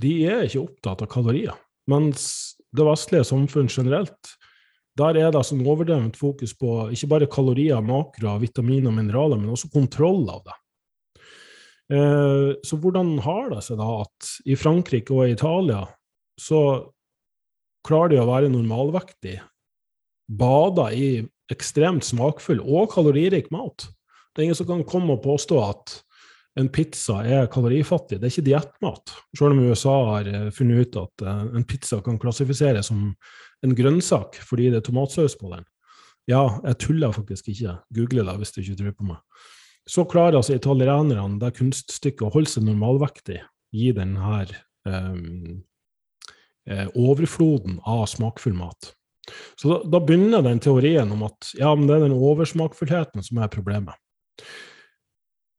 De 0.02 0.18
er 0.26 0.48
ikke 0.48 0.64
opptatt 0.64 1.06
av 1.06 1.12
kalorier. 1.12 1.54
Mens 1.90 2.56
det 2.76 2.88
vestlige 2.88 3.28
samfunn 3.30 3.70
generelt, 3.70 4.34
der 4.98 5.18
er 5.20 5.32
det 5.34 5.44
sånn 5.46 5.64
overdrevent 5.68 6.18
fokus 6.18 6.56
på 6.58 6.88
ikke 6.96 7.10
bare 7.12 7.30
kalorier, 7.32 7.84
makro, 7.86 8.38
vitaminer 8.42 8.90
og 8.90 8.98
mineraler, 8.98 9.40
men 9.40 9.54
også 9.54 9.70
kontroll 9.74 10.24
av 10.32 10.42
det. 10.48 10.56
Eh, 11.94 12.52
så 12.66 12.78
hvordan 12.82 13.20
har 13.22 13.52
det 13.52 13.62
seg 13.68 13.78
da 13.82 13.90
at 14.02 14.30
i 14.50 14.58
Frankrike 14.58 15.14
og 15.14 15.28
i 15.28 15.36
Italia 15.36 15.84
så 16.42 16.62
klarer 17.86 18.16
de 18.16 18.22
å 18.22 18.30
være 18.30 18.50
normalvektig, 18.50 19.38
bada 20.26 20.90
i 20.96 21.20
ekstremt 21.54 22.08
smakfull 22.08 22.64
og 22.64 22.90
kaloririk 22.96 23.52
mat? 23.54 23.86
Det 24.34 24.42
er 24.42 24.48
ingen 24.50 24.58
som 24.58 24.70
kan 24.70 24.84
komme 24.88 25.16
og 25.16 25.24
påstå 25.24 25.62
at 25.62 26.00
en 26.60 26.70
pizza 26.72 27.20
er 27.28 27.50
kalorifattig. 27.52 28.18
Det 28.20 28.28
er 28.28 28.34
ikke 28.34 28.48
diettmat. 28.48 29.14
Selv 29.36 29.54
om 29.54 29.64
USA 29.68 29.96
har 30.14 30.30
eh, 30.32 30.50
funnet 30.56 30.88
ut 30.88 31.00
at 31.04 31.26
eh, 31.28 31.42
en 31.60 31.68
pizza 31.68 32.00
kan 32.04 32.20
klassifiseres 32.20 32.90
som 32.90 33.10
en 33.66 33.76
grønnsak 33.76 34.40
fordi 34.46 34.72
det 34.72 34.82
er 34.82 34.88
tomatsaus 34.88 35.38
på 35.40 35.52
den. 35.52 35.66
Ja, 36.32 36.58
jeg 36.64 36.80
tuller 36.82 37.14
faktisk 37.14 37.52
ikke. 37.52 37.78
Google 37.94 38.26
det 38.26 38.40
hvis 38.42 38.56
du 38.56 38.62
ikke 38.64 38.80
tror 38.80 38.96
på 38.98 39.10
meg. 39.12 39.20
Så 39.90 40.06
klarer 40.10 40.40
altså 40.40 40.56
italienerne 40.58 41.40
det 41.42 41.54
kunststykket 41.60 42.26
å 42.26 42.34
holde 42.34 42.50
seg 42.50 42.66
normalvektig, 42.66 43.40
gi 43.76 43.92
denne 43.94 44.46
um, 44.88 45.64
overfloden 46.98 47.80
av 47.86 48.08
smakfull 48.10 48.56
mat. 48.58 48.96
Så 49.62 49.70
da, 49.70 49.78
da, 49.90 50.02
begynner 50.02 50.46
den 50.46 50.62
teorien 50.62 51.12
om 51.14 51.26
at 51.26 51.52
ja, 51.58 51.72
men 51.76 51.88
det 51.90 51.98
er 51.98 52.08
den 52.08 52.18
oversmakfullheten 52.18 53.26
som 53.26 53.42
er 53.42 53.52
problemet. 53.54 53.98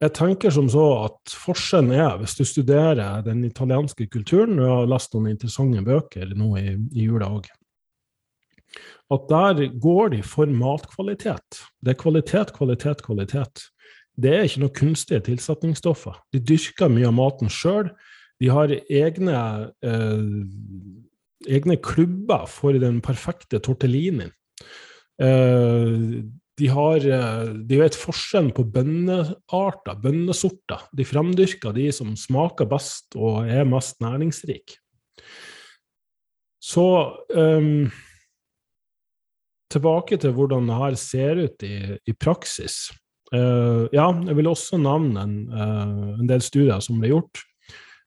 Jeg 0.03 0.13
tenker 0.13 0.53
som 0.53 0.67
så 0.69 0.85
at 1.07 1.33
forskjellen 1.33 1.95
er, 1.97 2.19
hvis 2.21 2.37
du 2.37 2.45
studerer 2.45 3.23
den 3.25 3.41
italienske 3.47 4.07
kulturen, 4.13 4.59
og 4.61 4.83
har 4.83 4.91
lest 4.93 5.15
noen 5.17 5.31
interessante 5.33 5.81
bøker 5.87 6.35
nå 6.37 6.51
i, 6.61 6.75
i 6.93 7.07
jula 7.07 7.31
òg, 7.39 7.49
at 9.15 9.31
der 9.31 9.71
går 9.81 10.13
de 10.17 10.21
for 10.27 10.51
matkvalitet. 10.51 11.63
Det 11.81 11.95
er 11.95 12.01
kvalitet, 12.01 12.53
kvalitet, 12.53 13.03
kvalitet 13.07 13.65
det 14.17 14.33
er 14.33 14.47
ikke 14.47 14.63
noe 14.63 14.73
kunstige 14.77 15.21
tilsetningsstoffer. 15.27 16.17
De 16.33 16.41
dyrker 16.41 16.93
mye 16.93 17.09
av 17.09 17.17
maten 17.17 17.53
sjøl. 17.53 17.91
De 18.41 18.49
har 18.53 18.73
egne, 18.73 19.37
eh, 19.85 20.25
egne 21.59 21.77
klubber 21.77 22.47
for 22.49 22.73
den 22.73 23.03
perfekte 23.05 23.61
tortellinien. 23.61 24.33
Eh, 25.21 26.25
de 26.57 26.69
har 26.73 26.97
eh, 26.97 27.53
De 27.69 27.79
vet 27.81 27.97
forskjellen 27.97 28.53
på 28.57 28.65
bønnearter, 28.73 30.01
bønnesorter. 30.01 30.89
De 30.97 31.05
fremdyrker 31.05 31.77
de 31.77 31.91
som 31.93 32.17
smaker 32.17 32.69
best 32.69 33.17
og 33.17 33.49
er 33.49 33.69
mest 33.69 34.01
næringsrike. 34.01 34.81
Så 36.67 36.83
um, 37.31 37.87
tilbake 39.71 40.17
til 40.19 40.33
hvordan 40.35 40.67
det 40.67 40.79
her 40.81 40.97
ser 40.99 41.43
ut 41.45 41.63
i, 41.63 41.77
i 42.11 42.13
praksis. 42.13 42.89
Uh, 43.35 43.89
ja, 43.91 44.07
jeg 44.29 44.37
vil 44.39 44.47
også 44.47 44.79
nevne 44.79 45.23
en, 45.25 45.37
uh, 45.51 46.13
en, 46.15 46.29
del 46.31 46.43
studier 46.45 46.79
som 46.85 47.01
ble 47.03 47.11
gjort, 47.11 47.41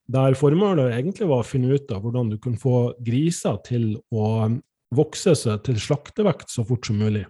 der 0.09 0.37
formålet 0.39 0.93
egentlig 0.95 1.27
var 1.29 1.43
å 1.43 1.47
finne 1.47 1.75
ut 1.75 1.91
av 1.91 2.05
hvordan 2.05 2.31
du 2.31 2.37
kan 2.41 2.55
få 2.57 2.93
griser 3.03 3.59
til 3.67 3.91
å 4.15 4.47
vokse 4.95 5.35
seg 5.37 5.59
til 5.67 5.77
slaktevekt 5.81 6.49
så 6.49 6.63
fort 6.65 6.87
som 6.87 6.97
mulig. 7.01 7.25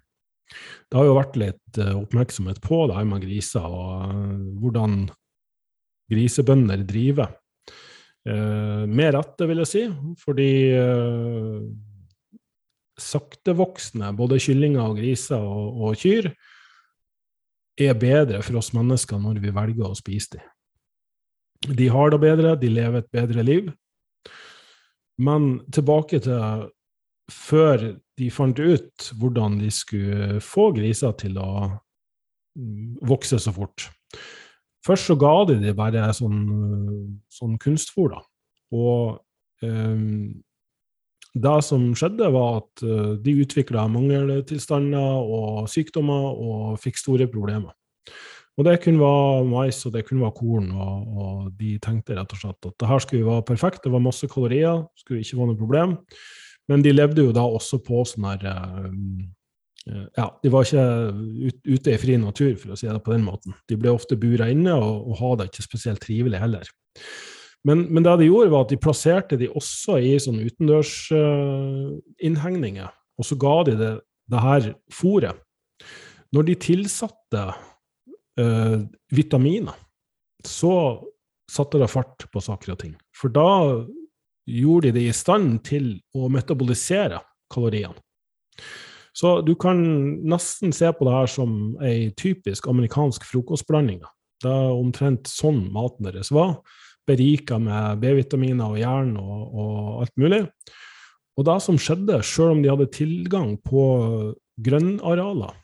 Det 0.89 0.97
har 0.97 1.09
jo 1.09 1.17
vært 1.17 1.41
litt 1.41 1.81
uh, 1.81 1.97
oppmerksomhet 2.03 2.61
på 2.61 2.85
det 2.89 2.99
her 2.99 3.09
med 3.09 3.25
griser, 3.25 3.65
og 3.65 4.13
hvordan 4.61 5.03
grisebønder 6.09 6.85
driver. 6.89 7.35
med 8.25 9.13
rette, 9.13 9.45
vil 9.47 9.61
jeg 9.61 9.69
si, 9.69 9.81
fordi 10.19 10.47
saktevoksende, 12.99 14.09
både 14.17 14.39
kyllinger 14.41 14.89
og 14.89 14.97
griser 14.97 15.37
og, 15.39 15.77
og 15.85 16.01
kyr, 16.01 16.31
er 17.79 17.97
bedre 17.99 18.41
for 18.43 18.59
oss 18.59 18.73
mennesker 18.75 19.19
når 19.21 19.39
vi 19.43 19.53
velger 19.55 19.89
å 19.89 19.97
spise 19.97 20.37
dem. 20.37 21.75
De 21.75 21.89
har 21.91 22.11
det 22.13 22.21
bedre, 22.23 22.55
de 22.59 22.71
lever 22.71 23.01
et 23.01 23.11
bedre 23.11 23.43
liv. 23.43 23.71
Men 25.19 25.57
tilbake 25.75 26.21
til 26.23 26.69
før 27.29 27.83
de 28.17 28.29
fant 28.33 28.59
ut 28.59 29.09
hvordan 29.19 29.59
de 29.61 29.69
skulle 29.73 30.39
få 30.43 30.69
griser 30.75 31.13
til 31.19 31.37
å 31.39 31.51
vokse 33.07 33.39
så 33.39 33.53
fort. 33.53 33.89
Først 34.85 35.09
så 35.09 35.15
ga 35.19 35.33
de 35.49 35.59
dem 35.61 35.75
bare 35.77 36.07
sånn, 36.15 36.39
sånn 37.31 37.57
kunstfôr, 37.61 38.15
da. 38.15 38.23
Og 38.75 39.19
um, 39.65 40.31
det 41.37 41.57
som 41.65 41.91
skjedde, 41.97 42.31
var 42.33 42.61
at 42.63 42.83
uh, 42.85 43.13
de 43.21 43.35
utvikla 43.43 43.85
mangeltilstander 43.91 45.21
og 45.21 45.69
sykdommer 45.69 46.33
og 46.33 46.79
fikk 46.81 46.97
store 47.01 47.29
problemer. 47.29 47.75
Og 48.59 48.65
det 48.67 48.81
kunne 48.83 48.99
være 48.99 49.45
mais 49.47 49.77
og 49.87 49.93
det 49.93 50.03
kunne 50.07 50.25
være 50.25 50.35
korn, 50.35 50.71
og, 50.75 51.19
og 51.23 51.51
de 51.55 51.77
tenkte 51.79 52.17
rett 52.17 52.33
og 52.35 52.41
slett 52.41 52.67
at 52.67 52.75
det 52.81 52.89
her 52.89 52.99
skulle 53.05 53.29
være 53.29 53.45
perfekt, 53.47 53.85
det 53.85 53.93
var 53.93 54.03
masse 54.03 54.27
kalorier, 54.27 54.83
skulle 54.99 55.23
ikke 55.23 55.39
være 55.39 55.51
noe 55.53 55.59
problem. 55.61 55.95
Men 56.69 56.83
de 56.83 56.91
levde 56.91 57.23
jo 57.23 57.33
da 57.33 57.45
også 57.47 57.79
på 57.85 58.03
sånn 58.05 58.27
her 58.27 58.43
uh, 58.49 58.89
eh, 59.87 60.05
ja, 60.17 60.27
de 60.43 60.51
var 60.51 60.67
ikke 60.67 60.85
ute 61.69 61.95
i 61.95 62.01
fri 62.01 62.19
natur, 62.19 62.57
for 62.59 62.75
å 62.75 62.79
si 62.79 62.89
det 62.89 63.03
på 63.05 63.15
den 63.15 63.25
måten. 63.25 63.55
De 63.69 63.79
ble 63.79 63.93
ofte 63.93 64.19
bura 64.19 64.49
inne, 64.51 64.75
og, 64.75 65.07
og 65.07 65.21
hadde 65.23 65.49
ikke 65.49 65.65
spesielt 65.69 66.03
trivelig 66.03 66.41
heller. 66.43 66.73
Men, 67.67 67.81
men, 67.91 68.03
det 68.03 68.17
de 68.21 68.25
gjorde, 68.29 68.51
var 68.53 68.61
at 68.63 68.69
de 68.71 68.77
plasserte 68.79 69.35
de 69.39 69.47
også 69.51 69.97
i 69.99 70.19
sånne 70.21 70.45
utendørsinnhegninger, 70.47 72.87
uh, 72.87 72.93
og 73.19 73.25
så 73.27 73.35
ga 73.39 73.63
de 73.67 73.73
det, 73.79 73.93
det 74.31 74.41
her 74.45 74.61
fôret. 74.95 75.35
Når 76.31 76.43
de 76.47 76.55
tilsatte 76.61 77.41
uh, 78.39 78.77
vitaminer, 79.11 79.75
så 80.45 81.03
satte 81.51 81.79
det 81.81 81.89
fart 81.91 82.25
på 82.31 82.39
saker 82.43 82.71
og 82.75 82.79
ting. 82.79 82.95
For 83.17 83.27
da 83.33 83.85
gjorde 84.49 84.87
de 84.87 84.91
det 84.99 85.05
i 85.09 85.13
stand 85.15 85.63
til 85.67 86.01
å 86.15 86.29
metabolisere 86.31 87.19
kaloriene. 87.51 87.95
Så 89.13 89.41
du 89.43 89.55
kan 89.59 89.77
nesten 90.29 90.71
se 90.71 90.91
på 90.95 91.03
det 91.03 91.13
her 91.15 91.27
som 91.27 91.77
ei 91.83 92.11
typisk 92.15 92.67
amerikansk 92.71 93.25
frokostblanding. 93.27 93.99
Det 94.39 94.47
er 94.47 94.71
omtrent 94.71 95.27
sånn 95.27 95.73
maten 95.73 96.05
deres 96.07 96.31
var 96.31 96.61
berika 97.07 97.57
med 97.61 98.01
B-vitaminer 98.01 98.75
og 98.75 98.79
jern 98.81 99.15
og, 99.19 99.39
og, 99.53 99.79
alt 100.03 100.15
mulig. 100.19 100.41
Og 101.39 101.47
det 101.47 101.57
som 101.63 101.79
skjedde, 101.79 102.19
sjøl 102.25 102.57
om 102.57 102.63
de 102.63 102.71
hadde 102.71 102.89
tilgang 102.93 103.55
på 103.63 103.83
grønnarealer, 104.59 105.55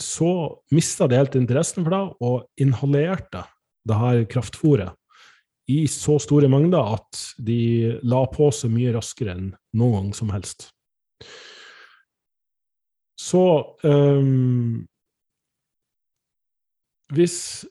så 0.00 0.30
mista 0.76 1.08
de 1.08 1.18
helt 1.18 1.34
interessen 1.38 1.86
for 1.86 1.94
det 1.94 2.28
og 2.28 2.62
inhalerte 2.62 3.42
det 3.86 3.98
her 3.98 4.22
kraftfôret 4.30 4.94
i 5.72 5.86
så 5.90 6.18
store 6.22 6.48
mengder 6.50 6.94
at 6.94 7.22
de 7.42 7.98
la 8.06 8.22
på 8.30 8.50
seg 8.54 8.70
mye 8.74 8.92
raskere 8.94 9.34
enn 9.34 9.48
noen 9.78 9.96
gang 9.96 10.12
som 10.14 10.30
helst. 10.34 10.68
Så 13.16 13.42
um, 13.82 14.84
Hvis 17.14 17.64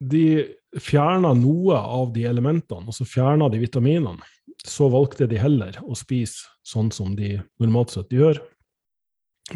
de 0.00 0.56
fjerna 0.80 1.32
noe 1.38 1.76
av 1.78 2.12
de 2.14 2.24
elementene, 2.28 2.86
altså 2.88 3.06
fjerna 3.08 3.48
de 3.52 3.60
vitaminene, 3.62 4.22
så 4.64 4.88
valgte 4.92 5.28
de 5.28 5.38
heller 5.38 5.76
å 5.84 5.96
spise 5.98 6.48
sånn 6.64 6.90
som 6.94 7.12
de 7.16 7.36
normalt 7.60 7.92
sett 7.94 8.12
gjør. 8.14 8.40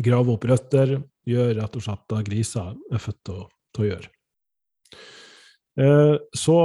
Grave 0.05 0.35
opp 0.35 0.45
røtter, 0.49 0.99
gjør 1.29 1.55
rett 1.61 1.79
og 1.79 1.85
slett 1.85 2.05
det 2.13 2.25
griser 2.29 2.75
er 2.93 3.03
født 3.03 3.21
til 3.29 3.41
å, 3.41 3.87
gjøre. 3.89 4.11
Eh, 5.79 6.17
så 6.35 6.59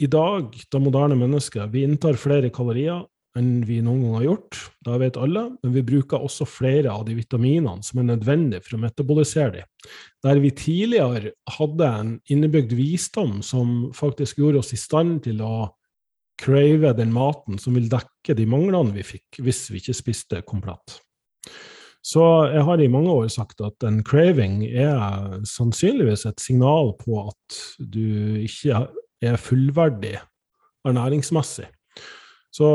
i 0.00 0.08
dag, 0.10 0.56
det 0.72 0.80
moderne 0.82 1.16
mennesket, 1.20 1.70
vi 1.72 1.84
inntar 1.86 2.18
flere 2.20 2.50
kalorier 2.52 3.04
enn 3.38 3.60
vi 3.66 3.78
noen 3.84 4.02
gang 4.04 4.14
har 4.18 4.26
gjort. 4.26 4.60
Det 4.86 4.98
vet 5.02 5.18
alle, 5.20 5.44
men 5.62 5.74
vi 5.74 5.82
bruker 5.86 6.22
også 6.26 6.46
flere 6.48 6.92
av 6.92 7.04
de 7.06 7.14
vitaminene 7.18 7.84
som 7.86 8.00
er 8.00 8.08
nødvendige 8.08 8.64
for 8.64 8.76
å 8.76 8.82
metabolisere 8.82 9.52
dem. 9.58 9.90
Der 10.26 10.40
vi 10.42 10.50
tidligere 10.56 11.34
hadde 11.56 11.90
en 12.00 12.14
innebygd 12.32 12.74
visdom 12.78 13.38
som 13.46 13.90
faktisk 13.96 14.40
gjorde 14.42 14.64
oss 14.64 14.74
i 14.74 14.80
stand 14.80 15.22
til 15.28 15.44
å 15.46 15.70
crave 16.40 16.94
den 16.96 17.12
maten 17.12 17.60
som 17.60 17.76
vil 17.76 17.90
dekke 17.92 18.34
de 18.36 18.46
manglene 18.48 18.94
vi 18.96 19.04
fikk 19.04 19.42
hvis 19.44 19.66
vi 19.70 19.82
ikke 19.82 19.98
spiste 19.98 20.42
komplett. 20.48 20.98
Så 22.00 22.22
jeg 22.48 22.64
har 22.64 22.80
i 22.80 22.88
mange 22.88 23.12
år 23.12 23.28
sagt 23.32 23.60
at 23.60 23.84
en 23.84 24.00
craving 24.06 24.62
er 24.64 25.42
sannsynligvis 25.46 26.24
et 26.30 26.40
signal 26.40 26.94
på 27.00 27.26
at 27.26 27.58
du 27.78 28.40
ikke 28.40 28.86
er 29.20 29.36
fullverdig 29.36 30.16
ernæringsmessig. 30.88 31.68
Så 32.50 32.66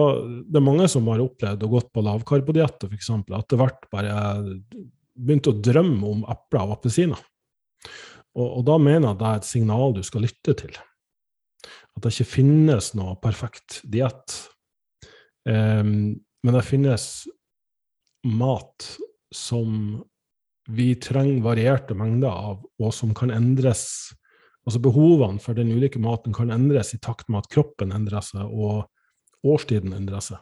det 0.47 0.59
er 0.59 0.63
mange 0.63 0.87
som 0.91 1.07
har 1.11 1.23
opplevd 1.23 1.65
å 1.65 1.71
gått 1.71 1.91
på 1.91 2.03
lavkarbodietter, 2.05 2.91
f.eks. 2.91 3.11
Etter 3.11 3.59
hvert 3.59 3.87
bare 3.91 4.15
begynt 5.15 5.49
å 5.51 5.55
drømme 5.59 6.11
om 6.11 6.25
epler 6.31 6.63
og 6.63 6.77
appelsiner. 6.77 7.19
Og, 8.35 8.47
og, 8.47 8.61
da 8.67 8.77
mener 8.79 9.09
jeg 9.09 9.13
at 9.13 9.21
det 9.21 9.29
er 9.29 9.41
et 9.41 9.49
signal 9.49 9.95
du 9.95 10.01
skal 10.03 10.25
lytte 10.25 10.55
til. 10.63 10.75
At 11.95 12.03
det 12.03 12.11
ikke 12.11 12.33
finnes 12.33 12.91
noe 12.97 13.15
perfekt 13.23 13.81
diett. 13.87 14.35
Um, 15.47 16.15
men 16.43 16.57
det 16.57 16.65
finnes 16.67 17.05
mat 18.25 18.89
som 19.35 20.03
vi 20.71 20.95
trenger 20.97 21.43
varierte 21.45 21.95
mengder 21.97 22.31
av, 22.31 22.61
og 22.81 22.93
som 22.95 23.15
kan 23.17 23.33
endres 23.33 24.13
Altså 24.65 24.79
behovene 24.81 25.37
for 25.37 25.53
den 25.53 25.69
ulike 25.77 25.99
maten 26.01 26.33
kan 26.33 26.49
endres 26.49 26.95
i 26.95 26.97
takt 26.97 27.27
med 27.29 27.43
at 27.43 27.51
kroppen 27.53 27.91
endrer 27.93 28.23
seg, 28.25 28.49
og 28.49 28.87
årstiden 29.45 29.95
endrer 29.95 30.23
seg. 30.23 30.41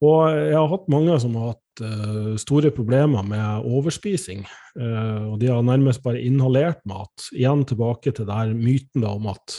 Og 0.00 0.30
jeg 0.32 0.56
har 0.56 0.70
hatt 0.70 0.86
mange 0.88 1.16
som 1.20 1.34
har 1.36 1.50
hatt 1.52 1.82
uh, 1.84 2.36
store 2.40 2.70
problemer 2.72 3.24
med 3.26 3.66
overspising. 3.68 4.46
Uh, 4.78 5.34
og 5.34 5.40
de 5.42 5.50
har 5.52 5.60
nærmest 5.66 6.00
bare 6.04 6.22
inhalert 6.24 6.80
mat. 6.88 7.26
Igjen 7.36 7.66
tilbake 7.68 8.14
til 8.16 8.28
der 8.30 8.54
myten 8.56 9.04
da, 9.04 9.12
om 9.12 9.28
at 9.34 9.58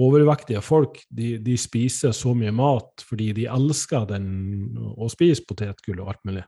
overvektige 0.00 0.60
folk 0.64 1.00
de, 1.08 1.34
de, 1.44 1.56
spiser 1.60 2.12
så 2.16 2.32
mye 2.36 2.52
mat 2.56 3.02
fordi 3.04 3.30
de 3.36 3.48
elsker 3.52 4.06
den, 4.08 4.28
å 4.96 5.08
spise 5.12 5.44
potetgull 5.48 6.00
og 6.00 6.12
alt 6.12 6.28
mulig. 6.28 6.44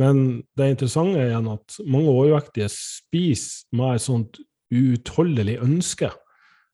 Men 0.00 0.40
det 0.56 0.70
interessante 0.72 1.20
er 1.20 1.30
igjen 1.30 1.52
at 1.52 1.76
mange 1.84 2.12
overvektige 2.12 2.70
spiser 2.72 3.68
med 3.76 3.98
et 3.98 4.04
sånt 4.06 4.40
uutholdelig 4.72 5.58
ønske 5.60 6.08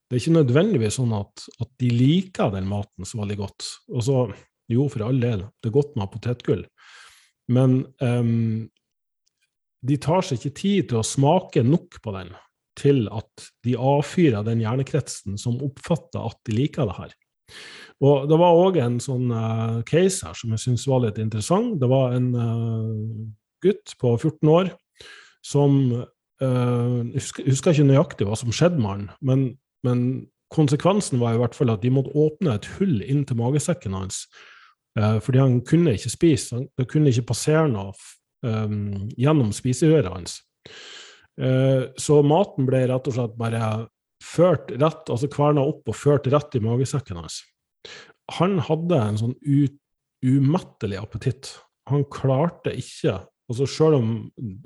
det 0.08 0.16
er 0.16 0.22
ikke 0.22 0.38
nødvendigvis 0.38 0.96
sånn 0.96 1.12
at, 1.12 1.44
at, 1.60 1.70
de 1.82 1.90
liker 1.92 2.52
den 2.54 2.68
maten 2.70 3.04
så 3.04 3.20
veldig 3.20 3.36
godt. 3.42 3.68
Og 3.92 4.04
så, 4.06 4.22
jo, 4.72 4.86
for 4.88 5.04
all 5.04 5.20
del, 5.20 5.44
det 5.60 5.68
er 5.68 5.74
godt 5.74 5.98
med 6.00 6.10
potetgull, 6.14 6.64
men 7.52 7.82
um, 8.00 8.68
de 9.84 9.96
tar 10.00 10.24
seg 10.24 10.40
ikke 10.40 10.58
tid 10.58 10.88
til 10.90 11.00
å 11.00 11.06
smake 11.06 11.62
nok 11.64 12.00
på 12.04 12.14
den 12.16 12.32
til 12.78 13.04
at 13.12 13.48
de 13.66 13.74
avfyrer 13.74 14.46
den 14.46 14.62
hjernekretsen 14.62 15.38
som 15.40 15.60
oppfatter 15.64 16.30
at 16.30 16.38
de 16.46 16.56
liker 16.56 16.88
det 16.88 16.96
her. 16.98 17.14
Og 18.06 18.28
Det 18.30 18.38
var 18.38 18.60
òg 18.62 18.78
en 18.80 18.98
sånn 19.02 19.32
uh, 19.34 19.80
case 19.88 20.26
her 20.26 20.36
som 20.38 20.52
jeg 20.54 20.62
syns 20.62 20.86
var 20.88 21.02
litt 21.02 21.18
interessant. 21.18 21.78
Det 21.80 21.88
var 21.90 22.14
en 22.14 22.28
uh, 22.36 23.24
gutt 23.64 23.96
på 23.98 24.14
14 24.14 24.52
år 24.52 24.70
som 25.44 25.80
uh, 25.90 27.00
husker, 27.14 27.48
husker, 27.48 27.74
ikke 27.74 27.88
nøyaktig 27.90 28.28
hva 28.28 28.38
som 28.38 28.54
skjedde 28.54 28.78
med 28.78 28.92
han, 28.92 29.08
men 29.20 29.48
men 29.86 30.28
konsekvensen 30.54 31.20
var 31.20 31.36
i 31.36 31.40
hvert 31.42 31.56
fall 31.56 31.72
at 31.72 31.82
de 31.84 31.92
måtte 31.92 32.14
åpne 32.16 32.56
et 32.56 32.68
hull 32.78 33.02
inn 33.04 33.24
til 33.28 33.38
magesekken 33.40 33.96
hans. 33.96 34.24
Uh, 34.98 35.18
fordi 35.22 35.42
han 35.42 35.60
kunne 35.66 35.94
ikke 35.96 36.12
spise. 36.12 36.64
Det 36.78 36.88
kunne 36.90 37.12
ikke 37.12 37.28
passere 37.30 37.68
noe 37.70 37.92
um, 38.46 39.08
gjennom 39.18 39.52
spiserøret 39.54 40.10
hans. 40.10 40.40
Uh, 41.38 41.92
så 42.00 42.20
maten 42.26 42.66
ble 42.66 42.86
rett 42.90 43.10
og 43.10 43.14
slett 43.14 43.36
bare 43.38 43.62
ført 44.24 44.72
rett, 44.74 45.04
altså 45.06 45.30
kverna 45.30 45.62
opp 45.68 45.86
og 45.88 45.96
ført 45.96 46.26
rett 46.32 46.56
i 46.58 46.64
magesekken 46.64 47.20
hans. 47.20 47.42
Han 48.38 48.58
hadde 48.64 48.98
en 48.98 49.20
sånn 49.20 49.36
umettelig 50.26 50.98
appetitt. 51.00 51.52
Han 51.88 52.04
klarte 52.12 52.74
ikke 52.76 53.20
altså 53.48 53.64
Selv 53.64 53.96
om 53.96 54.08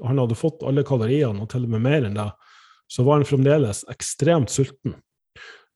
han 0.02 0.18
hadde 0.18 0.34
fått 0.34 0.64
alle 0.66 0.82
kaloriene, 0.82 1.44
og 1.44 1.52
til 1.52 1.68
og 1.68 1.70
med 1.70 1.84
mer 1.84 2.02
enn 2.02 2.16
det, 2.16 2.24
så 2.92 3.04
var 3.06 3.20
han 3.20 3.28
fremdeles 3.28 3.86
ekstremt 3.92 4.52
sulten. 4.52 4.98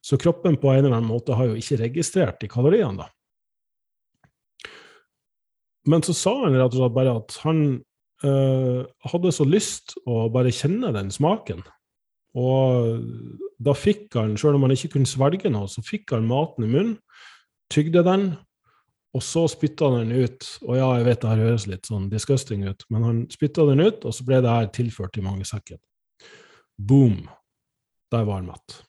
Så 0.04 0.18
kroppen 0.20 0.58
på 0.60 0.70
en 0.70 0.84
eller 0.84 0.98
annen 0.98 1.08
måte 1.08 1.36
har 1.38 1.48
jo 1.48 1.56
ikke 1.58 1.80
registrert 1.80 2.42
de 2.42 2.50
kaloriene, 2.52 3.06
da. 3.06 3.10
Men 5.86 6.02
så 6.02 6.14
sa 6.18 6.34
han 6.42 6.56
rett 6.58 6.74
og 6.74 6.80
slett 6.80 6.96
bare 6.96 7.14
at 7.20 7.38
han 7.44 7.60
øh, 8.26 8.80
hadde 9.06 9.32
så 9.34 9.46
lyst 9.46 9.94
å 10.06 10.26
bare 10.34 10.54
kjenne 10.54 10.90
den 10.94 11.12
smaken. 11.14 11.62
Og 12.36 13.00
da 13.62 13.72
fikk 13.72 14.18
han, 14.18 14.34
sjøl 14.36 14.58
om 14.58 14.66
han 14.66 14.74
ikke 14.74 14.96
kunne 14.96 15.08
svelge 15.08 15.50
noe, 15.52 15.70
så 15.70 15.84
fikk 15.86 16.12
han 16.12 16.26
maten 16.28 16.66
i 16.66 16.70
munnen, 16.72 16.98
tygde 17.72 18.02
den, 18.06 18.28
og 19.16 19.22
så 19.24 19.46
spytta 19.48 19.88
han 19.88 20.10
den 20.10 20.26
ut. 20.26 20.48
Og 20.66 20.76
ja, 20.76 20.90
jeg 20.98 21.06
vet 21.06 21.22
det 21.22 21.32
her 21.32 21.44
høres 21.46 21.68
litt 21.70 21.88
sånn 21.88 22.10
disgusting 22.12 22.66
ut, 22.68 22.84
men 22.92 23.06
han 23.06 23.22
spytta 23.32 23.64
den 23.70 23.86
ut, 23.86 24.04
og 24.04 24.12
så 24.12 24.26
ble 24.26 24.42
det 24.44 24.52
her 24.52 24.68
tilført 24.74 25.16
i 25.16 25.24
magesekken. 25.24 25.80
Boom! 26.76 27.24
Der 28.10 28.24
var 28.24 28.40
han 28.40 28.50
mett. 28.52 28.82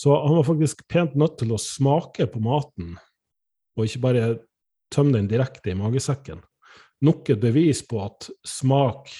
Så 0.00 0.26
han 0.26 0.36
var 0.36 0.44
faktisk 0.44 0.86
pent 0.88 1.16
nødt 1.18 1.38
til 1.42 1.50
å 1.52 1.60
smake 1.60 2.24
på 2.30 2.40
maten, 2.40 2.94
og 3.76 3.84
ikke 3.84 4.04
bare 4.04 4.28
tømme 4.94 5.18
den 5.18 5.28
direkte 5.28 5.72
i 5.72 5.78
magesekken. 5.78 6.40
Nok 7.04 7.32
et 7.32 7.42
bevis 7.42 7.82
på 7.88 8.00
at 8.04 8.30
smak 8.46 9.10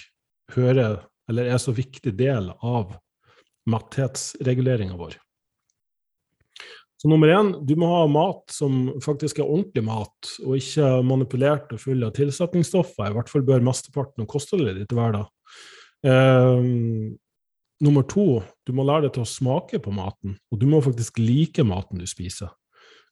hører, 0.55 1.03
eller 1.29 1.51
er 1.53 1.61
så 1.61 1.75
viktig 1.77 2.15
del 2.17 2.49
av 2.61 2.95
matthetsreguleringa 3.71 4.97
vår. 4.99 5.19
Så 7.01 7.09
nummer 7.09 7.31
én, 7.33 7.55
du 7.65 7.75
må 7.81 7.89
ha 7.89 8.01
mat 8.13 8.53
som 8.53 8.91
faktisk 9.01 9.41
er 9.41 9.49
ordentlig 9.49 9.87
mat, 9.87 10.33
og 10.45 10.59
ikke 10.59 10.89
manipulert 11.09 11.71
og 11.73 11.81
full 11.81 12.05
av 12.05 12.13
tilsetningsstoffer. 12.19 13.09
I 13.09 13.17
hvert 13.17 13.33
fall 13.33 13.45
bør 13.49 13.65
mesteparten 13.65 14.27
av 14.27 14.29
kostholdet 14.29 14.77
ditt 14.83 14.93
være 14.97 15.15
det. 15.17 15.23
Um, 16.07 17.19
nummer 17.85 18.05
to, 18.09 18.41
du 18.65 18.73
må 18.77 18.85
lære 18.89 19.09
deg 19.09 19.17
til 19.17 19.25
å 19.27 19.29
smake 19.29 19.81
på 19.85 19.93
maten, 19.93 20.39
og 20.53 20.61
du 20.61 20.67
må 20.71 20.81
faktisk 20.85 21.21
like 21.21 21.65
maten 21.67 22.01
du 22.01 22.07
spiser. 22.09 22.53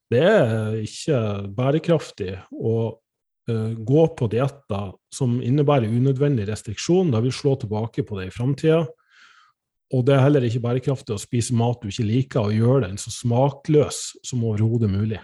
Det 0.08 0.24
er 0.24 0.78
ikke 0.80 1.18
bærekraftig 1.56 2.34
å 2.52 2.76
uh, 2.96 3.72
gå 3.76 4.04
på 4.16 4.28
dietter 4.32 4.94
som 5.12 5.36
innebærer 5.44 5.92
unødvendig 5.92 6.48
restriksjon. 6.48 7.12
Da 7.12 7.20
vil 7.24 7.34
slå 7.34 7.58
tilbake 7.60 8.06
på 8.08 8.20
det 8.20 8.30
i 8.30 8.32
framtida. 8.32 8.86
Og 9.92 10.04
det 10.04 10.14
er 10.16 10.24
heller 10.24 10.44
ikke 10.44 10.64
bærekraftig 10.64 11.14
å 11.14 11.20
spise 11.20 11.56
mat 11.56 11.80
du 11.80 11.88
ikke 11.88 12.08
liker, 12.08 12.48
og 12.48 12.56
gjøre 12.56 12.88
den 12.88 13.00
så 13.00 13.12
smakløs 13.12 14.00
som 14.24 14.44
overhodet 14.44 14.90
mulig. 14.92 15.20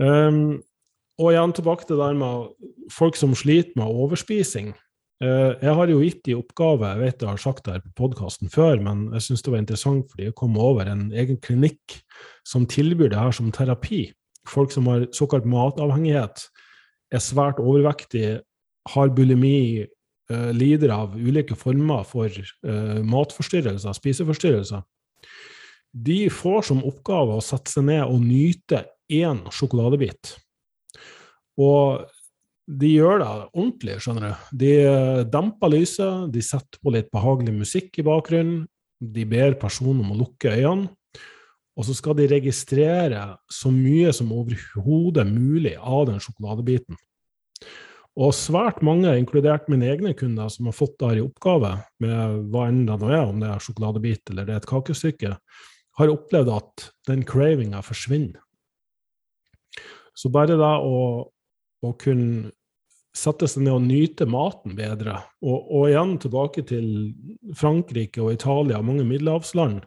Um, 0.00 0.60
og 1.20 1.32
igjen 1.32 1.52
tilbake 1.56 1.86
til 1.86 1.98
det 1.98 2.06
der 2.06 2.16
med 2.18 2.92
folk 2.92 3.18
som 3.20 3.34
sliter 3.36 3.76
med 3.76 3.88
overspising. 3.92 4.72
Uh, 5.22 5.54
jeg 5.62 5.74
har 5.78 5.90
jo 5.90 6.00
gitt 6.02 6.28
i 6.32 6.34
oppgave, 6.34 6.88
jeg 6.96 6.98
vet 6.98 7.20
jeg 7.22 7.30
har 7.30 7.38
sagt 7.38 7.62
det 7.66 7.76
her 7.76 7.82
på 7.84 7.92
podkasten 8.00 8.50
før, 8.50 8.80
men 8.82 9.04
jeg 9.14 9.28
syns 9.28 9.44
det 9.46 9.52
var 9.54 9.60
interessant 9.62 10.08
fordi 10.10 10.26
jeg 10.26 10.34
kom 10.40 10.56
over 10.58 10.88
en 10.90 11.04
egen 11.14 11.38
klinikk 11.44 12.00
som 12.48 12.66
tilbyr 12.66 13.12
det 13.12 13.20
her 13.20 13.36
som 13.36 13.52
terapi. 13.54 14.08
Folk 14.50 14.74
som 14.74 14.88
har 14.90 15.06
såkalt 15.14 15.46
matavhengighet, 15.46 16.48
er 17.12 17.22
svært 17.22 17.60
overvektige, 17.62 18.40
har 18.90 19.12
bulimi, 19.14 19.84
uh, 20.32 20.50
lider 20.56 20.90
av 20.96 21.14
ulike 21.14 21.54
former 21.60 22.02
for 22.08 22.26
uh, 22.66 22.98
matforstyrrelser, 23.06 23.94
spiseforstyrrelser. 23.94 24.82
De 25.92 26.18
får 26.32 26.66
som 26.72 26.82
oppgave 26.88 27.36
å 27.36 27.44
sette 27.44 27.70
seg 27.70 27.86
ned 27.92 28.02
og 28.08 28.24
nyte 28.24 28.86
én 29.12 29.44
sjokoladebit. 29.54 30.34
Og 31.60 32.08
de 32.80 32.88
gjør 32.94 33.20
det 33.20 33.28
ordentlig, 33.28 33.98
skjønner 34.02 34.24
du. 34.24 34.48
De 34.62 34.72
demper 35.32 35.72
lyset, 35.72 36.32
de 36.32 36.42
setter 36.44 36.80
på 36.82 36.94
litt 36.94 37.10
behagelig 37.12 37.54
musikk 37.60 38.00
i 38.00 38.06
bakgrunnen, 38.06 38.66
de 39.02 39.24
ber 39.26 39.56
personen 39.58 40.04
om 40.04 40.12
å 40.14 40.20
lukke 40.20 40.52
øynene, 40.54 40.90
og 41.72 41.86
så 41.88 41.94
skal 41.96 42.16
de 42.18 42.28
registrere 42.28 43.22
så 43.50 43.72
mye 43.72 44.12
som 44.14 44.32
overhodet 44.36 45.24
mulig 45.30 45.72
av 45.78 46.04
den 46.10 46.20
sjokoladebiten. 46.20 46.98
Og 48.20 48.34
svært 48.36 48.82
mange, 48.84 49.08
inkludert 49.16 49.70
mine 49.72 49.88
egne 49.88 50.12
kunder, 50.16 50.50
som 50.52 50.68
har 50.68 50.76
fått 50.76 50.98
det 51.00 51.08
her 51.08 51.20
i 51.22 51.24
oppgave, 51.24 51.72
med 52.04 52.42
hva 52.52 52.66
enn 52.68 52.84
det 52.88 52.98
nå 53.00 53.08
er, 53.08 53.22
om 53.24 53.40
det 53.40 53.48
er 53.48 53.64
sjokoladebit 53.64 54.32
eller 54.32 54.48
det 54.48 54.56
er 54.56 54.60
et 54.60 54.68
kakestykke, 54.68 55.36
har 56.00 56.12
opplevd 56.12 56.50
at 56.52 56.88
den 57.08 57.24
cravinga 57.28 57.80
forsvinner. 57.84 58.42
Så 60.12 60.28
bare 60.32 60.58
det 60.60 60.74
å, 60.84 60.98
å 61.80 61.92
kunne 62.00 62.52
sette 63.16 63.48
seg 63.50 63.66
ned 63.66 63.74
og 63.76 63.84
nyte 63.84 64.26
maten 64.28 64.76
bedre, 64.76 65.18
og, 65.44 65.66
og, 65.68 65.88
igjen 65.90 66.14
tilbake 66.22 66.64
til 66.68 66.86
Frankrike 67.58 68.22
og 68.24 68.32
Italia 68.38 68.80
og 68.80 68.86
mange 68.88 69.04
middelhavsland, 69.08 69.82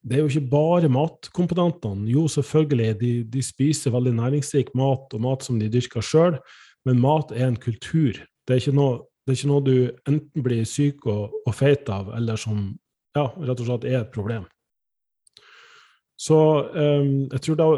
det 0.00 0.16
er 0.16 0.22
jo 0.22 0.30
ikke 0.30 0.52
bare 0.52 0.88
matkomponentene. 0.92 2.08
Jo, 2.08 2.24
selvfølgelig, 2.32 2.92
de, 3.00 3.12
de 3.28 3.42
spiser 3.44 3.92
veldig 3.92 4.14
næringsrik 4.16 4.72
mat, 4.76 5.12
og 5.12 5.24
mat 5.24 5.44
som 5.44 5.58
de 5.60 5.68
dyrker 5.72 6.04
sjøl, 6.04 6.38
men 6.88 7.02
mat 7.02 7.32
er 7.36 7.50
en 7.50 7.58
kultur. 7.60 8.16
Det 8.48 8.54
er 8.54 8.62
ikke 8.62 8.76
noe, 8.78 9.02
er 9.28 9.36
ikke 9.36 9.50
noe 9.50 9.64
du 9.66 9.74
enten 10.08 10.44
blir 10.44 10.64
syk 10.68 11.04
og, 11.10 11.36
og 11.44 11.56
feit 11.56 11.88
av, 11.92 12.08
eller 12.16 12.40
som 12.40 12.70
ja, 13.16 13.26
rett 13.28 13.60
og 13.60 13.68
slett 13.68 13.86
er 13.90 14.00
et 14.00 14.14
problem. 14.14 14.48
Så 16.20 16.36
um, 16.36 17.28
jeg 17.32 17.44
tror 17.44 17.60
da 17.60 17.68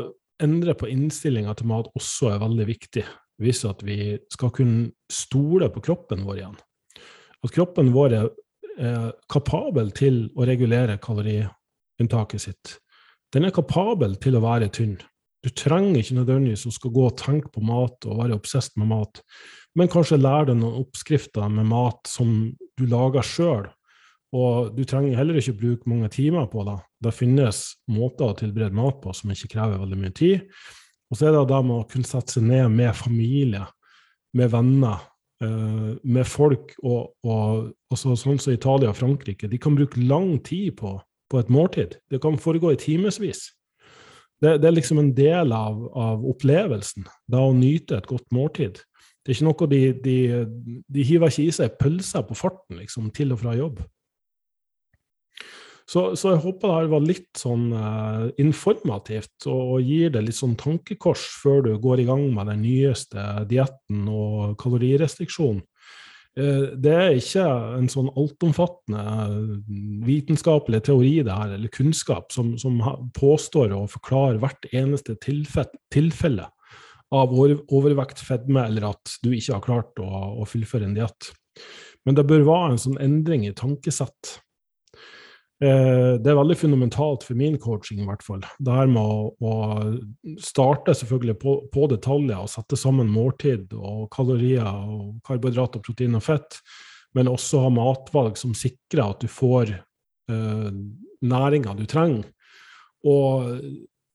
endre 0.42 0.74
på 0.78 0.88
innstillinga 0.90 1.54
til 1.58 1.68
mat 1.70 1.90
også 1.98 2.32
er 2.32 2.40
veldig 2.42 2.66
viktig, 2.70 3.04
hvis 3.42 3.64
at 3.68 3.82
vi 3.86 4.16
skal 4.32 4.52
kunne 4.54 4.92
stole 5.12 5.68
på 5.72 5.82
kroppen 5.84 6.24
vår 6.26 6.40
igjen. 6.40 6.58
At 7.42 7.54
kroppen 7.54 7.90
vår 7.94 8.16
er, 8.18 8.30
kapabel 9.28 9.90
til 9.92 10.24
å 10.32 10.46
regulere 10.48 10.96
kaloriinntaket 11.02 12.40
sitt. 12.40 12.76
Den 13.32 13.44
er 13.44 13.54
kapabel 13.54 14.14
til 14.20 14.38
å 14.38 14.44
være 14.44 14.70
tynn. 14.72 14.96
Du 15.42 15.50
trenger 15.50 15.98
ikke 16.00 16.16
nødvendigvis 16.20 16.64
å 16.68 16.72
skal 16.72 16.94
gå 16.94 17.04
og 17.08 17.18
tenke 17.20 17.50
på 17.52 17.60
mat 17.66 18.06
og 18.06 18.20
være 18.22 18.38
obsesst 18.38 18.78
med 18.78 18.92
mat, 18.92 19.20
men 19.74 19.90
kanskje 19.90 20.20
lære 20.20 20.52
deg 20.52 20.60
noen 20.60 20.84
oppskrifter 20.84 21.48
med 21.50 21.66
mat 21.70 22.06
som 22.08 22.52
du 22.78 22.84
lager 22.86 23.26
sjøl, 23.26 23.66
og 24.32 24.72
du 24.76 24.84
trenger 24.88 25.18
heller 25.18 25.40
ikke 25.40 25.58
bruke 25.58 25.90
mange 25.90 26.08
timer 26.12 26.46
på 26.52 26.62
det. 26.68 26.78
Det 27.04 27.12
finnes 27.16 27.64
måter 27.92 28.30
å 28.30 28.36
tilberede 28.38 28.76
mat 28.78 29.02
på 29.02 29.12
som 29.16 29.32
ikke 29.34 29.50
krever 29.56 29.82
veldig 29.82 29.98
mye 30.00 30.14
tid. 30.16 30.46
Og 31.12 31.18
så 31.18 31.28
er 31.28 31.34
det 31.36 31.46
det 31.50 31.62
med 31.68 31.76
å 31.76 31.88
kunne 31.92 32.08
sette 32.08 32.38
seg 32.38 32.46
ned 32.48 32.72
med 32.72 32.96
familie, 32.96 33.66
med 34.32 34.52
venner, 34.54 35.02
uh, 35.44 35.90
med 36.00 36.24
folk, 36.24 36.72
og, 36.80 37.12
og, 37.28 37.72
og 37.92 38.00
så, 38.00 38.14
sånn 38.16 38.40
som 38.40 38.54
Italia 38.54 38.94
og 38.94 38.96
Frankrike. 38.96 39.50
De 39.52 39.60
kan 39.60 39.76
bruke 39.76 40.00
lang 40.00 40.38
tid 40.40 40.78
på, 40.78 40.94
på 41.28 41.42
et 41.42 41.52
måltid. 41.52 41.98
Det 42.08 42.22
kan 42.24 42.40
foregå 42.40 42.72
i 42.72 42.80
timevis. 42.80 43.50
Det, 44.42 44.56
det, 44.62 44.70
er 44.70 44.74
liksom 44.74 45.02
en 45.02 45.12
del 45.14 45.52
av, 45.54 45.84
av 45.94 46.24
opplevelsen, 46.32 47.04
det 47.30 47.38
å 47.44 47.52
nyte 47.54 48.00
et 48.00 48.08
godt 48.08 48.26
måltid. 48.34 48.80
Det 49.22 49.30
er 49.30 49.36
ikke 49.36 49.50
noe 49.50 49.68
de, 49.70 49.82
de, 50.02 50.16
de 50.90 51.04
hiver 51.06 51.30
ikke 51.30 51.44
i 51.44 51.52
seg 51.54 51.76
pølser 51.78 52.24
på 52.26 52.34
farten 52.40 52.80
liksom, 52.80 53.12
til 53.14 53.36
og 53.36 53.44
fra 53.44 53.52
jobb. 53.54 53.84
Så, 55.88 56.12
så, 56.16 56.32
jeg 56.32 56.42
håper 56.44 56.68
det 56.68 56.76
her 56.76 56.90
var 56.92 57.04
litt 57.04 57.38
sånn 57.38 57.66
uh, 57.74 58.28
informativt 58.40 59.48
og, 59.50 59.80
gir 59.82 60.12
det 60.14 60.22
litt 60.26 60.38
sånn 60.38 60.54
tankekors 60.60 61.24
før 61.42 61.66
du 61.66 61.72
går 61.82 62.02
i 62.02 62.06
gang 62.08 62.28
med 62.34 62.48
den 62.52 62.62
nyeste 62.64 63.24
dietten 63.50 64.06
og 64.10 64.54
kalorirestriksjonen. 64.62 65.62
Uh, 66.38 66.72
det 66.80 66.94
er 66.96 67.18
ikke 67.18 67.44
en 67.76 67.90
sånn 67.92 68.12
altomfattende 68.14 69.02
vitenskapelig 70.06 70.84
teori 70.86 71.16
det 71.26 71.34
her, 71.34 71.56
eller 71.58 71.74
kunnskap 71.74 72.30
som, 72.32 72.54
som 72.62 72.78
påstår 73.18 73.74
å 73.76 73.84
forklare 73.90 74.40
hvert 74.42 74.70
eneste 74.72 75.18
tilfelle 75.20 76.48
av 77.12 77.34
overvekt, 77.36 78.22
fedme, 78.24 78.62
eller 78.70 78.86
at 78.94 79.18
du 79.20 79.34
ikke 79.34 79.58
har 79.58 79.66
klart 79.66 80.00
å, 80.00 80.08
å 80.40 80.48
fullføre 80.48 80.88
en 80.88 80.96
diett. 80.96 81.34
Men 82.06 82.16
det 82.16 82.24
bør 82.30 82.46
være 82.46 82.70
en 82.72 82.80
sånn 82.80 82.96
endring 83.02 83.44
i 83.44 83.52
tankesett 83.52 84.38
Eh, 84.38 84.41
det 85.62 86.26
er 86.26 86.38
veldig 86.38 86.56
fundamentalt 86.58 87.22
for 87.22 87.38
min 87.38 87.54
coaching, 87.62 88.00
i 88.02 88.06
hvert 88.08 88.24
fall. 88.26 88.40
Det 88.58 88.74
her 88.74 88.88
med 88.90 88.98
å, 88.98 89.28
å 89.38 90.36
starte 90.42 90.94
selvfølgelig 90.98 91.36
på, 91.38 91.54
på, 91.70 91.86
detaljer 91.92 92.40
og 92.40 92.50
sette 92.50 92.78
sammen 92.80 93.10
måltid 93.12 93.70
og 93.76 94.08
kalorier 94.14 94.66
og 94.66 95.20
karbohydrat 95.28 95.78
og 95.78 95.84
protein 95.86 96.18
og 96.18 96.24
fett, 96.26 96.58
men 97.14 97.30
også 97.30 97.62
ha 97.62 97.70
matvalg 97.72 98.40
som 98.40 98.56
sikrer 98.58 99.04
at 99.04 99.22
du 99.22 99.30
får 99.30 99.74
eh, 99.76 100.68
næringa 101.22 101.76
du 101.78 101.84
trenger. 101.86 102.26
Og 103.06 103.52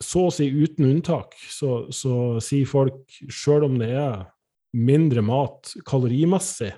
så 0.04 0.28
å 0.28 0.34
si 0.34 0.50
uten 0.52 0.90
unntak 0.90 1.36
så, 1.50 1.86
så 1.94 2.42
sier 2.44 2.68
folk, 2.70 3.06
sjøl 3.32 3.66
om 3.68 3.80
det 3.82 3.94
er 3.98 4.26
mindre 4.78 5.24
mat 5.26 5.72
kalorimessig, 5.88 6.74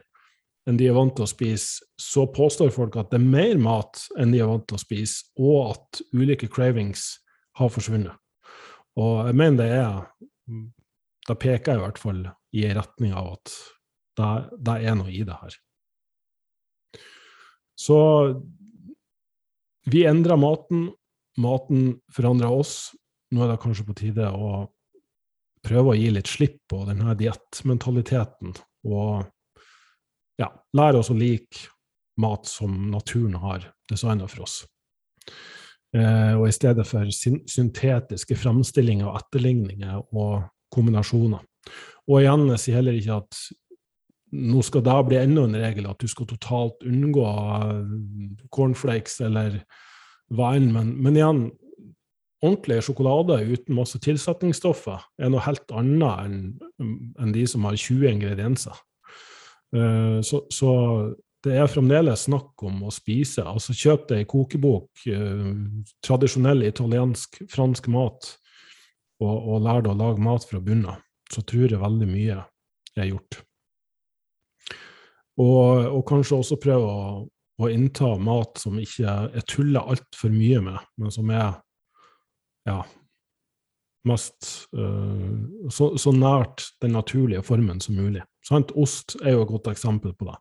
enn 0.70 0.78
de 0.78 0.88
er 0.89 0.95
vant 0.95 1.15
til 1.17 1.26
å 1.26 1.30
spise, 1.30 1.86
så 1.97 2.28
påstår 2.30 2.72
folk 2.76 2.97
at 2.99 3.09
det 3.11 3.20
er 3.20 3.26
mer 3.26 3.57
mat 3.61 4.03
enn 4.22 4.34
de 4.34 4.41
er 4.43 4.49
vant 4.49 4.67
til 4.70 4.78
å 4.78 4.82
spise, 4.82 5.26
og 5.41 5.74
at 5.74 6.01
ulike 6.13 6.49
cravings 6.51 7.09
har 7.57 7.72
forsvunnet. 7.74 8.13
Og 8.99 9.30
jeg 9.30 9.38
mener 9.38 9.63
det 9.63 9.72
er 9.80 10.05
Da 11.30 11.36
peker 11.38 11.76
jeg 11.76 11.78
i 11.78 11.82
hvert 11.84 11.99
fall 12.01 12.22
i 12.57 12.63
retning 12.74 13.11
av 13.13 13.36
at 13.36 13.51
det, 14.17 14.76
er 14.82 14.95
noe 14.97 15.11
i 15.13 15.22
det 15.22 15.36
her. 15.38 15.57
Så 17.78 17.97
vi 19.86 20.07
endrer 20.09 20.39
maten. 20.41 20.88
Maten 21.38 21.99
forandrer 22.11 22.49
oss. 22.49 22.95
Nå 23.30 23.45
er 23.45 23.53
det 23.53 23.61
kanskje 23.61 23.86
på 23.86 23.97
tide 23.99 24.26
å 24.34 24.65
prøve 25.61 25.93
å 25.93 25.99
gi 25.99 26.09
litt 26.15 26.32
slipp 26.32 26.57
på 26.72 26.82
denne 26.89 27.13
diettmentaliteten 27.20 28.57
og 28.89 29.30
ja, 30.39 30.49
lære 30.77 31.01
oss 31.01 31.11
å 31.11 31.17
like 31.17 31.67
mat 32.19 32.47
som 32.49 32.89
naturen 32.91 33.37
har 33.39 33.69
designa 33.89 34.27
for 34.29 34.45
oss. 34.45 34.61
Eh, 35.95 36.33
og 36.37 36.45
i 36.47 36.53
stedet 36.53 36.85
for 36.87 37.09
syntetiske 37.09 38.37
framstillinger 38.37 39.09
og 39.09 39.21
etterligninger 39.23 40.03
og 40.13 40.49
kombinasjoner. 40.73 41.41
Og 42.09 42.21
igjen, 42.21 42.45
jeg 42.53 42.63
sier 42.63 42.79
heller 42.79 42.97
ikke 42.97 43.21
at 43.23 43.39
nå 44.29 44.61
skal 44.61 44.83
det 44.85 44.97
bli 45.07 45.17
enda 45.17 45.47
en 45.47 45.57
regel, 45.57 45.87
at 45.89 46.01
du 46.01 46.09
skal 46.09 46.27
totalt 46.29 46.85
unngå 46.85 47.25
eh, 47.25 47.95
cornflakes 48.53 49.19
eller 49.25 49.63
hva 50.29 50.53
enn, 50.57 50.69
men, 50.75 50.93
men 51.01 51.17
igjen, 51.17 51.47
ordentlig 52.39 52.83
sjokolade 52.85 53.39
uten 53.49 53.75
masse 53.75 53.99
tilsetningsstoffer 54.03 55.01
er 55.19 55.31
noe 55.33 55.43
helt 55.43 55.73
annet 55.75 56.21
enn 56.23 56.37
en 57.19 57.33
de 57.35 57.47
som 57.49 57.65
har 57.67 57.75
20 57.75 58.13
ingredienser. 58.13 58.77
Eh, 59.76 60.22
så, 60.22 60.43
så, 60.49 60.72
det 61.45 61.55
er 61.55 61.72
fremdeles 61.72 62.26
snakk 62.28 62.63
om 62.67 62.82
å 62.88 62.93
spise. 62.93 63.45
Altså 63.47 63.76
kjøp 63.78 64.09
deg 64.09 64.24
ei 64.24 64.30
kokebok, 64.30 65.05
eh, 65.07 65.51
tradisjonell 66.05 66.65
italiensk, 66.67 67.41
fransk 67.51 67.88
mat, 67.93 68.34
og, 69.24 69.36
og 69.36 69.61
lær 69.67 69.86
deg 69.86 69.93
å 69.93 69.99
lage 69.99 70.24
mat 70.24 70.47
fra 70.47 70.61
bunnen 70.63 70.91
av. 70.95 71.05
Så 71.30 71.43
tror 71.47 71.70
jeg 71.70 71.82
veldig 71.82 72.09
mye 72.09 72.41
er 72.97 73.11
gjort. 73.11 73.43
Og, 75.39 75.86
og 75.95 76.01
kanskje 76.09 76.39
også 76.41 76.57
prøve 76.59 76.88
å, 76.89 77.03
å, 77.61 77.67
innta 77.72 78.15
mat 78.20 78.59
som 78.59 78.80
ikke 78.82 79.13
er 79.30 79.45
tulla 79.47 79.86
altfor 79.88 80.34
mye 80.34 80.59
med, 80.65 80.80
men 80.99 81.13
som 81.15 81.30
er 81.32 81.53
ja, 82.67 82.82
mest 84.08 84.68
uh, 84.78 85.70
så, 85.70 85.97
så, 85.97 86.14
nært 86.16 86.70
den 86.84 86.95
naturlige 86.95 87.43
formen 87.45 87.82
som 87.84 87.97
mulig. 88.00 88.24
Sant? 88.45 88.72
Ost 88.80 89.18
er 89.24 89.36
jo 89.36 89.43
et 89.43 89.52
godt 89.52 89.72
eksempel 89.74 90.16
på 90.16 90.30
det. 90.30 90.38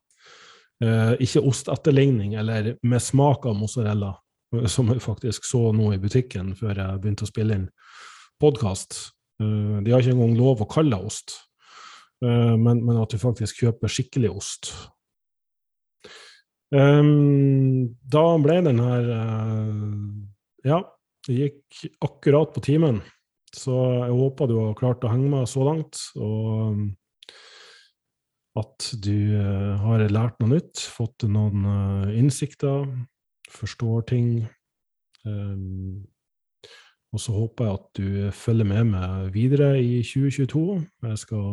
Uh, 0.84 1.14
ikke 1.22 1.42
ostetterligning 1.48 2.36
eller 2.38 2.76
med 2.86 3.02
smak 3.02 3.46
av 3.48 3.58
mozzarella, 3.58 4.14
som 4.70 4.92
jeg 4.92 5.02
faktisk 5.04 5.44
så 5.48 5.68
nå 5.76 5.90
i 5.92 6.00
butikken 6.00 6.54
før 6.56 6.78
jeg 6.78 7.00
begynte 7.02 7.26
å 7.26 7.32
spille 7.32 7.58
inn 7.58 7.66
podkast. 8.40 9.00
Uh, 9.42 9.82
de 9.82 9.92
har 9.92 10.04
ikke 10.04 10.14
engang 10.14 10.38
lov 10.38 10.62
å 10.62 10.70
kalle 10.70 10.94
det 10.94 11.12
ost, 11.12 11.42
men, 12.18 12.80
men, 12.82 12.96
at 12.98 13.12
du 13.14 13.20
faktisk 13.22 13.60
kjøper 13.62 13.92
skikkelig 13.94 14.32
ost. 14.40 14.72
Um, 16.74 17.94
da 18.10 18.24
ble 18.42 18.56
den 18.66 18.80
her 18.82 19.06
Ja, 20.66 20.80
det 21.28 21.36
gikk 21.36 21.84
akkurat 22.02 22.50
på 22.56 22.64
timen. 22.66 22.98
Så 23.56 23.74
jeg 24.04 24.16
håper 24.16 24.48
du 24.48 24.58
har 24.60 24.76
klart 24.76 25.04
å 25.04 25.12
henge 25.12 25.30
med 25.32 25.48
så 25.48 25.64
langt, 25.64 26.00
og 26.20 26.48
um, 26.68 26.82
at 28.58 28.90
du 29.04 29.38
uh, 29.38 29.78
har 29.80 30.04
lært 30.10 30.38
noe 30.42 30.56
nytt, 30.56 30.82
fått 30.92 31.24
noen 31.30 31.64
uh, 31.64 32.12
innsikter, 32.18 32.84
forstår 33.52 34.04
ting. 34.10 34.30
Um, 35.24 36.04
og 37.14 37.22
så 37.24 37.32
håper 37.32 37.64
jeg 37.64 37.78
at 37.78 37.86
du 37.96 38.08
følger 38.36 38.68
med 38.68 38.90
meg 38.90 39.30
videre 39.32 39.70
i 39.80 40.02
2022. 40.04 40.64
Jeg 41.08 41.22
skal 41.22 41.46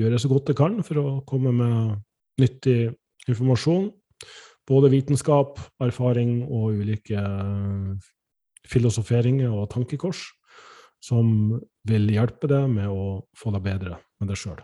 gjøre 0.00 0.18
så 0.18 0.30
godt 0.32 0.50
jeg 0.50 0.58
kan 0.58 0.80
for 0.86 0.98
å 0.98 1.06
komme 1.28 1.52
med 1.54 2.00
nyttig 2.42 2.90
informasjon. 3.28 3.92
Både 4.66 4.90
vitenskap, 4.90 5.60
erfaring 5.78 6.40
og 6.48 6.80
ulike 6.80 7.22
uh, 7.22 7.94
filosoferinger 8.66 9.54
og 9.54 9.70
tankekors 9.76 10.24
som 11.04 11.58
vil 11.88 12.08
hjelpe 12.12 12.50
deg 12.50 12.70
med 12.72 12.90
å 12.90 13.26
få 13.36 13.52
deg 13.54 13.66
bedre 13.66 14.00
med 14.20 14.32
deg 14.32 14.40
sjøl. 14.40 14.62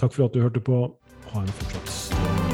Takk 0.00 0.16
for 0.16 0.28
at 0.28 0.36
du 0.36 0.44
hørte 0.44 0.64
på. 0.64 0.86
Ha 1.30 1.44
en 1.44 1.58
fortsatt 1.58 2.49